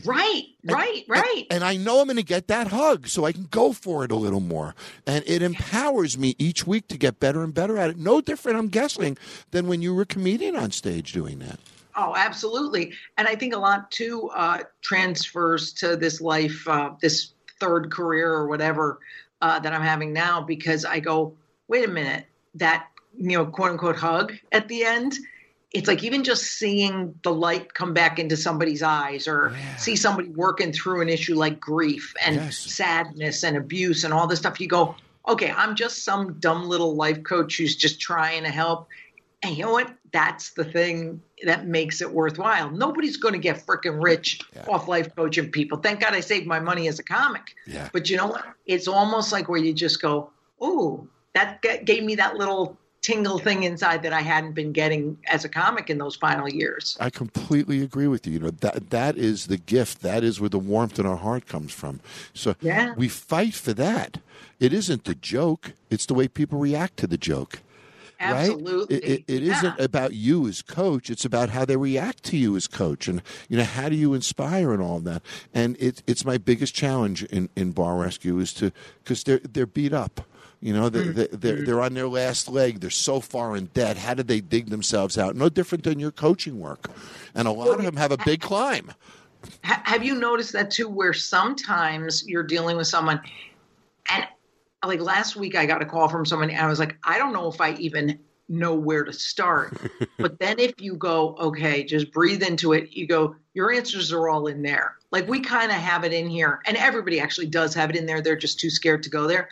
right 0.04 0.44
right 0.64 1.04
right 1.06 1.46
And 1.50 1.62
I 1.62 1.76
know 1.76 2.00
I'm 2.00 2.06
going 2.06 2.16
to 2.16 2.22
get 2.22 2.48
that 2.48 2.68
hug, 2.68 3.06
so 3.08 3.26
I 3.26 3.32
can 3.32 3.48
go 3.50 3.72
for 3.74 4.02
it 4.04 4.10
a 4.10 4.16
little 4.16 4.40
more. 4.40 4.74
And 5.06 5.22
it 5.26 5.42
empowers 5.42 6.16
me 6.16 6.34
each 6.38 6.66
week 6.66 6.88
to 6.88 6.96
get 6.96 7.20
better 7.20 7.42
and 7.42 7.52
better 7.52 7.76
at 7.76 7.90
it. 7.90 7.98
No 7.98 8.20
different, 8.22 8.58
I'm 8.58 8.68
guessing, 8.68 9.18
than 9.50 9.66
when 9.66 9.82
you 9.82 9.94
were 9.94 10.02
a 10.02 10.06
comedian 10.06 10.56
on 10.56 10.70
stage 10.70 11.12
doing 11.12 11.38
that. 11.40 11.60
Oh, 11.96 12.14
absolutely. 12.16 12.94
And 13.18 13.28
I 13.28 13.34
think 13.34 13.54
a 13.54 13.58
lot 13.58 13.90
too 13.90 14.30
uh, 14.34 14.58
transfers 14.80 15.72
to 15.74 15.96
this 15.96 16.20
life, 16.20 16.66
uh, 16.66 16.90
this 17.00 17.34
third 17.60 17.92
career 17.92 18.32
or 18.32 18.48
whatever 18.48 18.98
uh, 19.40 19.58
that 19.60 19.72
I'm 19.72 19.82
having 19.82 20.12
now 20.12 20.40
because 20.40 20.84
I 20.84 21.00
go, 21.00 21.34
wait 21.68 21.84
a 21.88 21.92
minute, 21.92 22.26
that, 22.54 22.86
you 23.16 23.36
know, 23.36 23.46
quote 23.46 23.72
unquote 23.72 23.96
hug 23.96 24.32
at 24.52 24.68
the 24.68 24.84
end. 24.84 25.14
It's 25.74 25.88
like 25.88 26.04
even 26.04 26.22
just 26.22 26.44
seeing 26.44 27.14
the 27.24 27.32
light 27.32 27.72
come 27.72 27.94
back 27.94 28.18
into 28.18 28.36
somebody's 28.36 28.82
eyes 28.82 29.26
or 29.26 29.54
Yeah. 29.56 29.74
see 29.76 29.96
somebody 29.96 30.28
working 30.28 30.72
through 30.72 31.00
an 31.00 31.08
issue 31.08 31.34
like 31.34 31.58
grief 31.58 32.12
and 32.24 32.36
Yes. 32.36 32.56
sadness 32.58 33.42
and 33.42 33.56
abuse 33.56 34.04
and 34.04 34.12
all 34.12 34.26
this 34.26 34.38
stuff. 34.38 34.60
You 34.60 34.68
go, 34.68 34.96
okay, 35.26 35.50
I'm 35.50 35.74
just 35.74 36.04
some 36.04 36.34
dumb 36.40 36.68
little 36.68 36.94
life 36.94 37.22
coach 37.22 37.56
who's 37.56 37.76
just 37.76 38.00
trying 38.00 38.42
to 38.42 38.50
help. 38.50 38.88
And 39.42 39.56
you 39.56 39.64
know 39.64 39.72
what? 39.72 39.92
That's 40.12 40.50
the 40.50 40.64
thing 40.64 41.20
that 41.44 41.66
makes 41.66 42.00
it 42.00 42.12
worthwhile. 42.12 42.70
Nobody's 42.70 43.16
going 43.16 43.32
to 43.32 43.40
get 43.40 43.56
freaking 43.66 44.02
rich 44.02 44.40
off 44.68 44.86
life 44.86 45.14
coaching 45.16 45.50
people. 45.50 45.78
Thank 45.78 46.00
God 46.00 46.14
I 46.14 46.20
saved 46.20 46.46
my 46.46 46.60
money 46.60 46.86
as 46.86 46.98
a 46.98 47.02
comic. 47.02 47.54
Yeah. 47.66 47.88
But 47.92 48.08
you 48.08 48.16
know 48.16 48.26
what? 48.28 48.44
It's 48.66 48.86
almost 48.86 49.32
like 49.32 49.48
where 49.48 49.58
you 49.58 49.72
just 49.72 50.00
go, 50.00 50.30
"Oh, 50.60 51.06
that 51.34 51.60
gave 51.84 52.04
me 52.04 52.14
that 52.16 52.36
little 52.36 52.76
tingle 53.00 53.38
thing 53.38 53.64
inside 53.64 54.04
that 54.04 54.12
I 54.12 54.20
hadn't 54.20 54.52
been 54.52 54.70
getting 54.70 55.18
as 55.26 55.44
a 55.44 55.48
comic 55.48 55.90
in 55.90 55.98
those 55.98 56.14
final 56.14 56.48
years." 56.48 56.96
I 57.00 57.10
completely 57.10 57.82
agree 57.82 58.06
with 58.06 58.26
you. 58.28 58.34
You 58.34 58.38
know 58.38 58.50
that 58.50 58.90
that 58.90 59.16
is 59.18 59.46
the 59.48 59.56
gift. 59.56 60.02
That 60.02 60.22
is 60.22 60.40
where 60.40 60.50
the 60.50 60.58
warmth 60.60 61.00
in 61.00 61.06
our 61.06 61.16
heart 61.16 61.46
comes 61.46 61.72
from. 61.72 61.98
So 62.32 62.54
Yeah. 62.60 62.94
we 62.96 63.08
fight 63.08 63.54
for 63.54 63.72
that. 63.74 64.18
It 64.60 64.72
isn't 64.72 65.04
the 65.04 65.16
joke; 65.16 65.72
it's 65.90 66.06
the 66.06 66.14
way 66.14 66.28
people 66.28 66.60
react 66.60 66.96
to 66.98 67.08
the 67.08 67.18
joke. 67.18 67.60
Absolutely. 68.22 68.96
Right? 68.96 69.04
It, 69.04 69.10
it, 69.10 69.24
it 69.26 69.42
Yeah. 69.42 69.58
isn't 69.58 69.80
about 69.80 70.14
you 70.14 70.46
as 70.48 70.62
coach. 70.62 71.10
It's 71.10 71.24
about 71.24 71.50
how 71.50 71.64
they 71.64 71.76
react 71.76 72.22
to 72.24 72.36
you 72.36 72.56
as 72.56 72.66
coach, 72.66 73.08
and 73.08 73.22
you 73.48 73.56
know 73.56 73.64
how 73.64 73.88
do 73.88 73.96
you 73.96 74.14
inspire 74.14 74.72
and 74.72 74.82
all 74.82 74.98
of 74.98 75.04
that. 75.04 75.22
And 75.52 75.76
it, 75.80 76.02
it's 76.06 76.24
my 76.24 76.38
biggest 76.38 76.74
challenge 76.74 77.24
in, 77.24 77.48
in 77.56 77.72
bar 77.72 77.96
rescue 77.96 78.38
is 78.38 78.52
to 78.54 78.72
because 79.02 79.24
they're 79.24 79.40
they're 79.40 79.66
beat 79.66 79.92
up. 79.92 80.20
You 80.60 80.72
know, 80.72 80.88
they, 80.88 81.08
they, 81.08 81.26
they're, 81.26 81.56
mm-hmm. 81.56 81.64
they're 81.64 81.80
on 81.80 81.94
their 81.94 82.06
last 82.06 82.48
leg. 82.48 82.78
They're 82.78 82.88
so 82.88 83.18
far 83.18 83.56
in 83.56 83.66
debt. 83.74 83.96
How 83.96 84.14
did 84.14 84.28
they 84.28 84.40
dig 84.40 84.70
themselves 84.70 85.18
out? 85.18 85.34
No 85.34 85.48
different 85.48 85.82
than 85.82 85.98
your 85.98 86.12
coaching 86.12 86.60
work. 86.60 86.88
And 87.34 87.48
a 87.48 87.50
lot 87.50 87.80
of 87.80 87.84
them 87.84 87.96
have 87.96 88.12
a 88.12 88.18
big 88.18 88.40
climb. 88.40 88.92
Ha- 89.64 89.82
have 89.84 90.04
you 90.04 90.14
noticed 90.14 90.52
that 90.52 90.70
too 90.70 90.88
where 90.88 91.12
sometimes 91.12 92.24
you're 92.28 92.44
dealing 92.44 92.76
with 92.76 92.86
someone 92.86 93.20
and 94.08 94.24
like 94.86 95.00
last 95.00 95.36
week 95.36 95.54
i 95.54 95.66
got 95.66 95.82
a 95.82 95.86
call 95.86 96.08
from 96.08 96.24
someone 96.24 96.50
and 96.50 96.60
i 96.60 96.68
was 96.68 96.78
like 96.78 96.96
i 97.04 97.18
don't 97.18 97.32
know 97.32 97.48
if 97.48 97.60
i 97.60 97.72
even 97.74 98.18
know 98.48 98.74
where 98.74 99.04
to 99.04 99.12
start 99.12 99.76
but 100.18 100.38
then 100.38 100.58
if 100.58 100.74
you 100.78 100.94
go 100.94 101.36
okay 101.38 101.84
just 101.84 102.12
breathe 102.12 102.42
into 102.42 102.72
it 102.72 102.90
you 102.92 103.06
go 103.06 103.34
your 103.54 103.72
answers 103.72 104.12
are 104.12 104.28
all 104.28 104.46
in 104.46 104.62
there 104.62 104.96
like 105.10 105.26
we 105.28 105.40
kind 105.40 105.70
of 105.70 105.78
have 105.78 106.04
it 106.04 106.12
in 106.12 106.28
here 106.28 106.60
and 106.66 106.76
everybody 106.76 107.20
actually 107.20 107.46
does 107.46 107.74
have 107.74 107.88
it 107.88 107.96
in 107.96 108.04
there 108.04 108.20
they're 108.20 108.36
just 108.36 108.60
too 108.60 108.70
scared 108.70 109.02
to 109.02 109.10
go 109.10 109.26
there 109.26 109.48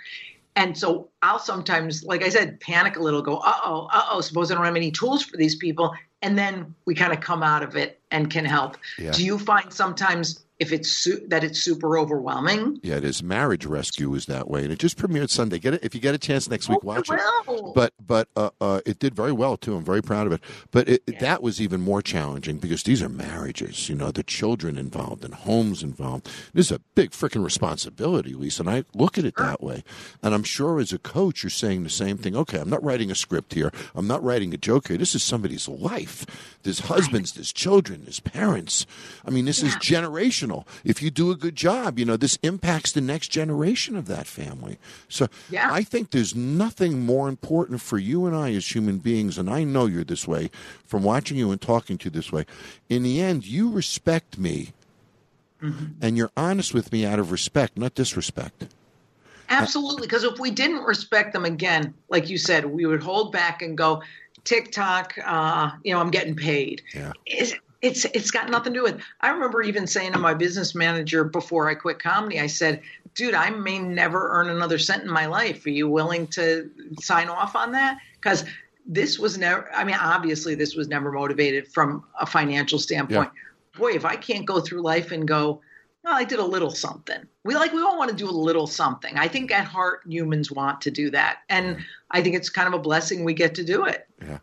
and 0.56 0.76
so 0.76 1.08
I'll 1.22 1.38
sometimes, 1.38 2.04
like 2.04 2.22
I 2.22 2.28
said, 2.28 2.60
panic 2.60 2.96
a 2.96 3.02
little, 3.02 3.22
go, 3.22 3.36
uh 3.36 3.60
oh, 3.64 3.88
uh 3.92 4.06
oh, 4.10 4.20
suppose 4.20 4.50
I 4.50 4.54
don't 4.54 4.64
have 4.64 4.76
any 4.76 4.90
tools 4.90 5.22
for 5.22 5.36
these 5.36 5.54
people. 5.54 5.94
And 6.22 6.36
then 6.36 6.74
we 6.84 6.94
kind 6.94 7.12
of 7.12 7.20
come 7.20 7.42
out 7.42 7.62
of 7.62 7.76
it 7.76 8.00
and 8.10 8.30
can 8.30 8.44
help. 8.44 8.76
Yeah. 8.98 9.12
Do 9.12 9.24
you 9.24 9.38
find 9.38 9.72
sometimes 9.72 10.44
if 10.60 10.72
it's 10.72 10.90
su- 10.90 11.26
that 11.28 11.42
it's 11.42 11.58
super 11.58 11.98
overwhelming? 11.98 12.78
Yeah, 12.82 12.96
it 12.96 13.04
is. 13.04 13.22
Marriage 13.22 13.66
Rescue 13.66 14.14
is 14.14 14.26
that 14.26 14.48
way, 14.48 14.62
and 14.62 14.72
it 14.72 14.78
just 14.78 14.98
premiered 14.98 15.30
Sunday. 15.30 15.58
Get 15.58 15.74
it 15.74 15.82
if 15.82 15.94
you 15.94 16.00
get 16.00 16.14
a 16.14 16.18
chance 16.18 16.48
next 16.48 16.68
week. 16.68 16.78
Oh, 16.82 16.86
Watch 16.86 17.08
it. 17.10 17.74
But 17.74 17.94
but 18.06 18.28
uh, 18.36 18.50
uh, 18.60 18.80
it 18.86 18.98
did 18.98 19.14
very 19.14 19.32
well 19.32 19.56
too. 19.56 19.74
I'm 19.74 19.84
very 19.84 20.02
proud 20.02 20.26
of 20.26 20.32
it. 20.34 20.42
But 20.70 20.88
it, 20.88 21.18
that 21.20 21.42
was 21.42 21.60
even 21.60 21.80
more 21.80 22.02
challenging 22.02 22.58
because 22.58 22.82
these 22.82 23.02
are 23.02 23.08
marriages. 23.08 23.88
You 23.88 23.94
know, 23.94 24.10
the 24.10 24.22
children 24.22 24.76
involved 24.76 25.24
and 25.24 25.34
homes 25.34 25.82
involved. 25.82 26.28
This 26.52 26.66
is 26.66 26.72
a 26.72 26.80
big 26.94 27.10
freaking 27.12 27.42
responsibility, 27.42 28.34
Lisa. 28.34 28.62
And 28.62 28.70
I 28.70 28.84
look 28.94 29.16
at 29.16 29.24
it 29.24 29.36
that 29.36 29.62
way. 29.62 29.82
And 30.22 30.34
I'm 30.34 30.42
sure 30.44 30.78
as 30.78 30.92
a 30.92 30.98
coach, 30.98 31.42
you're 31.42 31.50
saying 31.50 31.82
the 31.84 31.90
same 31.90 32.18
thing. 32.18 32.36
Okay, 32.36 32.58
I'm 32.60 32.68
not 32.70 32.84
writing 32.84 33.10
a 33.10 33.14
script 33.14 33.54
here. 33.54 33.72
I'm 33.94 34.06
not 34.06 34.22
writing 34.22 34.52
a 34.52 34.58
joke 34.58 34.88
here. 34.88 34.98
This 34.98 35.14
is 35.14 35.22
somebody's 35.22 35.68
life. 35.68 36.26
There's 36.62 36.80
husbands. 36.80 37.32
There's 37.32 37.52
children. 37.52 38.02
There's 38.04 38.20
parents. 38.20 38.84
I 39.24 39.30
mean, 39.30 39.46
this 39.46 39.62
is 39.62 39.74
generational. 39.76 40.49
If 40.84 41.02
you 41.02 41.10
do 41.10 41.30
a 41.30 41.36
good 41.36 41.56
job, 41.56 41.98
you 41.98 42.04
know, 42.04 42.16
this 42.16 42.38
impacts 42.42 42.92
the 42.92 43.00
next 43.00 43.28
generation 43.28 43.96
of 43.96 44.06
that 44.06 44.26
family. 44.26 44.78
So 45.08 45.28
Yeah. 45.50 45.68
I 45.72 45.82
think 45.82 46.10
there's 46.10 46.34
nothing 46.34 47.06
more 47.06 47.28
important 47.28 47.80
for 47.80 47.98
you 47.98 48.26
and 48.26 48.36
I 48.36 48.52
as 48.54 48.74
human 48.74 48.98
beings, 48.98 49.38
and 49.38 49.48
I 49.48 49.64
know 49.64 49.86
you're 49.86 50.04
this 50.04 50.26
way 50.26 50.50
from 50.86 51.02
watching 51.02 51.36
you 51.36 51.50
and 51.50 51.60
talking 51.60 51.98
to 51.98 52.04
you 52.04 52.10
this 52.10 52.32
way. 52.32 52.44
In 52.88 53.02
the 53.02 53.20
end, 53.20 53.46
you 53.46 53.70
respect 53.70 54.38
me, 54.38 54.72
and 56.00 56.16
you're 56.16 56.30
honest 56.36 56.72
with 56.72 56.90
me 56.90 57.04
out 57.04 57.18
of 57.18 57.30
respect, 57.30 57.76
not 57.76 57.94
disrespect. 57.94 58.66
Absolutely. 59.50 60.06
Because 60.06 60.24
if 60.24 60.38
we 60.38 60.50
didn't 60.50 60.84
respect 60.84 61.32
them 61.32 61.44
again, 61.44 61.92
like 62.08 62.30
you 62.30 62.38
said, 62.38 62.64
we 62.64 62.86
would 62.86 63.02
hold 63.02 63.32
back 63.32 63.60
and 63.60 63.76
go, 63.76 64.02
TikTok, 64.44 65.18
uh, 65.24 65.72
you 65.84 65.92
know, 65.92 66.00
I'm 66.00 66.10
getting 66.10 66.34
paid. 66.34 66.82
Yeah. 66.94 67.12
It's 67.82 68.04
it's 68.06 68.30
got 68.30 68.50
nothing 68.50 68.72
to 68.74 68.78
do 68.78 68.82
with. 68.82 69.00
I 69.20 69.30
remember 69.30 69.62
even 69.62 69.86
saying 69.86 70.12
to 70.12 70.18
my 70.18 70.34
business 70.34 70.74
manager 70.74 71.24
before 71.24 71.68
I 71.68 71.74
quit 71.74 71.98
comedy, 71.98 72.40
I 72.40 72.46
said, 72.46 72.82
"Dude, 73.14 73.34
I 73.34 73.50
may 73.50 73.78
never 73.78 74.30
earn 74.30 74.50
another 74.50 74.78
cent 74.78 75.02
in 75.02 75.10
my 75.10 75.26
life. 75.26 75.64
Are 75.66 75.70
you 75.70 75.88
willing 75.88 76.26
to 76.28 76.70
sign 77.00 77.28
off 77.28 77.56
on 77.56 77.72
that?" 77.72 77.98
Because 78.14 78.44
this 78.86 79.18
was 79.18 79.38
never. 79.38 79.70
I 79.74 79.84
mean, 79.84 79.96
obviously, 80.00 80.54
this 80.54 80.74
was 80.74 80.88
never 80.88 81.10
motivated 81.10 81.68
from 81.68 82.04
a 82.20 82.26
financial 82.26 82.78
standpoint. 82.78 83.30
Boy, 83.76 83.92
if 83.92 84.04
I 84.04 84.16
can't 84.16 84.44
go 84.44 84.60
through 84.60 84.82
life 84.82 85.12
and 85.12 85.26
go, 85.26 85.60
well, 86.04 86.14
I 86.14 86.24
did 86.24 86.38
a 86.38 86.44
little 86.44 86.70
something. 86.70 87.20
We 87.44 87.54
like 87.54 87.72
we 87.72 87.80
all 87.82 87.98
want 87.98 88.10
to 88.10 88.16
do 88.16 88.28
a 88.28 88.32
little 88.32 88.66
something. 88.66 89.16
I 89.16 89.28
think 89.28 89.52
at 89.52 89.64
heart 89.64 90.00
humans 90.06 90.50
want 90.50 90.80
to 90.82 90.90
do 90.90 91.10
that, 91.10 91.38
and 91.48 91.78
I 92.10 92.22
think 92.22 92.36
it's 92.36 92.48
kind 92.48 92.68
of 92.68 92.74
a 92.74 92.78
blessing 92.78 93.24
we 93.24 93.34
get 93.34 93.54
to 93.56 93.64
do 93.64 93.84
it. 93.84 94.06
Yeah. 94.20 94.38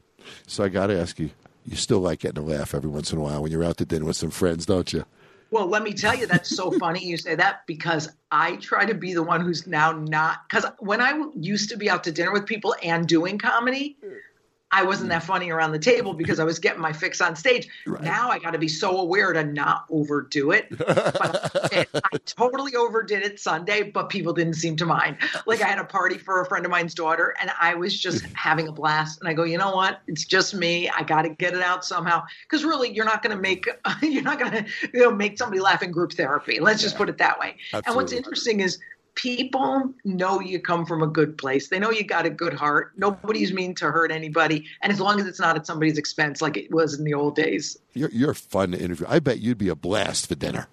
So 0.45 0.63
I 0.63 0.69
got 0.69 0.87
to 0.87 0.99
ask 0.99 1.19
you, 1.19 1.29
you 1.67 1.75
still 1.75 1.99
like 1.99 2.19
getting 2.19 2.41
a 2.41 2.45
laugh 2.45 2.73
every 2.73 2.89
once 2.89 3.11
in 3.11 3.19
a 3.19 3.21
while 3.21 3.43
when 3.43 3.51
you're 3.51 3.63
out 3.63 3.77
to 3.77 3.85
dinner 3.85 4.05
with 4.05 4.15
some 4.15 4.31
friends, 4.31 4.65
don't 4.65 4.91
you? 4.93 5.05
Well, 5.51 5.67
let 5.67 5.83
me 5.83 5.93
tell 5.93 6.15
you, 6.15 6.25
that's 6.25 6.55
so 6.55 6.71
funny 6.79 7.03
you 7.03 7.17
say 7.17 7.35
that 7.35 7.65
because 7.67 8.09
I 8.31 8.55
try 8.57 8.85
to 8.85 8.93
be 8.93 9.13
the 9.13 9.23
one 9.23 9.41
who's 9.41 9.67
now 9.67 9.91
not. 9.91 10.47
Because 10.47 10.65
when 10.79 11.01
I 11.01 11.21
used 11.35 11.69
to 11.69 11.77
be 11.77 11.89
out 11.89 12.03
to 12.05 12.11
dinner 12.11 12.31
with 12.31 12.45
people 12.45 12.75
and 12.83 13.07
doing 13.07 13.37
comedy, 13.37 13.97
I 14.71 14.83
wasn't 14.83 15.09
that 15.09 15.23
funny 15.23 15.49
around 15.49 15.71
the 15.71 15.79
table 15.79 16.13
because 16.13 16.39
I 16.39 16.43
was 16.43 16.59
getting 16.59 16.81
my 16.81 16.91
fix 16.91 17.21
on 17.21 17.37
stage. 17.37 17.69
Now 18.01 18.29
I 18.29 18.37
got 18.37 18.51
to 18.51 18.57
be 18.57 18.67
so 18.67 18.97
aware 18.97 19.31
to 19.31 19.43
not 19.43 19.85
overdo 19.89 20.51
it. 20.51 20.67
But 20.77 21.51
I, 21.73 22.17
totally 22.25 22.75
overdid 22.75 23.23
it 23.23 23.39
Sunday, 23.39 23.83
but 23.83 24.09
people 24.09 24.33
didn't 24.33 24.55
seem 24.55 24.75
to 24.77 24.85
mind. 24.85 25.17
Like 25.45 25.61
I 25.61 25.67
had 25.67 25.79
a 25.79 25.85
party 25.85 26.17
for 26.17 26.41
a 26.41 26.45
friend 26.45 26.65
of 26.65 26.71
mine's 26.71 26.93
daughter, 26.93 27.33
and 27.39 27.49
I 27.59 27.75
was 27.75 27.97
just 27.97 28.25
having 28.33 28.67
a 28.67 28.71
blast. 28.73 29.19
And 29.21 29.29
I 29.29 29.33
go, 29.33 29.43
you 29.43 29.57
know 29.57 29.73
what? 29.73 30.01
It's 30.07 30.25
just 30.25 30.53
me. 30.53 30.89
I 30.89 31.03
got 31.03 31.21
to 31.21 31.29
get 31.29 31.53
it 31.53 31.61
out 31.61 31.85
somehow. 31.85 32.23
Because 32.43 32.65
really, 32.65 32.93
you're 32.93 33.05
not 33.05 33.23
going 33.23 33.35
to 33.35 33.41
make 33.41 33.69
you're 34.01 34.23
not 34.23 34.37
going 34.37 34.51
to 34.51 34.65
you 34.93 34.99
know 34.99 35.11
make 35.11 35.37
somebody 35.37 35.61
laugh 35.61 35.81
in 35.81 35.91
group 35.91 36.11
therapy. 36.11 36.59
Let's 36.59 36.81
just 36.81 36.97
put 36.97 37.07
it 37.07 37.17
that 37.19 37.39
way. 37.39 37.55
And 37.71 37.95
what's 37.95 38.11
interesting 38.11 38.59
is 38.59 38.79
people 39.17 39.93
know 40.05 40.39
you 40.39 40.59
come 40.61 40.85
from 40.85 41.01
a 41.03 41.07
good 41.07 41.37
place. 41.37 41.67
They 41.67 41.79
know 41.79 41.91
you 41.91 42.03
got 42.05 42.25
a 42.25 42.29
good 42.29 42.53
heart. 42.53 42.93
Nobody's 42.95 43.51
mean 43.51 43.75
to 43.75 43.91
hurt 43.91 44.11
anybody, 44.11 44.65
and 44.81 44.93
as 44.93 44.99
long 45.01 45.19
as 45.19 45.25
it's 45.27 45.39
not 45.39 45.57
at 45.57 45.65
somebody's 45.67 45.97
expense, 45.97 46.41
like 46.41 46.55
it 46.55 46.71
was 46.71 46.97
in 46.97 47.03
the 47.03 47.13
old 47.13 47.35
days. 47.35 47.77
You're, 47.93 48.11
you're 48.11 48.33
fun 48.33 48.71
to 48.71 48.79
interview. 48.79 49.05
I 49.09 49.19
bet 49.19 49.39
you'd 49.39 49.57
be 49.57 49.67
a 49.69 49.75
blast 49.75 50.27
for 50.27 50.35
dinner. 50.35 50.67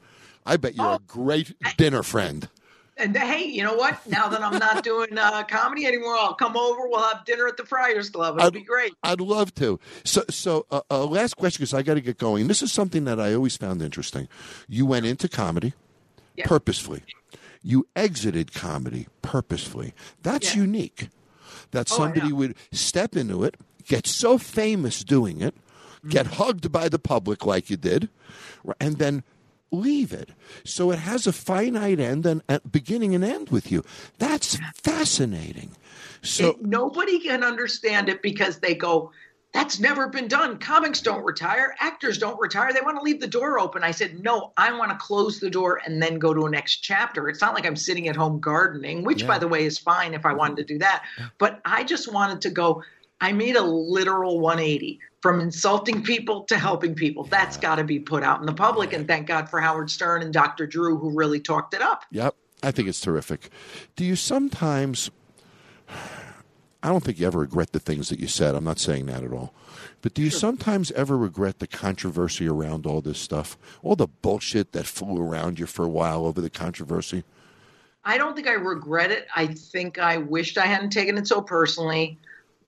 I 0.47 0.57
bet 0.59 0.77
you're 0.77 0.87
Oh. 0.87 0.95
a 0.95 1.01
great 1.07 1.55
dinner 1.77 2.03
friend. 2.03 2.49
And 2.97 3.17
hey, 3.17 3.45
you 3.47 3.65
know 3.65 3.75
what? 3.75 4.07
Now 4.07 4.29
that 4.29 4.41
I'm 4.41 4.57
not 4.59 4.85
doing 4.85 5.19
uh, 5.19 5.43
comedy 5.45 5.85
anymore, 5.85 6.15
I'll 6.17 6.35
come 6.35 6.57
over. 6.57 6.87
We'll 6.89 7.03
have 7.03 7.25
dinner 7.25 7.49
at 7.49 7.57
the 7.57 7.65
Friars 7.65 8.09
Club. 8.11 8.37
It'll 8.37 8.47
I'd- 8.47 8.57
be 8.59 8.65
great. 8.65 8.93
I'd 9.03 9.21
love 9.21 9.53
to. 9.57 9.81
So, 10.05 10.23
so 10.31 10.67
uh, 10.71 10.83
uh, 10.91 11.05
last 11.07 11.37
question 11.37 11.63
because 11.63 11.75
I 11.75 11.83
got 11.83 11.95
to 11.95 12.01
get 12.01 12.19
going. 12.19 12.47
This 12.47 12.63
is 12.63 12.71
something 12.71 13.05
that 13.07 13.19
I 13.19 13.35
always 13.35 13.57
found 13.57 13.83
interesting. 13.83 14.29
You 14.69 14.87
went 14.87 15.07
into 15.07 15.29
comedy 15.29 15.73
Yeah. 16.37 16.47
purposefully. 16.47 17.03
You 17.67 17.87
exited 17.97 18.53
comedy 18.53 19.09
purposefully. 19.23 19.95
That's 20.23 20.55
Yeah. 20.55 20.63
unique. 20.63 21.09
That 21.71 21.91
Oh, 21.91 21.97
somebody 21.97 22.29
know. 22.29 22.35
would 22.37 22.55
step 22.73 23.17
into 23.17 23.43
it, 23.43 23.57
get 23.89 24.07
so 24.07 24.37
famous 24.39 25.03
doing 25.03 25.41
it, 25.41 25.55
get 26.09 26.27
Mm-hmm. 26.27 26.35
hugged 26.35 26.71
by 26.71 26.89
the 26.91 26.99
public 26.99 27.47
like 27.47 27.71
you 27.71 27.77
did, 27.79 28.11
and 28.79 28.99
then 28.99 29.25
leave 29.73 30.13
it. 30.13 30.29
So 30.65 30.91
it 30.91 30.99
has 31.01 31.27
a 31.27 31.33
finite 31.33 31.99
end 31.99 32.27
and 32.27 32.43
and 32.49 32.61
beginning 32.71 33.15
and 33.15 33.25
end 33.25 33.49
with 33.49 33.73
you. 33.73 33.83
That's 34.19 34.59
fascinating. 34.77 35.71
So 36.23 36.51
It- 36.51 36.63
nobody 36.63 37.19
can 37.19 37.43
understand 37.43 38.09
it 38.11 38.21
because 38.23 38.59
they 38.59 38.75
go, 38.75 39.11
that's 39.55 39.79
never 39.79 40.09
been 40.09 40.27
done. 40.27 40.59
Comics 40.59 41.01
don't 41.01 41.25
retire. 41.25 41.77
Actors 41.79 42.19
don't 42.19 42.39
retire. 42.41 42.73
They 42.73 42.81
want 42.81 42.99
to 42.99 43.05
leave 43.05 43.21
the 43.21 43.29
door 43.29 43.61
open. 43.61 43.85
I 43.85 43.93
said, 43.93 44.21
no, 44.21 44.53
I 44.57 44.77
want 44.77 44.91
to 44.91 44.97
close 44.97 45.39
the 45.39 45.49
door 45.49 45.81
and 45.87 46.03
then 46.03 46.19
go 46.19 46.35
to 46.35 46.47
a 46.47 46.51
next 46.51 46.79
chapter. 46.79 47.29
It's 47.29 47.41
not 47.41 47.55
like 47.55 47.65
I'm 47.65 47.77
sitting 47.77 48.09
at 48.09 48.17
home 48.17 48.41
gardening, 48.41 49.05
which, 49.05 49.25
by 49.25 49.39
the 49.39 49.47
way, 49.47 49.65
is 49.65 49.79
fine 49.79 50.13
if 50.13 50.27
I 50.27 50.31
mm-hmm. 50.31 50.39
wanted 50.39 50.57
to 50.57 50.65
do 50.65 50.79
that. 50.81 51.05
But 51.39 51.61
I 51.65 51.85
just 51.85 52.13
wanted 52.13 52.41
to 52.43 52.51
go, 52.51 52.83
I 53.21 53.31
made 53.31 53.55
a 53.55 53.63
literal 53.63 54.41
180 54.41 54.99
from 55.23 55.41
insulting 55.41 56.03
people 56.03 56.43
to 56.47 56.59
helping 56.59 56.97
people. 56.97 57.23
That's 57.23 57.57
got 57.57 57.77
to 57.77 57.85
be 57.85 58.01
put 58.01 58.25
out 58.25 58.41
in 58.41 58.47
the 58.47 58.53
public. 58.53 58.93
And 58.93 59.07
thank 59.07 59.29
God 59.29 59.49
for 59.49 59.61
Howard 59.61 59.89
Stern 59.89 60.23
and 60.23 60.33
Dr. 60.33 60.67
Drew, 60.67 60.99
who 60.99 61.11
really 61.11 61.39
talked 61.39 61.75
it 61.75 61.81
up. 61.81 62.05
Yep, 62.11 62.35
I 62.65 62.73
think 62.73 62.89
it's 62.89 63.01
terrific. 63.01 63.51
Do 63.95 64.05
you 64.05 64.17
sometimes? 64.17 65.13
I 66.85 66.89
don't 66.89 67.03
think 67.03 67.19
you 67.19 67.27
ever 67.27 67.39
regret 67.39 67.73
the 67.73 67.81
things 67.81 68.11
that 68.11 68.21
you 68.21 68.29
said. 68.29 68.55
I'm 68.55 68.65
not 68.65 68.79
saying 68.79 69.07
that 69.07 69.25
at 69.25 69.33
all. 69.33 69.55
But 70.03 70.13
do 70.13 70.21
you 70.21 70.29
sometimes 70.29 70.93
ever 70.93 71.17
regret 71.17 71.59
the 71.59 71.67
controversy 71.67 72.47
around 72.47 72.85
all 72.85 73.01
this 73.01 73.19
stuff? 73.19 73.57
All 73.83 73.97
the 73.97 74.07
bullshit 74.07 74.73
that 74.73 74.85
flew 74.85 75.19
around 75.23 75.59
you 75.59 75.65
for 75.65 75.87
a 75.87 75.89
while 75.89 76.27
over 76.27 76.43
the 76.43 76.51
controversy? 76.51 77.25
I 78.05 78.19
don't 78.19 78.37
think 78.37 78.47
I 78.49 78.53
regret 78.53 79.11
it. 79.11 79.27
I 79.35 79.47
think 79.47 79.99
I 79.99 80.19
wished 80.19 80.59
I 80.59 80.67
hadn't 80.67 80.91
taken 80.91 81.17
it 81.17 81.27
so 81.27 81.41
personally. 81.41 82.19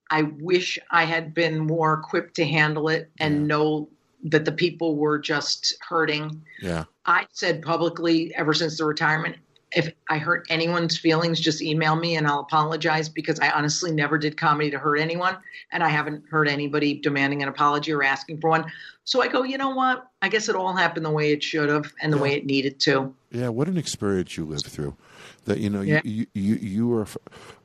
I 0.09 0.23
wish 0.23 0.79
I 0.91 1.05
had 1.05 1.35
been 1.35 1.59
more 1.59 1.93
equipped 1.93 2.37
to 2.37 2.47
handle 2.47 2.89
it 2.89 3.11
and 3.21 3.47
know 3.47 3.87
that 4.25 4.47
the 4.47 4.53
people 4.53 4.97
were 4.97 5.19
just 5.19 5.75
hurting. 5.87 6.43
Yeah. 6.63 6.85
I 7.05 7.27
said 7.33 7.61
publicly 7.61 8.35
ever 8.35 8.55
since 8.55 8.79
the 8.79 8.87
retirement 8.87 9.37
if 9.73 9.93
I 10.09 10.19
hurt 10.19 10.47
anyone's 10.49 10.97
feelings, 10.97 11.41
just 11.41 11.61
email 11.61 11.97
me 11.97 12.17
and 12.17 12.27
I'll 12.27 12.41
apologize 12.41 13.09
because 13.09 13.41
I 13.41 13.51
honestly 13.51 13.91
never 13.91 14.17
did 14.17 14.37
comedy 14.37 14.71
to 14.71 14.79
hurt 14.79 14.97
anyone. 14.99 15.37
And 15.73 15.83
I 15.83 15.89
haven't 15.89 16.25
heard 16.31 16.49
anybody 16.49 17.01
demanding 17.01 17.43
an 17.43 17.49
apology 17.49 17.93
or 17.93 18.03
asking 18.05 18.41
for 18.41 18.51
one. 18.51 18.71
So 19.05 19.23
I 19.23 19.29
go, 19.29 19.43
you 19.43 19.59
know 19.59 19.71
what? 19.71 20.09
I 20.23 20.29
guess 20.29 20.49
it 20.49 20.57
all 20.57 20.73
happened 20.73 21.05
the 21.05 21.11
way 21.11 21.33
it 21.33 21.43
should 21.43 21.69
have 21.69 21.93
and 22.01 22.13
the 22.13 22.19
way 22.19 22.35
it 22.35 22.47
needed 22.47 22.79
to. 22.81 23.13
Yeah, 23.31 23.49
what 23.49 23.69
an 23.69 23.77
experience 23.77 24.37
you 24.37 24.45
lived 24.47 24.67
through. 24.67 24.97
That 25.45 25.59
you 25.59 25.71
know 25.71 25.81
Yeah. 25.81 26.01
you, 26.05 26.27
you 26.35 26.55
you 26.57 26.89
were 26.89 27.07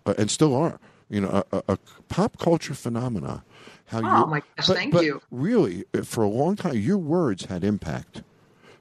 uh, 0.06 0.14
and 0.18 0.30
still 0.30 0.56
are 0.56 0.80
you 1.10 1.20
know 1.22 1.43
a, 1.52 1.58
a, 1.58 1.64
a 1.70 1.78
pop 2.10 2.38
culture 2.38 2.76
phenomena. 2.76 3.43
How 3.86 3.99
Oh, 4.04 4.20
you, 4.22 4.28
my 4.28 4.39
gosh, 4.58 4.68
but- 4.68 4.76
thank 4.78 4.93
but 4.93 5.04
you. 5.04 5.22
Really, 5.32 5.86
uh, 5.95 6.04
for 6.04 6.24
a 6.24 6.28
long 6.30 6.56
time, 6.56 6.78
your 6.78 6.97
words 6.99 7.45
had 7.45 7.64
impact. 7.64 8.22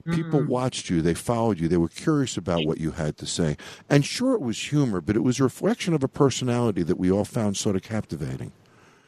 People 0.01 0.39
Mm-hmm. 0.41 0.49
watched 0.49 0.89
you, 0.89 1.01
they 1.01 1.13
followed 1.13 1.59
you, 1.59 1.67
they 1.67 1.77
were 1.77 1.87
curious 1.87 2.37
about 2.37 2.65
what 2.65 2.79
you 2.79 2.91
had 2.91 3.17
to 3.17 3.25
say. 3.25 3.57
And 3.89 4.05
sure, 4.05 4.33
it 4.33 4.41
was 4.41 4.57
humor, 4.69 5.01
but 5.01 5.15
it 5.15 5.21
was 5.21 5.39
a 5.39 5.43
reflection 5.43 5.93
of 5.93 6.03
a 6.03 6.07
personality 6.07 6.83
that 6.83 6.97
we 6.97 7.11
all 7.11 7.25
found 7.25 7.57
sort 7.57 7.75
of 7.75 7.81
captivating. 7.83 8.51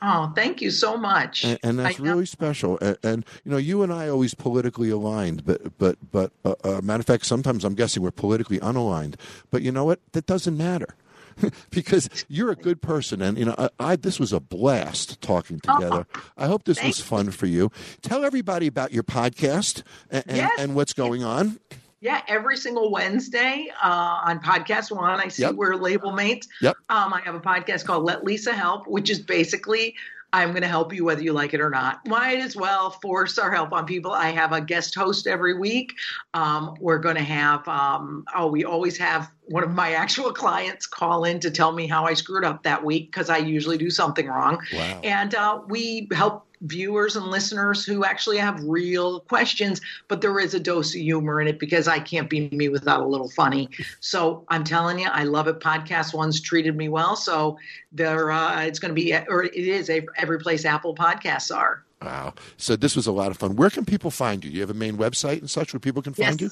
Oh, 0.05 0.33
thank 0.35 0.61
you 0.61 0.69
so 0.69 0.97
much. 0.97 1.45
and, 1.45 1.57
and 1.63 1.79
that's 1.79 1.97
really 1.97 2.25
special. 2.25 2.77
And, 2.81 2.97
and 3.03 3.25
you 3.45 3.51
know, 3.51 3.57
you 3.57 3.83
and 3.83 3.93
I 3.93 4.09
always 4.09 4.33
politically 4.33 4.89
aligned, 4.89 5.45
but 5.45 5.77
but 5.77 5.97
but 6.11 6.31
uh, 6.43 6.55
uh, 6.65 6.81
matter 6.83 6.99
of 6.99 7.05
fact, 7.05 7.25
sometimes 7.25 7.63
I'm 7.63 7.73
guessing 7.73 8.03
we're 8.03 8.11
politically 8.11 8.59
unaligned. 8.59 9.15
But 9.49 9.61
you 9.61 9.71
know 9.71 9.85
what? 9.85 9.99
That 10.11 10.25
doesn't 10.25 10.57
matter. 10.57 10.95
because 11.69 12.09
you're 12.27 12.51
a 12.51 12.55
good 12.55 12.81
person, 12.81 13.21
and 13.21 13.37
you 13.37 13.45
know 13.45 13.55
I, 13.57 13.69
I 13.79 13.95
this 13.95 14.19
was 14.19 14.33
a 14.33 14.39
blast 14.39 15.21
talking 15.21 15.59
together. 15.59 16.05
I 16.37 16.47
hope 16.47 16.63
this 16.65 16.83
was 16.83 16.99
fun 16.99 17.31
for 17.31 17.45
you. 17.45 17.71
Tell 18.01 18.23
everybody 18.25 18.67
about 18.67 18.91
your 18.91 19.03
podcast 19.03 19.83
and, 20.09 20.23
and, 20.27 20.37
Yes. 20.37 20.51
and 20.59 20.75
what's 20.75 20.93
going 20.93 21.23
on. 21.23 21.59
Yeah, 22.01 22.21
every 22.27 22.57
single 22.57 22.91
Wednesday 22.91 23.71
uh, 23.81 24.19
on 24.25 24.39
Podcast 24.41 24.93
One, 24.93 25.21
I 25.21 25.29
see 25.29 25.43
Yep. 25.43 25.55
we're 25.55 25.75
label 25.75 26.11
mates. 26.11 26.49
Yep. 26.61 26.75
Um, 26.89 27.13
I 27.13 27.21
have 27.23 27.33
a 27.35 27.39
podcast 27.39 27.85
called 27.85 28.03
Let 28.03 28.25
Lisa 28.25 28.51
Help, 28.53 28.87
which 28.87 29.09
is 29.09 29.19
basically 29.21 29.95
I'm 30.33 30.49
going 30.49 30.63
to 30.63 30.67
help 30.67 30.91
you 30.91 31.05
whether 31.05 31.21
you 31.21 31.31
like 31.31 31.53
it 31.53 31.61
or 31.61 31.69
not. 31.69 32.05
Might 32.07 32.39
as 32.39 32.55
well 32.55 32.89
force 32.89 33.37
our 33.37 33.51
help 33.51 33.71
on 33.71 33.85
people. 33.85 34.11
I 34.11 34.29
have 34.29 34.51
a 34.51 34.59
guest 34.59 34.95
host 34.95 35.27
every 35.27 35.57
week. 35.57 35.93
Um, 36.33 36.75
we're 36.79 36.97
going 36.97 37.15
to 37.15 37.23
have, 37.23 37.67
um, 37.67 38.25
oh, 38.35 38.47
we 38.47 38.65
always 38.65 38.97
have 38.97 39.31
one 39.45 39.63
of 39.63 39.69
my 39.69 39.91
actual 39.91 40.33
clients 40.33 40.87
call 40.87 41.25
in 41.25 41.39
to 41.41 41.51
tell 41.51 41.71
me 41.71 41.85
how 41.85 42.05
I 42.05 42.15
screwed 42.15 42.43
up 42.43 42.63
that 42.63 42.83
week 42.83 43.11
because 43.11 43.29
I 43.29 43.37
usually 43.37 43.77
do 43.77 43.91
something 43.91 44.27
wrong. 44.27 44.59
Wow. 44.73 45.01
And 45.03 45.35
uh, 45.35 45.61
we 45.67 46.07
help 46.11 46.47
viewers 46.63 47.15
and 47.15 47.27
listeners 47.27 47.85
who 47.85 48.03
actually 48.03 48.37
have 48.37 48.63
real 48.63 49.21
questions, 49.21 49.81
but 50.07 50.21
there 50.21 50.39
is 50.39 50.53
a 50.53 50.59
dose 50.59 50.95
of 50.95 51.01
humor 51.01 51.39
in 51.39 51.47
it 51.47 51.59
because 51.59 51.87
I 51.87 51.99
can't 51.99 52.29
be 52.29 52.49
me 52.49 52.69
without 52.69 53.01
a 53.01 53.05
little 53.05 53.29
funny. 53.29 53.69
So 53.99 54.43
I'm 54.47 54.63
telling 54.63 54.99
you, 54.99 55.07
I 55.07 55.23
love 55.23 55.47
it. 55.47 55.59
Podcast 55.59 56.13
One's 56.13 56.41
treated 56.41 56.75
me 56.75 56.89
well, 56.89 57.15
so 57.15 57.57
there 57.91 58.31
uh, 58.31 58.61
it's 58.63 58.79
going 58.79 58.89
to 58.89 58.95
be, 58.95 59.15
or 59.15 59.43
it 59.43 59.55
is 59.55 59.91
every 60.17 60.39
place 60.39 60.65
Apple 60.65 60.95
Podcasts 60.95 61.55
are. 61.55 61.83
Wow. 62.01 62.33
So 62.57 62.75
this 62.75 62.95
was 62.95 63.07
a 63.07 63.11
lot 63.11 63.31
of 63.31 63.37
fun. 63.37 63.55
Where 63.55 63.69
can 63.69 63.85
people 63.85 64.11
find 64.11 64.43
you? 64.43 64.49
Do 64.49 64.55
you 64.55 64.61
have 64.61 64.69
a 64.69 64.75
main 64.75 64.97
website 64.97 65.39
and 65.39 65.49
such 65.49 65.73
where 65.73 65.79
people 65.79 66.01
can 66.01 66.13
find 66.13 66.41
you? 66.41 66.49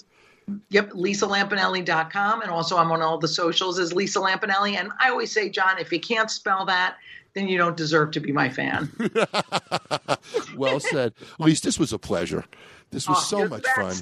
Yep, 0.70 0.92
lisalampanelli.com. 0.92 2.42
And 2.42 2.52
also, 2.52 2.78
I'm 2.78 2.92
on 2.92 3.02
all 3.02 3.18
the 3.18 3.28
socials 3.28 3.78
as 3.78 3.94
Lisa 3.94 4.20
Lampanelli. 4.20 4.76
And 4.76 4.92
I 5.00 5.10
always 5.10 5.32
say, 5.32 5.50
Jon, 5.50 5.78
if 5.78 5.92
you 5.92 6.00
can't 6.00 6.32
spell 6.32 6.66
that, 6.66 6.96
then 7.34 7.48
you 7.48 7.58
don't 7.58 7.78
deserve 7.78 8.12
to 8.12 8.20
be 8.20 8.32
my 8.32 8.50
fan. 8.50 8.92
well 10.56 10.80
said. 10.80 11.14
Elise, 11.40 11.62
this 11.62 11.80
was 11.80 11.94
a 11.94 12.00
pleasure. 12.00 12.46
This 12.92 13.08
was 13.08 13.18
Oh, 13.20 13.22
so 13.24 13.38
you're 13.40 13.48
the 13.48 13.56
much 13.58 13.68
fun. 13.76 13.96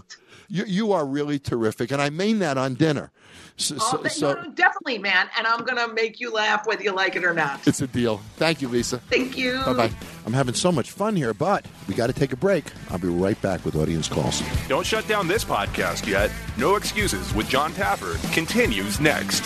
You, 0.48 0.64
you 0.66 0.92
are 0.94 1.06
really 1.06 1.38
terrific, 1.38 1.92
and 1.92 2.02
I 2.02 2.10
mean 2.10 2.40
that 2.40 2.58
on 2.58 2.74
dinner. 2.74 3.12
So, 3.56 3.76
Oh, 3.80 3.92
so, 3.92 3.98
th- 3.98 4.14
so 4.14 4.34
no, 4.34 4.42
no, 4.42 4.50
definitely, 4.52 4.98
man. 4.98 5.30
And 5.38 5.46
I'm 5.46 5.64
going 5.64 5.78
to 5.78 5.94
make 5.94 6.20
you 6.20 6.32
laugh 6.32 6.66
whether 6.66 6.82
you 6.82 6.92
like 6.92 7.16
it 7.16 7.24
or 7.24 7.34
not. 7.34 7.68
it's 7.68 7.82
a 7.82 7.88
deal. 7.88 8.18
Thank 8.38 8.62
you, 8.62 8.68
Lisa. 8.68 8.98
Thank 8.98 9.38
you. 9.38 9.62
Bye 9.66 9.74
bye. 9.74 9.92
I'm 10.26 10.34
having 10.34 10.56
so 10.56 10.72
much 10.72 10.90
fun 10.92 11.16
here, 11.16 11.34
but 11.36 11.66
we 11.88 11.94
got 11.94 12.08
to 12.08 12.14
take 12.14 12.32
a 12.34 12.38
break. 12.38 12.66
I'll 12.90 12.98
be 12.98 13.10
right 13.10 13.40
back 13.42 13.64
with 13.66 13.76
audience 13.76 14.08
calls. 14.08 14.42
Don't 14.68 14.86
shut 14.86 15.08
down 15.08 15.28
this 15.28 15.44
podcast 15.46 16.08
yet. 16.08 16.32
No 16.58 16.76
Excuses 16.78 17.32
with 17.36 17.48
Jon 17.50 17.72
Taffer 17.74 18.16
continues 18.34 19.00
next. 19.00 19.44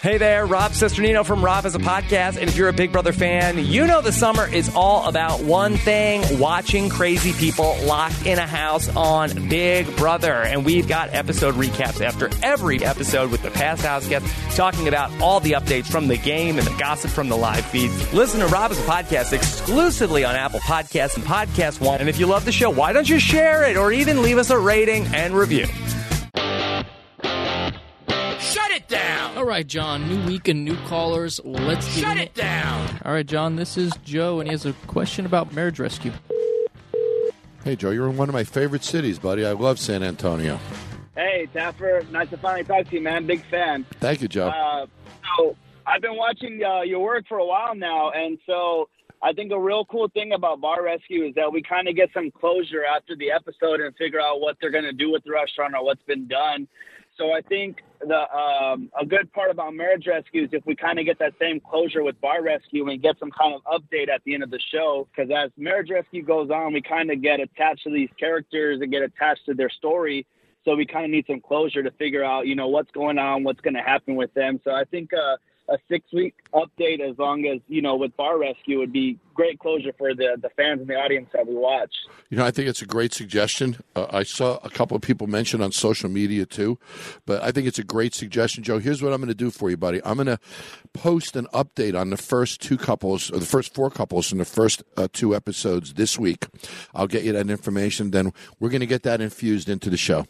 Hey 0.00 0.16
there, 0.16 0.46
Rob 0.46 0.70
Cesternino 0.70 1.26
from 1.26 1.44
Rob 1.44 1.64
Has 1.64 1.74
a 1.74 1.80
Podcast. 1.80 2.36
And 2.36 2.48
if 2.48 2.56
you're 2.56 2.68
a 2.68 2.72
Big 2.72 2.92
Brother 2.92 3.12
fan, 3.12 3.58
you 3.58 3.84
know 3.84 4.00
the 4.00 4.12
summer 4.12 4.46
is 4.46 4.72
all 4.76 5.08
about 5.08 5.42
one 5.42 5.76
thing 5.76 6.38
watching 6.38 6.88
crazy 6.88 7.32
people 7.32 7.76
locked 7.82 8.24
in 8.24 8.38
a 8.38 8.46
house 8.46 8.88
on 8.94 9.48
Big 9.48 9.96
Brother. 9.96 10.34
And 10.34 10.64
we've 10.64 10.86
got 10.86 11.12
episode 11.12 11.56
recaps 11.56 12.00
after 12.00 12.30
every 12.44 12.84
episode 12.84 13.32
with 13.32 13.42
the 13.42 13.50
past 13.50 13.82
house 13.82 14.06
guests 14.06 14.32
talking 14.56 14.86
about 14.86 15.10
all 15.20 15.40
the 15.40 15.52
updates 15.52 15.86
from 15.86 16.06
the 16.06 16.16
game 16.16 16.58
and 16.58 16.66
the 16.68 16.78
gossip 16.78 17.10
from 17.10 17.28
the 17.28 17.36
live 17.36 17.64
feeds. 17.64 18.12
Listen 18.12 18.38
to 18.38 18.46
Rob 18.46 18.70
Has 18.70 18.78
a 18.78 18.82
Podcast 18.82 19.32
exclusively 19.32 20.24
on 20.24 20.36
Apple 20.36 20.60
Podcasts 20.60 21.16
and 21.16 21.24
Podcast 21.24 21.80
One. 21.80 21.98
And 21.98 22.08
if 22.08 22.20
you 22.20 22.26
love 22.28 22.44
the 22.44 22.52
show, 22.52 22.70
why 22.70 22.92
don't 22.92 23.08
you 23.08 23.18
share 23.18 23.68
it 23.68 23.76
or 23.76 23.90
even 23.90 24.22
leave 24.22 24.38
us 24.38 24.50
a 24.50 24.58
rating 24.58 25.06
and 25.08 25.34
review? 25.34 25.66
Right, 29.48 29.66
Jon. 29.66 30.06
New 30.06 30.26
week 30.26 30.46
and 30.48 30.62
new 30.62 30.76
callers. 30.88 31.40
Let's 31.42 31.88
Shut 31.96 32.18
in 32.18 32.22
it 32.24 32.34
down! 32.34 33.00
All 33.02 33.12
right, 33.12 33.24
Jon. 33.24 33.56
This 33.56 33.78
is 33.78 33.94
Joe, 34.04 34.40
and 34.40 34.46
he 34.46 34.52
has 34.52 34.66
a 34.66 34.74
question 34.86 35.24
about 35.24 35.54
marriage 35.54 35.80
rescue. 35.80 36.12
Hey, 37.64 37.74
Joe, 37.74 37.88
you're 37.88 38.10
in 38.10 38.18
one 38.18 38.28
of 38.28 38.34
my 38.34 38.44
favorite 38.44 38.84
cities, 38.84 39.18
buddy. 39.18 39.46
I 39.46 39.52
love 39.52 39.78
San 39.78 40.02
Antonio. 40.02 40.60
Hey, 41.16 41.48
Taffer, 41.54 42.06
nice 42.10 42.28
to 42.28 42.36
finally 42.36 42.62
talk 42.62 42.88
to 42.88 42.96
you, 42.96 43.00
man. 43.00 43.26
Big 43.26 43.42
fan. 43.46 43.86
Thank 44.00 44.20
you, 44.20 44.28
Joe. 44.28 44.48
Uh, 44.48 44.86
so 45.38 45.56
I've 45.86 46.02
been 46.02 46.18
watching 46.18 46.60
uh, 46.62 46.82
your 46.82 47.00
work 47.00 47.24
for 47.26 47.38
a 47.38 47.46
while 47.46 47.74
now, 47.74 48.10
and 48.10 48.36
so 48.44 48.90
I 49.22 49.32
think 49.32 49.50
a 49.50 49.58
real 49.58 49.86
cool 49.86 50.08
thing 50.08 50.34
about 50.34 50.60
Bar 50.60 50.84
Rescue 50.84 51.24
is 51.24 51.34
that 51.36 51.50
we 51.50 51.62
kind 51.62 51.88
of 51.88 51.96
get 51.96 52.10
some 52.12 52.30
closure 52.30 52.84
after 52.84 53.16
the 53.16 53.30
episode 53.30 53.80
and 53.80 53.96
figure 53.96 54.20
out 54.20 54.42
what 54.42 54.58
they're 54.60 54.70
going 54.70 54.84
to 54.84 54.92
do 54.92 55.10
with 55.10 55.24
the 55.24 55.30
restaurant 55.30 55.72
or 55.74 55.82
what's 55.82 56.02
been 56.02 56.28
done. 56.28 56.68
So 57.16 57.32
I 57.32 57.40
think 57.40 57.78
the 58.00 58.36
um, 58.36 58.90
a 59.00 59.04
good 59.04 59.32
part 59.32 59.50
about 59.50 59.74
marriage 59.74 60.06
rescue 60.06 60.44
is 60.44 60.50
if 60.52 60.64
we 60.66 60.74
kind 60.76 60.98
of 60.98 61.04
get 61.04 61.18
that 61.18 61.34
same 61.40 61.60
closure 61.60 62.02
with 62.02 62.20
bar 62.20 62.42
rescue 62.42 62.88
and 62.88 63.02
get 63.02 63.18
some 63.18 63.30
kind 63.30 63.54
of 63.54 63.62
update 63.64 64.08
at 64.08 64.22
the 64.24 64.34
end 64.34 64.42
of 64.42 64.50
the 64.50 64.60
show. 64.72 65.08
Because 65.10 65.30
as 65.30 65.50
marriage 65.56 65.90
rescue 65.90 66.22
goes 66.22 66.50
on, 66.50 66.72
we 66.72 66.82
kind 66.82 67.10
of 67.10 67.22
get 67.22 67.40
attached 67.40 67.84
to 67.84 67.90
these 67.90 68.10
characters 68.18 68.80
and 68.80 68.90
get 68.90 69.02
attached 69.02 69.46
to 69.46 69.54
their 69.54 69.70
story. 69.70 70.26
So 70.64 70.76
we 70.76 70.86
kind 70.86 71.04
of 71.04 71.10
need 71.10 71.26
some 71.26 71.40
closure 71.40 71.82
to 71.82 71.90
figure 71.92 72.24
out, 72.24 72.46
you 72.46 72.54
know, 72.54 72.68
what's 72.68 72.90
going 72.90 73.18
on, 73.18 73.42
what's 73.44 73.60
going 73.60 73.74
to 73.74 73.82
happen 73.82 74.16
with 74.16 74.32
them. 74.34 74.60
So 74.64 74.72
I 74.72 74.84
think 74.84 75.10
uh, 75.14 75.36
a 75.68 75.78
six 75.88 76.10
week 76.12 76.34
update, 76.54 77.00
as 77.00 77.18
long 77.18 77.46
as 77.46 77.60
you 77.68 77.82
know, 77.82 77.96
with 77.96 78.16
bar 78.16 78.38
rescue, 78.38 78.78
would 78.78 78.92
be 78.92 79.18
great 79.34 79.58
closure 79.58 79.92
for 79.96 80.14
the 80.14 80.36
the 80.40 80.48
fans 80.50 80.80
and 80.80 80.88
the 80.88 80.94
audience 80.94 81.28
that 81.32 81.46
we 81.46 81.54
watch. 81.54 81.92
You 82.30 82.38
know, 82.38 82.44
I 82.44 82.50
think 82.50 82.68
it's 82.68 82.82
a 82.82 82.86
great 82.86 83.12
suggestion. 83.12 83.76
Uh, 83.94 84.06
I 84.10 84.22
saw 84.22 84.58
a 84.62 84.70
couple 84.70 84.96
of 84.96 85.02
people 85.02 85.26
mention 85.26 85.60
on 85.62 85.72
social 85.72 86.08
media 86.08 86.46
too, 86.46 86.78
but 87.26 87.42
I 87.42 87.52
think 87.52 87.66
it's 87.66 87.78
a 87.78 87.84
great 87.84 88.14
suggestion, 88.14 88.62
Joe. 88.62 88.78
Here's 88.78 89.02
what 89.02 89.12
I'm 89.12 89.20
going 89.20 89.28
to 89.28 89.34
do 89.34 89.50
for 89.50 89.70
you, 89.70 89.76
buddy. 89.76 90.00
I'm 90.04 90.16
going 90.16 90.26
to 90.26 90.38
post 90.92 91.36
an 91.36 91.46
update 91.52 91.98
on 91.98 92.10
the 92.10 92.16
first 92.16 92.60
two 92.60 92.76
couples, 92.76 93.30
or 93.30 93.38
the 93.38 93.46
first 93.46 93.74
four 93.74 93.90
couples 93.90 94.32
in 94.32 94.38
the 94.38 94.44
first 94.44 94.82
uh, 94.96 95.08
two 95.12 95.34
episodes 95.34 95.94
this 95.94 96.18
week. 96.18 96.46
I'll 96.94 97.06
get 97.06 97.24
you 97.24 97.32
that 97.32 97.50
information. 97.50 98.10
Then 98.10 98.32
we're 98.58 98.70
going 98.70 98.80
to 98.80 98.86
get 98.86 99.02
that 99.04 99.20
infused 99.20 99.68
into 99.68 99.90
the 99.90 99.96
show. 99.96 100.26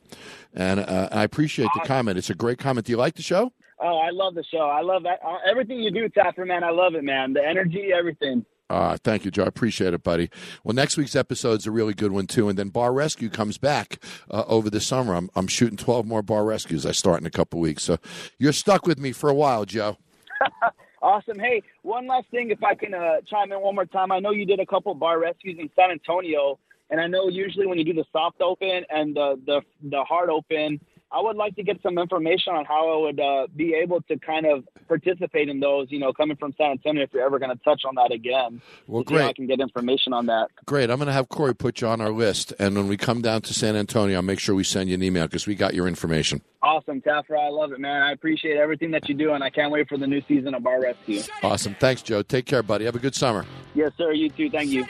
And 0.54 0.80
uh, 0.80 1.08
I 1.12 1.24
appreciate 1.24 1.68
the 1.74 1.86
comment. 1.86 2.18
It's 2.18 2.30
a 2.30 2.34
great 2.34 2.58
comment. 2.58 2.86
Do 2.86 2.92
you 2.92 2.98
like 2.98 3.14
the 3.14 3.22
show? 3.22 3.52
Oh, 3.80 3.98
I 3.98 4.10
love 4.10 4.34
the 4.34 4.44
show. 4.44 4.68
I 4.68 4.80
love 4.80 5.04
that. 5.04 5.20
Uh, 5.24 5.38
everything 5.48 5.80
you 5.80 5.90
do, 5.90 6.08
Taffer, 6.08 6.46
man. 6.46 6.64
I 6.64 6.70
love 6.70 6.94
it, 6.94 7.04
man. 7.04 7.32
The 7.32 7.46
energy, 7.46 7.90
everything. 7.96 8.44
Uh, 8.70 8.98
thank 9.02 9.24
you, 9.24 9.30
Joe. 9.30 9.44
I 9.44 9.46
appreciate 9.46 9.94
it, 9.94 10.02
buddy. 10.02 10.30
Well, 10.62 10.74
next 10.74 10.96
week's 10.96 11.16
episode's 11.16 11.66
a 11.66 11.70
really 11.70 11.94
good 11.94 12.12
one, 12.12 12.26
too. 12.26 12.48
And 12.48 12.58
then 12.58 12.68
Bar 12.68 12.92
Rescue 12.92 13.30
comes 13.30 13.56
back 13.56 14.02
uh, 14.30 14.44
over 14.46 14.68
the 14.68 14.80
summer. 14.80 15.14
I'm, 15.14 15.30
I'm 15.34 15.46
shooting 15.46 15.76
12 15.76 16.06
more 16.06 16.22
Bar 16.22 16.44
Rescues. 16.44 16.84
I 16.84 16.92
start 16.92 17.20
in 17.20 17.26
a 17.26 17.30
couple 17.30 17.60
weeks. 17.60 17.84
So 17.84 17.98
you're 18.38 18.52
stuck 18.52 18.86
with 18.86 18.98
me 18.98 19.12
for 19.12 19.30
a 19.30 19.34
while, 19.34 19.64
Joe. 19.64 19.96
awesome. 21.02 21.38
Hey, 21.38 21.62
one 21.82 22.06
last 22.06 22.26
thing, 22.30 22.50
if 22.50 22.62
I 22.62 22.74
can 22.74 22.92
uh, 22.92 23.20
chime 23.26 23.52
in 23.52 23.60
one 23.60 23.74
more 23.74 23.86
time. 23.86 24.12
I 24.12 24.18
know 24.18 24.32
you 24.32 24.44
did 24.44 24.60
a 24.60 24.66
couple 24.66 24.94
Bar 24.94 25.20
Rescues 25.20 25.56
in 25.58 25.70
San 25.74 25.90
Antonio. 25.90 26.58
And 26.90 27.00
I 27.00 27.06
know 27.06 27.28
usually 27.28 27.66
when 27.66 27.78
you 27.78 27.84
do 27.84 27.94
the 27.94 28.04
soft 28.12 28.40
open 28.40 28.84
and 28.90 29.14
the, 29.14 29.40
the, 29.46 29.60
the 29.82 30.02
hard 30.04 30.30
open, 30.30 30.80
I 31.10 31.22
would 31.22 31.36
like 31.36 31.56
to 31.56 31.62
get 31.62 31.80
some 31.82 31.96
information 31.96 32.52
on 32.52 32.66
how 32.66 32.98
I 32.98 33.02
would 33.02 33.20
uh, 33.20 33.46
be 33.56 33.74
able 33.74 34.02
to 34.02 34.18
kind 34.18 34.44
of 34.44 34.64
participate 34.88 35.48
in 35.48 35.58
those. 35.58 35.86
You 35.90 35.98
know, 35.98 36.12
coming 36.12 36.36
from 36.36 36.54
San 36.58 36.72
Antonio, 36.72 37.02
if 37.02 37.12
you're 37.12 37.24
ever 37.24 37.38
going 37.38 37.56
to 37.56 37.64
touch 37.64 37.82
on 37.86 37.94
that 37.94 38.12
again, 38.12 38.60
well, 38.86 39.02
great. 39.02 39.24
I 39.24 39.32
can 39.32 39.46
get 39.46 39.60
information 39.60 40.12
on 40.12 40.26
that. 40.26 40.48
Great. 40.66 40.90
I'm 40.90 40.98
going 40.98 41.06
to 41.06 41.12
have 41.12 41.28
Corey 41.28 41.54
put 41.54 41.80
you 41.80 41.88
on 41.88 42.00
our 42.00 42.10
list, 42.10 42.52
and 42.58 42.76
when 42.76 42.88
we 42.88 42.96
come 42.96 43.22
down 43.22 43.42
to 43.42 43.54
San 43.54 43.74
Antonio, 43.74 44.16
I'll 44.16 44.22
make 44.22 44.38
sure 44.38 44.54
we 44.54 44.64
send 44.64 44.90
you 44.90 44.94
an 44.94 45.02
email 45.02 45.26
because 45.26 45.46
we 45.46 45.54
got 45.54 45.72
your 45.74 45.88
information. 45.88 46.42
Awesome, 46.62 47.00
Taffer. 47.00 47.38
I 47.38 47.48
love 47.48 47.72
it, 47.72 47.80
man. 47.80 48.02
I 48.02 48.12
appreciate 48.12 48.56
everything 48.56 48.90
that 48.90 49.08
you 49.08 49.14
do, 49.14 49.32
and 49.32 49.42
I 49.42 49.50
can't 49.50 49.72
wait 49.72 49.88
for 49.88 49.96
the 49.96 50.06
new 50.06 50.20
season 50.28 50.54
of 50.54 50.62
Bar 50.62 50.82
Rescue. 50.82 51.22
Awesome. 51.42 51.74
Thanks, 51.78 52.02
Joe. 52.02 52.22
Take 52.22 52.46
care, 52.46 52.62
buddy. 52.62 52.84
Have 52.84 52.96
a 52.96 53.00
good 53.00 53.14
summer. 53.14 53.46
Yes, 53.74 53.92
sir. 53.96 54.12
You 54.12 54.28
too. 54.28 54.50
Thank 54.50 54.70
you. 54.70 54.86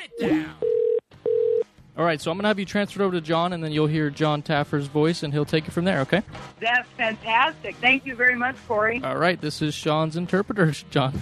All 1.98 2.04
right, 2.04 2.20
so 2.20 2.30
I'm 2.30 2.36
going 2.36 2.44
to 2.44 2.48
have 2.48 2.60
you 2.60 2.64
transferred 2.64 3.02
over 3.02 3.16
to 3.16 3.20
Jon, 3.20 3.52
and 3.52 3.64
then 3.64 3.72
you'll 3.72 3.88
hear 3.88 4.08
Jon 4.08 4.40
Taffer's 4.40 4.86
voice, 4.86 5.24
and 5.24 5.32
he'll 5.32 5.44
take 5.44 5.66
it 5.66 5.72
from 5.72 5.84
there, 5.84 5.98
okay? 6.02 6.22
That's 6.60 6.88
fantastic. 6.96 7.74
Thank 7.80 8.06
you 8.06 8.14
very 8.14 8.36
much, 8.36 8.54
Corey. 8.68 9.02
All 9.02 9.16
right, 9.16 9.40
this 9.40 9.60
is 9.60 9.74
Sean's 9.74 10.16
interpreter, 10.16 10.70
Jon. 10.90 11.20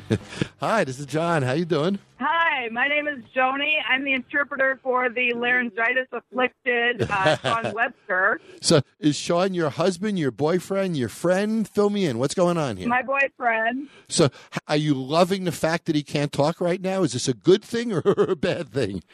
Hi, 0.60 0.82
this 0.82 0.98
is 0.98 1.06
Jon. 1.06 1.42
How 1.42 1.52
you 1.52 1.64
doing? 1.64 2.00
Hi, 2.18 2.68
my 2.72 2.88
name 2.88 3.06
is 3.06 3.22
Joni. 3.32 3.74
I'm 3.88 4.02
the 4.02 4.12
interpreter 4.12 4.80
for 4.82 5.08
the 5.08 5.34
laryngitis 5.34 6.08
afflicted 6.10 7.08
uh, 7.08 7.36
Sean 7.62 7.72
Webster. 7.72 8.40
So, 8.60 8.80
is 8.98 9.14
Sean 9.14 9.54
your 9.54 9.70
husband, 9.70 10.18
your 10.18 10.32
boyfriend, 10.32 10.96
your 10.96 11.10
friend? 11.10 11.68
Fill 11.68 11.90
me 11.90 12.06
in. 12.06 12.18
What's 12.18 12.34
going 12.34 12.58
on 12.58 12.76
here? 12.76 12.88
My 12.88 13.02
boyfriend. 13.02 13.88
So, 14.08 14.30
are 14.66 14.76
you 14.76 14.94
loving 14.94 15.44
the 15.44 15.52
fact 15.52 15.84
that 15.84 15.94
he 15.94 16.02
can't 16.02 16.32
talk 16.32 16.60
right 16.60 16.80
now? 16.80 17.04
Is 17.04 17.12
this 17.12 17.28
a 17.28 17.34
good 17.34 17.62
thing 17.62 17.92
or 17.92 18.02
a 18.04 18.34
bad 18.34 18.70
thing? 18.70 19.04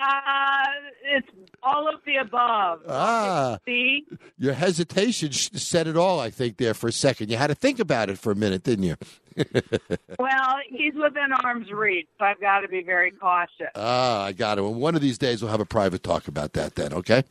Uh, 0.00 0.64
it's 1.04 1.28
all 1.62 1.88
of 1.92 2.00
the 2.06 2.16
above. 2.16 2.80
Ah, 2.88 3.58
see, 3.66 4.06
your 4.38 4.54
hesitation 4.54 5.32
said 5.32 5.86
it 5.86 5.96
all. 5.96 6.20
I 6.20 6.30
think 6.30 6.56
there 6.56 6.74
for 6.74 6.88
a 6.88 6.92
second. 6.92 7.30
You 7.30 7.36
had 7.36 7.48
to 7.48 7.54
think 7.54 7.78
about 7.78 8.08
it 8.08 8.18
for 8.18 8.32
a 8.32 8.34
minute, 8.34 8.62
didn't 8.62 8.84
you? 8.84 8.96
well, 10.18 10.56
he's 10.68 10.94
within 10.94 11.32
arm's 11.44 11.70
reach, 11.70 12.08
so 12.18 12.24
I've 12.24 12.40
got 12.40 12.60
to 12.60 12.68
be 12.68 12.82
very 12.82 13.10
cautious. 13.10 13.68
Ah, 13.74 14.24
I 14.24 14.32
got 14.32 14.58
it. 14.58 14.62
Well, 14.62 14.74
one 14.74 14.94
of 14.94 15.02
these 15.02 15.18
days 15.18 15.42
we'll 15.42 15.50
have 15.50 15.60
a 15.60 15.66
private 15.66 16.02
talk 16.02 16.28
about 16.28 16.54
that. 16.54 16.76
Then, 16.76 16.92
okay? 16.94 17.22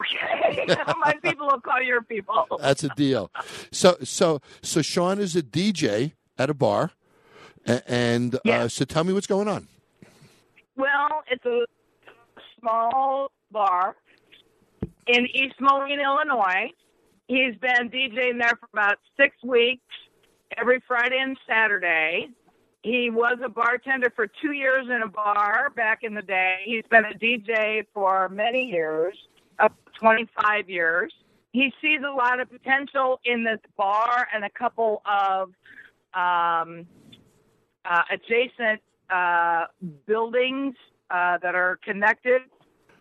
Okay. 0.00 0.66
My 1.00 1.14
people 1.22 1.46
will 1.46 1.60
call 1.60 1.82
your 1.82 2.02
people. 2.02 2.46
That's 2.60 2.84
a 2.84 2.90
deal. 2.90 3.30
So, 3.72 3.96
so, 4.04 4.40
so 4.62 4.82
Sean 4.82 5.18
is 5.18 5.34
a 5.34 5.42
DJ 5.42 6.12
at 6.38 6.48
a 6.48 6.54
bar, 6.54 6.92
and 7.66 8.38
yes. 8.44 8.60
uh, 8.60 8.68
so 8.68 8.84
tell 8.84 9.04
me 9.04 9.12
what's 9.12 9.26
going 9.26 9.48
on. 9.48 9.68
Well, 10.76 11.22
it's 11.30 11.44
a 11.44 11.66
small 12.64 13.30
bar 13.50 13.96
in 15.06 15.26
East 15.34 15.56
Moline, 15.60 16.00
Illinois. 16.00 16.70
He's 17.28 17.54
been 17.60 17.90
DJing 17.90 18.38
there 18.38 18.56
for 18.60 18.68
about 18.72 18.96
six 19.18 19.36
weeks, 19.42 19.82
every 20.56 20.82
Friday 20.86 21.18
and 21.20 21.36
Saturday. 21.48 22.28
He 22.82 23.08
was 23.10 23.38
a 23.42 23.48
bartender 23.48 24.12
for 24.14 24.26
two 24.42 24.52
years 24.52 24.86
in 24.94 25.02
a 25.02 25.08
bar 25.08 25.72
back 25.74 26.00
in 26.02 26.14
the 26.14 26.22
day. 26.22 26.56
He's 26.64 26.84
been 26.90 27.04
a 27.04 27.14
DJ 27.14 27.86
for 27.94 28.28
many 28.28 28.64
years, 28.64 29.16
up 29.58 29.74
25 29.98 30.68
years. 30.68 31.12
He 31.52 31.72
sees 31.80 32.00
a 32.06 32.12
lot 32.14 32.40
of 32.40 32.50
potential 32.50 33.20
in 33.24 33.44
this 33.44 33.60
bar 33.76 34.26
and 34.34 34.44
a 34.44 34.50
couple 34.50 35.00
of 35.06 35.48
um, 36.12 36.86
uh, 37.86 38.02
adjacent 38.10 38.82
uh, 39.08 39.66
buildings 40.06 40.74
uh, 41.10 41.38
that 41.38 41.54
are 41.54 41.78
connected. 41.82 42.42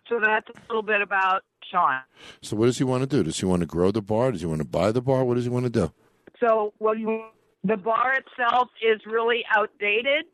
So 0.09 0.19
that's 0.19 0.47
a 0.49 0.53
little 0.69 0.83
bit 0.83 1.01
about 1.01 1.43
Sean. 1.71 2.01
So 2.41 2.55
what 2.55 2.65
does 2.65 2.77
he 2.77 2.83
want 2.83 3.01
to 3.01 3.07
do? 3.07 3.23
Does 3.23 3.39
he 3.39 3.45
want 3.45 3.61
to 3.61 3.65
grow 3.65 3.91
the 3.91 4.01
bar? 4.01 4.31
Does 4.31 4.41
he 4.41 4.47
want 4.47 4.59
to 4.59 4.67
buy 4.67 4.91
the 4.91 5.01
bar? 5.01 5.23
What 5.23 5.35
does 5.35 5.45
he 5.45 5.49
want 5.49 5.65
to 5.65 5.69
do? 5.69 5.91
So 6.39 6.73
well, 6.79 6.95
you, 6.95 7.25
the 7.63 7.77
bar 7.77 8.15
itself 8.15 8.69
is 8.81 8.99
really 9.05 9.43
outdated. 9.55 10.25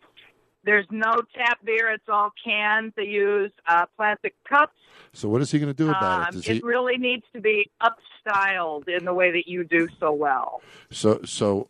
There's 0.63 0.87
no 0.91 1.13
tap 1.35 1.59
beer; 1.63 1.89
it's 1.91 2.09
all 2.09 2.31
cans. 2.43 2.93
They 2.97 3.05
use 3.05 3.51
uh, 3.67 3.85
plastic 3.95 4.35
cups. 4.47 4.73
So 5.13 5.29
what 5.29 5.41
is 5.41 5.51
he 5.51 5.59
going 5.59 5.73
to 5.73 5.77
do 5.77 5.89
about 5.89 6.21
um, 6.21 6.27
it? 6.27 6.31
Does 6.33 6.47
it 6.47 6.53
he... 6.55 6.61
really 6.63 6.97
needs 6.97 7.23
to 7.33 7.39
be 7.39 7.69
upstyled 7.79 8.87
in 8.87 9.05
the 9.05 9.13
way 9.13 9.31
that 9.31 9.47
you 9.47 9.63
do 9.63 9.87
so 9.99 10.11
well. 10.11 10.61
So 10.91 11.21
so, 11.23 11.69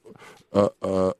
uh, 0.53 0.69
uh, 0.81 1.13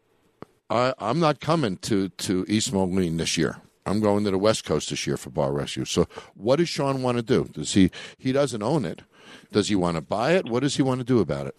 I 0.69 0.93
I'm 0.97 1.19
not 1.19 1.39
coming 1.39 1.77
to 1.77 2.09
to 2.09 2.45
East 2.47 2.73
Moline 2.73 3.17
this 3.17 3.38
year. 3.38 3.57
I'm 3.90 4.00
going 4.00 4.24
to 4.26 4.32
the 4.32 4.38
West 4.38 4.66
Coast 4.66 4.92
this 4.92 5.08
year 5.08 5.18
for 5.18 5.32
Bar 5.32 5.52
Rescue. 5.52 5.84
So, 5.86 6.08
what 6.36 6.58
does 6.58 6.70
Sean 6.70 7.02
want 7.02 7.18
to 7.18 7.24
do? 7.24 7.46
Does 7.46 7.74
he 7.74 7.90
he 8.18 8.32
doesn't 8.32 8.62
own 8.62 8.86
it? 8.86 9.02
Does 9.52 9.70
he 9.70 9.76
want 9.76 9.96
to 9.96 10.02
buy 10.02 10.34
it? 10.34 10.46
What 10.46 10.62
does 10.62 10.76
he 10.76 10.84
want 10.84 11.00
to 11.00 11.04
do 11.04 11.20
about 11.20 11.48
it? 11.48 11.56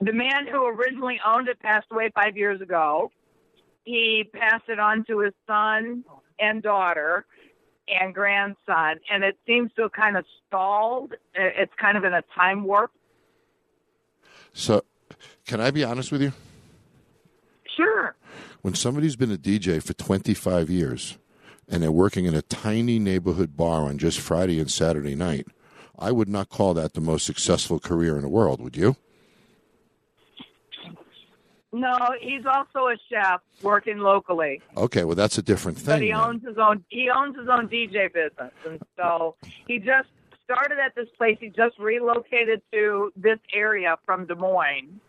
The 0.00 0.12
man 0.12 0.46
who 0.50 0.66
originally 0.66 1.20
owned 1.26 1.48
it 1.48 1.60
passed 1.60 1.86
away 1.90 2.10
five 2.14 2.36
years 2.36 2.60
ago. 2.62 3.12
He 3.84 4.24
passed 4.32 4.68
it 4.68 4.78
on 4.78 5.04
to 5.04 5.20
his 5.20 5.34
son 5.46 6.04
and 6.38 6.62
daughter 6.62 7.26
and 7.88 8.14
grandson, 8.14 9.00
and 9.10 9.24
it 9.24 9.36
seems 9.46 9.70
to 9.74 9.82
have 9.82 9.92
kind 9.92 10.16
of 10.16 10.24
stalled. 10.46 11.14
It's 11.34 11.72
kind 11.78 11.98
of 11.98 12.04
in 12.04 12.14
a 12.14 12.22
time 12.34 12.64
warp. 12.64 12.92
So, 14.54 14.82
can 15.46 15.60
I 15.60 15.70
be 15.70 15.84
honest 15.84 16.10
with 16.10 16.22
you? 16.22 16.32
Sure. 17.76 18.14
When 18.62 18.74
somebody's 18.74 19.16
been 19.16 19.32
a 19.32 19.38
DJ 19.38 19.82
for 19.82 19.92
25 19.92 20.70
years 20.70 21.18
and 21.70 21.82
they're 21.82 21.92
working 21.92 22.24
in 22.24 22.34
a 22.34 22.42
tiny 22.42 22.98
neighborhood 22.98 23.56
bar 23.56 23.82
on 23.82 23.96
just 23.96 24.18
Friday 24.18 24.58
and 24.58 24.70
Saturday 24.70 25.14
night, 25.14 25.46
I 25.98 26.10
would 26.10 26.28
not 26.28 26.48
call 26.48 26.74
that 26.74 26.94
the 26.94 27.00
most 27.00 27.24
successful 27.24 27.78
career 27.78 28.16
in 28.16 28.22
the 28.22 28.28
world, 28.28 28.60
would 28.60 28.76
you? 28.76 28.96
No, 31.72 31.96
he's 32.20 32.44
also 32.46 32.88
a 32.88 32.96
chef 33.08 33.40
working 33.62 33.98
locally. 33.98 34.60
Okay, 34.76 35.04
well 35.04 35.14
that's 35.14 35.38
a 35.38 35.42
different 35.42 35.78
thing. 35.78 35.94
But 35.94 36.02
he 36.02 36.12
owns 36.12 36.44
his 36.44 36.58
own 36.58 36.84
he 36.88 37.08
owns 37.08 37.38
his 37.38 37.48
own 37.48 37.68
DJ 37.68 38.12
business. 38.12 38.52
And 38.66 38.80
so 38.96 39.36
he 39.68 39.78
just 39.78 40.08
started 40.42 40.78
at 40.84 40.96
this 40.96 41.08
place. 41.16 41.38
He 41.40 41.48
just 41.48 41.78
relocated 41.78 42.60
to 42.72 43.12
this 43.14 43.38
area 43.54 43.96
from 44.04 44.26
Des 44.26 44.34
Moines. 44.34 45.00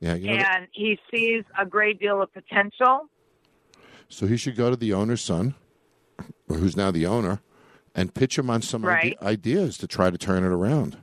Yeah, 0.00 0.14
you 0.14 0.26
know 0.26 0.44
and 0.44 0.68
he 0.72 0.98
sees 1.10 1.44
a 1.58 1.64
great 1.64 1.98
deal 1.98 2.20
of 2.20 2.30
potential. 2.34 3.08
So 4.10 4.26
he 4.26 4.36
should 4.36 4.56
go 4.56 4.68
to 4.68 4.76
the 4.76 4.92
owner's 4.92 5.22
son, 5.22 5.54
who's 6.54 6.76
now 6.76 6.90
the 6.90 7.06
owner, 7.06 7.40
and 7.94 8.14
pitch 8.14 8.38
him 8.38 8.48
on 8.50 8.62
some 8.62 8.84
right. 8.84 9.16
ide- 9.20 9.26
ideas 9.26 9.76
to 9.78 9.86
try 9.86 10.10
to 10.10 10.18
turn 10.18 10.44
it 10.44 10.48
around. 10.48 10.96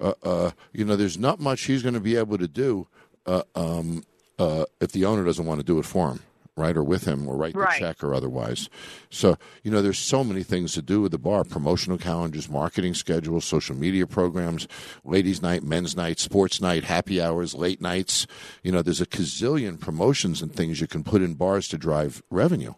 Uh, 0.00 0.14
uh, 0.22 0.50
you 0.72 0.84
know, 0.84 0.96
there's 0.96 1.18
not 1.18 1.40
much 1.40 1.62
he's 1.62 1.82
going 1.82 1.94
to 1.94 2.00
be 2.00 2.16
able 2.16 2.38
to 2.38 2.48
do 2.48 2.86
uh, 3.26 3.42
um, 3.54 4.04
uh, 4.38 4.64
if 4.80 4.92
the 4.92 5.04
owner 5.04 5.24
doesn't 5.24 5.44
want 5.44 5.58
to 5.60 5.66
do 5.66 5.78
it 5.78 5.84
for 5.84 6.10
him, 6.12 6.20
right, 6.56 6.76
or 6.76 6.84
with 6.84 7.04
him, 7.04 7.26
or 7.28 7.36
write 7.36 7.54
the 7.54 7.60
Right. 7.60 7.80
check 7.80 8.02
or 8.04 8.14
otherwise. 8.14 8.70
So, 9.10 9.36
you 9.64 9.70
know, 9.72 9.82
there's 9.82 9.98
so 9.98 10.22
many 10.22 10.44
things 10.44 10.72
to 10.74 10.82
do 10.82 11.00
with 11.00 11.10
the 11.10 11.18
bar 11.18 11.42
promotional 11.42 11.98
calendars, 11.98 12.48
marketing 12.48 12.94
schedules, 12.94 13.44
social 13.44 13.74
media 13.74 14.06
programs, 14.06 14.68
ladies' 15.04 15.42
night, 15.42 15.64
men's 15.64 15.96
night, 15.96 16.20
sports 16.20 16.60
night, 16.60 16.84
happy 16.84 17.20
hours, 17.20 17.54
late 17.54 17.80
nights. 17.80 18.26
You 18.62 18.70
know, 18.70 18.82
there's 18.82 19.00
a 19.00 19.06
gazillion 19.06 19.80
promotions 19.80 20.40
and 20.40 20.54
things 20.54 20.80
you 20.80 20.86
can 20.86 21.02
put 21.02 21.22
in 21.22 21.34
bars 21.34 21.66
to 21.68 21.76
drive 21.76 22.22
revenue. 22.30 22.74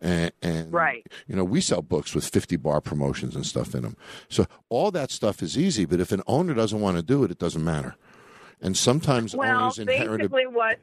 And, 0.00 0.32
and 0.42 0.72
Right. 0.72 1.06
you 1.26 1.36
know, 1.36 1.44
we 1.44 1.60
sell 1.60 1.82
books 1.82 2.14
with 2.14 2.28
50 2.28 2.56
bar 2.56 2.80
promotions 2.80 3.34
and 3.34 3.46
stuff 3.46 3.74
in 3.74 3.82
them. 3.82 3.96
So 4.28 4.46
all 4.68 4.90
that 4.90 5.10
stuff 5.10 5.42
is 5.42 5.56
easy, 5.56 5.84
but 5.84 6.00
if 6.00 6.12
an 6.12 6.22
owner 6.26 6.54
doesn't 6.54 6.80
want 6.80 6.96
to 6.96 7.02
do 7.02 7.24
it, 7.24 7.30
it 7.30 7.38
doesn't 7.38 7.64
matter. 7.64 7.94
And 8.60 8.76
sometimes 8.76 9.34
Well, 9.34 9.60
owners 9.60 9.78
inherit 9.78 10.20
a 10.22 10.28
basically, 10.28 10.46
what 10.46 10.78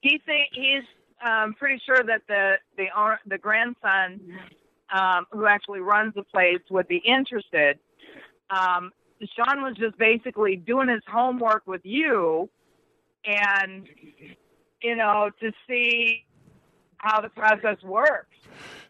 he 0.00 0.20
think 0.24 0.48
he's 0.52 0.84
um, 1.26 1.54
pretty 1.54 1.80
sure 1.84 2.02
that 2.02 2.22
the 2.28 2.54
the 2.76 2.86
the 3.26 3.38
grandson 3.38 4.20
um, 4.92 5.26
who 5.30 5.46
actually 5.46 5.80
runs 5.80 6.14
the 6.14 6.22
place 6.22 6.60
would 6.70 6.88
be 6.88 6.98
interested. 6.98 7.78
Um, 8.50 8.92
Sean 9.36 9.62
was 9.62 9.76
just 9.76 9.98
basically 9.98 10.56
doing 10.56 10.88
his 10.88 11.02
homework 11.06 11.66
with 11.66 11.82
you, 11.84 12.48
and 13.24 13.86
you 14.82 14.96
know 14.96 15.30
to 15.40 15.52
see 15.68 16.24
how 16.98 17.20
the 17.20 17.28
process 17.30 17.82
works. 17.82 18.36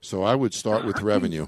So 0.00 0.22
I 0.22 0.34
would 0.34 0.54
start 0.54 0.84
with 0.84 1.00
revenue. 1.02 1.46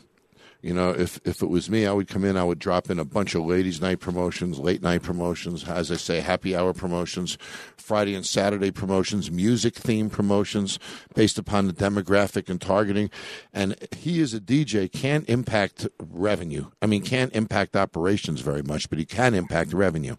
You 0.62 0.74
know, 0.74 0.90
if 0.90 1.18
if 1.24 1.40
it 1.40 1.48
was 1.48 1.70
me, 1.70 1.86
I 1.86 1.92
would 1.92 2.06
come 2.06 2.22
in. 2.22 2.36
I 2.36 2.44
would 2.44 2.58
drop 2.58 2.90
in 2.90 2.98
a 2.98 3.04
bunch 3.04 3.34
of 3.34 3.46
ladies' 3.46 3.80
night 3.80 3.98
promotions, 3.98 4.58
late 4.58 4.82
night 4.82 5.02
promotions, 5.02 5.64
as 5.64 5.90
I 5.90 5.96
say, 5.96 6.20
happy 6.20 6.54
hour 6.54 6.74
promotions, 6.74 7.38
Friday 7.78 8.14
and 8.14 8.26
Saturday 8.26 8.70
promotions, 8.70 9.30
music 9.30 9.74
theme 9.74 10.10
promotions 10.10 10.78
based 11.14 11.38
upon 11.38 11.66
the 11.66 11.72
demographic 11.72 12.50
and 12.50 12.60
targeting. 12.60 13.10
And 13.54 13.74
he, 13.96 14.20
is 14.20 14.34
a 14.34 14.40
DJ, 14.40 14.92
can't 14.92 15.26
impact 15.30 15.88
revenue. 15.98 16.66
I 16.82 16.86
mean, 16.86 17.02
can't 17.02 17.34
impact 17.34 17.74
operations 17.74 18.42
very 18.42 18.62
much, 18.62 18.90
but 18.90 18.98
he 18.98 19.06
can 19.06 19.34
impact 19.34 19.72
revenue. 19.72 20.16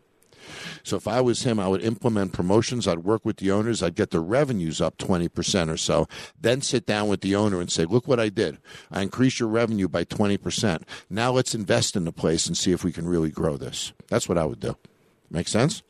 So 0.83 0.95
if 0.95 1.07
I 1.07 1.21
was 1.21 1.43
him, 1.43 1.59
I 1.59 1.67
would 1.67 1.83
implement 1.83 2.33
promotions. 2.33 2.87
I'd 2.87 2.99
work 2.99 3.25
with 3.25 3.37
the 3.37 3.51
owners. 3.51 3.81
I'd 3.81 3.95
get 3.95 4.11
the 4.11 4.19
revenues 4.19 4.81
up 4.81 4.97
20% 4.97 5.69
or 5.69 5.77
so. 5.77 6.07
Then 6.39 6.61
sit 6.61 6.85
down 6.85 7.07
with 7.07 7.21
the 7.21 7.35
owner 7.35 7.59
and 7.59 7.71
say, 7.71 7.85
look 7.85 8.07
what 8.07 8.19
I 8.19 8.29
did. 8.29 8.57
I 8.91 9.01
increased 9.01 9.39
your 9.39 9.49
revenue 9.49 9.87
by 9.87 10.05
20%. 10.05 10.83
Now 11.09 11.31
let's 11.31 11.55
invest 11.55 11.95
in 11.95 12.05
the 12.05 12.11
place 12.11 12.47
and 12.47 12.57
see 12.57 12.71
if 12.71 12.83
we 12.83 12.91
can 12.91 13.07
really 13.07 13.31
grow 13.31 13.57
this. 13.57 13.93
That's 14.07 14.27
what 14.27 14.37
I 14.37 14.45
would 14.45 14.59
do. 14.59 14.77
Make 15.29 15.47
sense? 15.47 15.83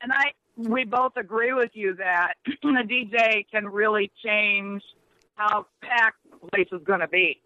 And 0.00 0.12
I, 0.12 0.32
we 0.56 0.84
both 0.84 1.16
agree 1.16 1.52
with 1.52 1.70
you 1.74 1.94
that 1.96 2.34
a 2.46 2.66
DJ 2.66 3.46
can 3.50 3.66
really 3.66 4.10
change 4.24 4.82
how 5.36 5.66
packed 5.80 6.18
the 6.30 6.48
place 6.48 6.68
is 6.72 6.82
going 6.84 7.00
to 7.00 7.08
be. 7.08 7.40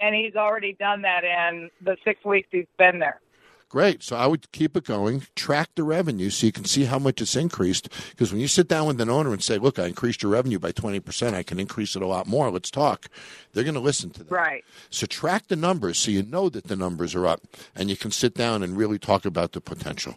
And 0.00 0.14
he's 0.14 0.36
already 0.36 0.74
done 0.74 1.02
that 1.02 1.24
in 1.24 1.70
the 1.82 1.96
six 2.04 2.24
weeks 2.24 2.48
he's 2.52 2.66
been 2.78 2.98
there. 2.98 3.20
Great. 3.68 4.02
So 4.02 4.16
I 4.16 4.26
would 4.26 4.50
keep 4.52 4.76
it 4.78 4.84
going, 4.84 5.24
track 5.36 5.68
the 5.74 5.82
revenue 5.82 6.30
so 6.30 6.46
you 6.46 6.52
can 6.52 6.64
see 6.64 6.84
how 6.84 6.98
much 6.98 7.20
it's 7.20 7.36
increased. 7.36 7.90
Because 8.10 8.32
when 8.32 8.40
you 8.40 8.48
sit 8.48 8.66
down 8.66 8.86
with 8.86 9.00
an 9.00 9.10
owner 9.10 9.30
and 9.32 9.42
say, 9.42 9.58
look, 9.58 9.78
I 9.78 9.86
increased 9.86 10.22
your 10.22 10.32
revenue 10.32 10.58
by 10.58 10.72
20%, 10.72 11.34
I 11.34 11.42
can 11.42 11.60
increase 11.60 11.94
it 11.94 12.00
a 12.00 12.06
lot 12.06 12.26
more. 12.26 12.50
Let's 12.50 12.70
talk. 12.70 13.08
They're 13.52 13.64
going 13.64 13.74
to 13.74 13.80
listen 13.80 14.08
to 14.10 14.24
that. 14.24 14.30
Right. 14.34 14.64
So 14.88 15.06
track 15.06 15.48
the 15.48 15.56
numbers 15.56 15.98
so 15.98 16.10
you 16.10 16.22
know 16.22 16.48
that 16.48 16.68
the 16.68 16.76
numbers 16.76 17.14
are 17.14 17.26
up 17.26 17.42
and 17.74 17.90
you 17.90 17.96
can 17.96 18.10
sit 18.10 18.34
down 18.34 18.62
and 18.62 18.76
really 18.76 18.98
talk 18.98 19.26
about 19.26 19.52
the 19.52 19.60
potential. 19.60 20.16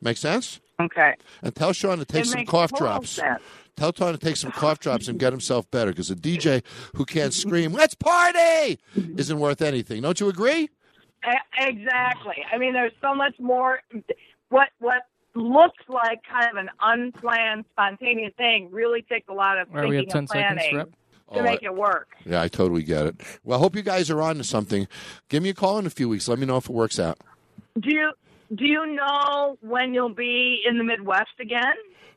Make 0.00 0.16
sense? 0.16 0.60
Okay. 0.78 1.14
And 1.42 1.54
tell 1.54 1.72
Sean 1.72 1.98
to 1.98 2.04
take 2.04 2.26
It 2.26 2.28
some 2.28 2.46
cough 2.46 2.72
drops. 2.72 3.10
sense. 3.10 3.42
Tell 3.76 3.92
Sean 3.92 4.12
to 4.12 4.18
take 4.18 4.36
some 4.36 4.52
cough 4.52 4.78
drops 4.78 5.08
and 5.08 5.18
get 5.18 5.32
himself 5.32 5.68
better 5.72 5.90
because 5.90 6.10
a 6.10 6.14
DJ 6.14 6.62
who 6.94 7.04
can't 7.04 7.34
scream, 7.34 7.72
let's 7.72 7.96
party, 7.96 8.78
isn't 8.94 9.40
worth 9.40 9.62
anything. 9.62 10.02
Don't 10.02 10.20
you 10.20 10.28
agree? 10.28 10.68
E- 11.26 11.66
Exactly. 11.68 12.44
I 12.52 12.58
mean, 12.58 12.72
there's 12.72 12.92
so 13.00 13.14
much 13.14 13.34
more. 13.38 13.80
What 14.50 14.68
what 14.78 15.02
looks 15.34 15.82
like 15.88 16.20
kind 16.30 16.48
of 16.50 16.56
an 16.56 16.70
unplanned, 16.80 17.64
spontaneous 17.72 18.32
thing 18.36 18.68
really 18.70 19.02
takes 19.02 19.28
a 19.28 19.32
lot 19.32 19.58
of 19.58 19.68
All 19.70 19.76
right, 19.80 19.88
we 19.88 19.96
have 19.96 20.04
thinking 20.04 20.10
10 20.12 20.18
and 20.20 20.28
seconds, 20.28 20.60
planning 20.60 20.76
Rep. 20.76 20.88
to 21.32 21.38
Oh, 21.40 21.42
make 21.42 21.62
I- 21.62 21.66
it 21.66 21.74
work. 21.74 22.08
Yeah, 22.24 22.40
I 22.42 22.48
totally 22.48 22.82
get 22.84 23.06
it. 23.06 23.20
Well, 23.42 23.58
I 23.58 23.60
hope 23.60 23.74
you 23.74 23.82
guys 23.82 24.10
are 24.10 24.22
on 24.22 24.36
to 24.36 24.44
something. 24.44 24.86
Give 25.28 25.42
me 25.42 25.48
a 25.48 25.54
call 25.54 25.78
in 25.78 25.86
a 25.86 25.90
few 25.90 26.08
weeks. 26.08 26.28
Let 26.28 26.38
me 26.38 26.46
know 26.46 26.56
if 26.58 26.66
it 26.68 26.72
works 26.72 26.98
out. 27.00 27.18
Do 27.80 27.90
you 27.92 28.12
do 28.54 28.64
you 28.66 28.86
know 28.94 29.58
when 29.60 29.94
you'll 29.94 30.14
be 30.14 30.60
in 30.68 30.78
the 30.78 30.84
Midwest 30.84 31.30
again? 31.40 31.74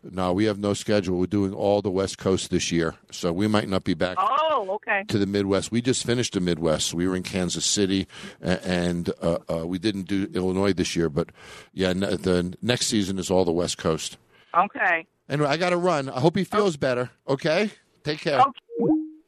No, 0.09 0.31
we 0.31 0.45
have 0.45 0.59
no 0.59 0.73
schedule. 0.73 1.17
We're 1.19 1.25
doing 1.25 1.53
all 1.53 1.81
the 1.81 1.89
West 1.89 2.17
Coast 2.17 2.49
this 2.51 2.71
year, 2.71 2.95
so 3.11 3.33
we 3.33 3.47
might 3.47 3.67
not 3.67 3.83
be 3.83 3.93
back 3.93 4.15
Oh, 4.19 4.67
okay. 4.75 5.03
to 5.07 5.17
the 5.17 5.25
Midwest. 5.25 5.71
We 5.71 5.81
just 5.81 6.05
finished 6.05 6.33
the 6.33 6.39
Midwest. 6.39 6.93
We 6.93 7.07
were 7.07 7.15
in 7.15 7.23
Kansas 7.23 7.65
City, 7.65 8.07
and 8.41 9.09
uh, 9.21 9.39
uh, 9.51 9.67
we 9.67 9.79
didn't 9.79 10.03
do 10.03 10.29
Illinois 10.33 10.71
this 10.73 10.95
year. 10.95 11.09
But 11.09 11.29
yeah, 11.73 11.93
the 11.93 12.55
next 12.61 12.87
season 12.87 13.17
is 13.19 13.29
all 13.31 13.43
the 13.43 13.51
West 13.51 13.77
Coast. 13.79 14.17
Okay. 14.55 15.07
Anyway, 15.27 15.47
I 15.49 15.57
got 15.57 15.71
to 15.71 15.77
run. 15.77 16.09
I 16.09 16.19
hope 16.19 16.37
he 16.37 16.43
feels 16.45 16.77
better. 16.77 17.09
Okay, 17.27 17.71
take 18.03 18.19
care. 18.19 18.39
Okay. 18.39 18.51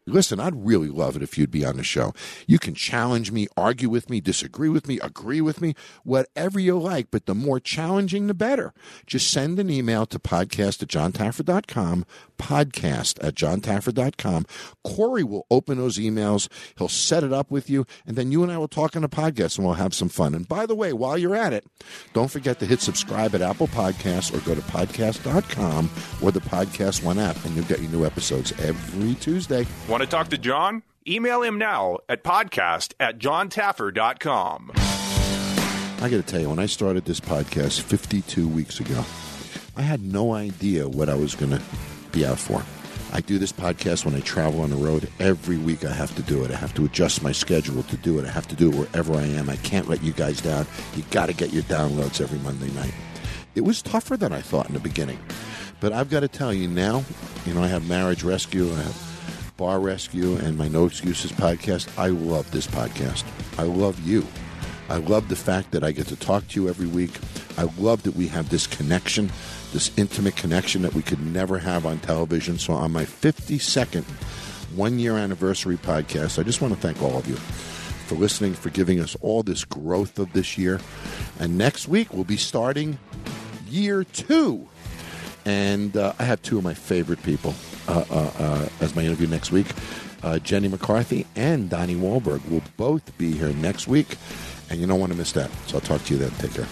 Listen, 0.10 0.40
I'd 0.40 0.66
really 0.66 0.90
love 0.90 1.16
it 1.16 1.22
if 1.22 1.38
you'd 1.38 1.52
be 1.52 1.66
on 1.66 1.78
the 1.78 1.84
show. 1.84 2.14
You 2.48 2.60
can 2.60 2.74
challenge 2.74 3.32
me, 3.32 3.48
argue 3.56 3.90
with 3.90 4.10
me, 4.10 4.22
disagree 4.22 4.70
with 4.70 4.88
me, 4.88 5.00
agree 5.00 5.42
with 5.42 5.62
me, 5.62 5.76
whatever 6.04 6.60
you 6.60 6.78
like, 6.80 7.12
but 7.12 7.26
the 7.26 7.36
more 7.36 7.60
challenging, 7.60 8.28
the 8.28 8.34
better. 8.34 8.74
Just 9.06 9.30
send 9.32 9.60
an 9.60 9.70
email 9.70 10.06
to 10.08 10.20
podcast 10.20 10.82
at 10.84 10.90
johntaffer.com, 10.90 12.06
podcast 12.38 13.24
at 13.26 13.36
johntaffer.com. 13.36 14.46
Corey 14.84 15.24
will 15.24 15.46
open 15.52 15.78
those 15.78 15.98
emails. 15.98 16.48
He'll 16.78 16.88
set 16.88 17.24
it 17.24 17.34
up 17.34 17.52
with 17.52 17.70
you, 17.70 17.86
and 18.06 18.16
then 18.16 18.32
you 18.32 18.44
and 18.44 18.52
I 18.52 18.58
will 18.58 18.68
talk 18.68 18.96
on 18.96 19.04
a 19.04 19.10
podcast 19.10 19.58
and 19.58 19.66
we'll 19.66 19.76
have 19.76 19.94
some 19.94 20.10
fun. 20.10 20.34
And 20.34 20.48
by 20.48 20.66
the 20.66 20.76
way, 20.76 20.94
while 20.94 21.18
you're 21.18 21.36
at 21.36 21.54
it, 21.54 21.66
don't 22.14 22.32
forget 22.32 22.60
to 22.60 22.66
hit 22.66 22.82
subscribe 22.82 23.36
at 23.36 23.42
Apple 23.42 23.68
Podcasts 23.68 24.34
or 24.34 24.40
go 24.46 24.56
to 24.56 24.62
podcast.com 24.62 25.90
or 26.22 26.32
the 26.32 26.40
Podcast 26.40 27.04
One 27.04 27.20
app, 27.20 27.44
and 27.46 27.56
you'll 27.56 27.66
get 27.66 27.80
your 27.82 27.92
new 27.92 28.06
episodes 28.06 28.52
every 28.60 29.16
Tuesday. 29.16 29.66
Want 30.00 30.10
to 30.10 30.16
talk 30.16 30.30
to 30.30 30.38
Jon? 30.38 30.84
Email 31.06 31.42
him 31.42 31.58
now 31.58 31.98
at 32.08 32.24
podcast 32.24 32.94
at 33.02 33.20
johntaffer.com. 33.20 34.72
I 34.74 36.00
got 36.00 36.10
to 36.10 36.22
tell 36.22 36.40
you, 36.40 36.50
when 36.50 36.58
I 36.58 36.68
started 36.68 37.04
this 37.04 37.20
podcast 37.20 37.82
52 37.82 38.48
weeks 38.48 38.80
ago, 38.80 39.04
I 39.76 39.82
had 39.82 40.02
no 40.02 40.34
idea 40.34 40.88
what 40.88 41.10
I 41.10 41.16
was 41.16 41.36
going 41.36 41.52
to 41.52 41.62
be 42.14 42.26
out 42.26 42.40
for. 42.40 42.64
I 43.12 43.20
do 43.20 43.38
this 43.40 43.52
podcast 43.52 44.06
when 44.06 44.16
I 44.16 44.22
travel 44.22 44.62
on 44.62 44.70
the 44.70 44.78
road. 44.78 45.10
Every 45.20 45.58
week 45.58 45.84
I 45.84 45.92
have 45.92 46.16
to 46.16 46.22
do 46.22 46.46
it. 46.46 46.52
I 46.52 46.56
have 46.56 46.74
to 46.76 46.86
adjust 46.86 47.22
my 47.22 47.34
schedule 47.34 47.84
to 47.84 47.98
do 47.98 48.20
it. 48.20 48.26
I 48.26 48.32
have 48.32 48.48
to 48.48 48.56
do 48.56 48.72
it 48.72 48.76
wherever 48.76 49.16
I 49.16 49.26
am. 49.26 49.50
I 49.50 49.58
can't 49.58 49.90
let 49.90 50.02
you 50.02 50.14
guys 50.14 50.40
down. 50.40 50.66
You 50.96 51.04
got 51.12 51.26
to 51.26 51.34
get 51.34 51.52
your 51.52 51.64
downloads 51.64 52.22
every 52.22 52.40
Monday 52.40 52.72
night. 52.72 52.94
It 53.54 53.66
was 53.66 53.82
tougher 53.82 54.16
than 54.16 54.32
I 54.32 54.40
thought 54.40 54.70
in 54.70 54.76
the 54.76 54.80
beginning. 54.80 55.20
But 55.82 55.92
I've 55.92 56.10
got 56.10 56.22
to 56.22 56.30
tell 56.30 56.54
you 56.54 56.70
now, 56.70 57.04
you 57.46 57.54
know, 57.54 57.62
I 57.62 57.68
have 57.68 57.86
Marriage 57.90 58.24
Rescue, 58.24 58.72
I 58.72 58.84
have 58.84 59.09
Bar 59.60 59.82
Rescue, 59.82 60.38
and 60.38 60.58
my 60.58 60.70
No 60.70 60.86
Excuses 60.86 61.34
podcast. 61.34 61.90
I 61.98 62.08
love 62.08 62.50
this 62.50 62.66
podcast. 62.66 63.26
I 63.58 63.64
love 63.64 64.00
you. 64.08 64.26
I 64.88 64.96
love 64.96 65.28
the 65.28 65.36
fact 65.36 65.72
that 65.72 65.84
I 65.84 65.92
get 65.92 66.08
to 66.08 66.16
talk 66.16 66.48
to 66.48 66.62
you 66.62 66.70
every 66.70 66.88
week. 66.88 67.12
I 67.58 67.64
love 67.78 68.04
that 68.04 68.16
we 68.16 68.30
have 68.30 68.48
this 68.48 68.66
connection, 68.68 69.30
this 69.74 69.92
intimate 69.98 70.38
connection 70.38 70.82
that 70.84 70.94
we 70.94 71.02
could 71.02 71.20
never 71.20 71.58
have 71.58 71.86
on 71.86 72.00
television. 72.00 72.58
So, 72.58 72.72
on 72.72 72.94
my 72.94 73.04
52nd 73.04 74.06
one 74.78 74.98
year 74.98 75.18
anniversary 75.18 75.76
podcast, 75.76 76.40
I 76.40 76.44
just 76.44 76.62
want 76.62 76.74
to 76.74 76.80
thank 76.80 77.02
all 77.02 77.18
of 77.18 77.28
you 77.28 77.36
for 77.36 78.16
listening, 78.16 78.54
for 78.54 78.70
giving 78.70 79.02
us 79.02 79.18
all 79.20 79.44
this 79.44 79.66
growth 79.66 80.20
of 80.20 80.32
this 80.32 80.58
year. 80.58 80.80
And 81.38 81.58
next 81.58 81.90
week, 81.90 82.14
we'll 82.14 82.24
be 82.24 82.38
starting 82.38 82.98
year 83.68 84.06
two. 84.06 84.70
And 85.44 85.98
uh, 85.98 86.14
I 86.18 86.24
have 86.24 86.42
two 86.42 86.58
of 86.58 86.64
my 86.64 86.74
favorite 86.74 87.22
people 87.24 87.54
Uh, 87.90 88.06
uh, 88.12 88.32
uh, 88.38 88.70
as 88.82 88.96
my 88.96 89.04
interview 89.04 89.26
next 89.26 89.52
week. 89.52 89.66
Uh, 90.22 90.38
Jenny 90.38 90.68
McCarthy 90.68 91.26
and 91.36 91.72
Donnie 91.72 91.96
Wahlberg 91.96 92.48
will 92.48 92.62
both 92.78 93.18
be 93.18 93.32
here 93.32 93.50
next 93.50 93.88
week. 93.88 94.16
And 94.70 94.80
you 94.80 94.86
don't 94.86 95.00
want 95.00 95.12
to 95.12 95.18
miss 95.18 95.32
that. 95.32 95.50
So 95.66 95.78
I'll 95.78 95.82
talk 95.82 96.04
to 96.04 96.14
you 96.14 96.20
then. 96.20 96.30
Take 96.38 96.54
care. 96.54 96.68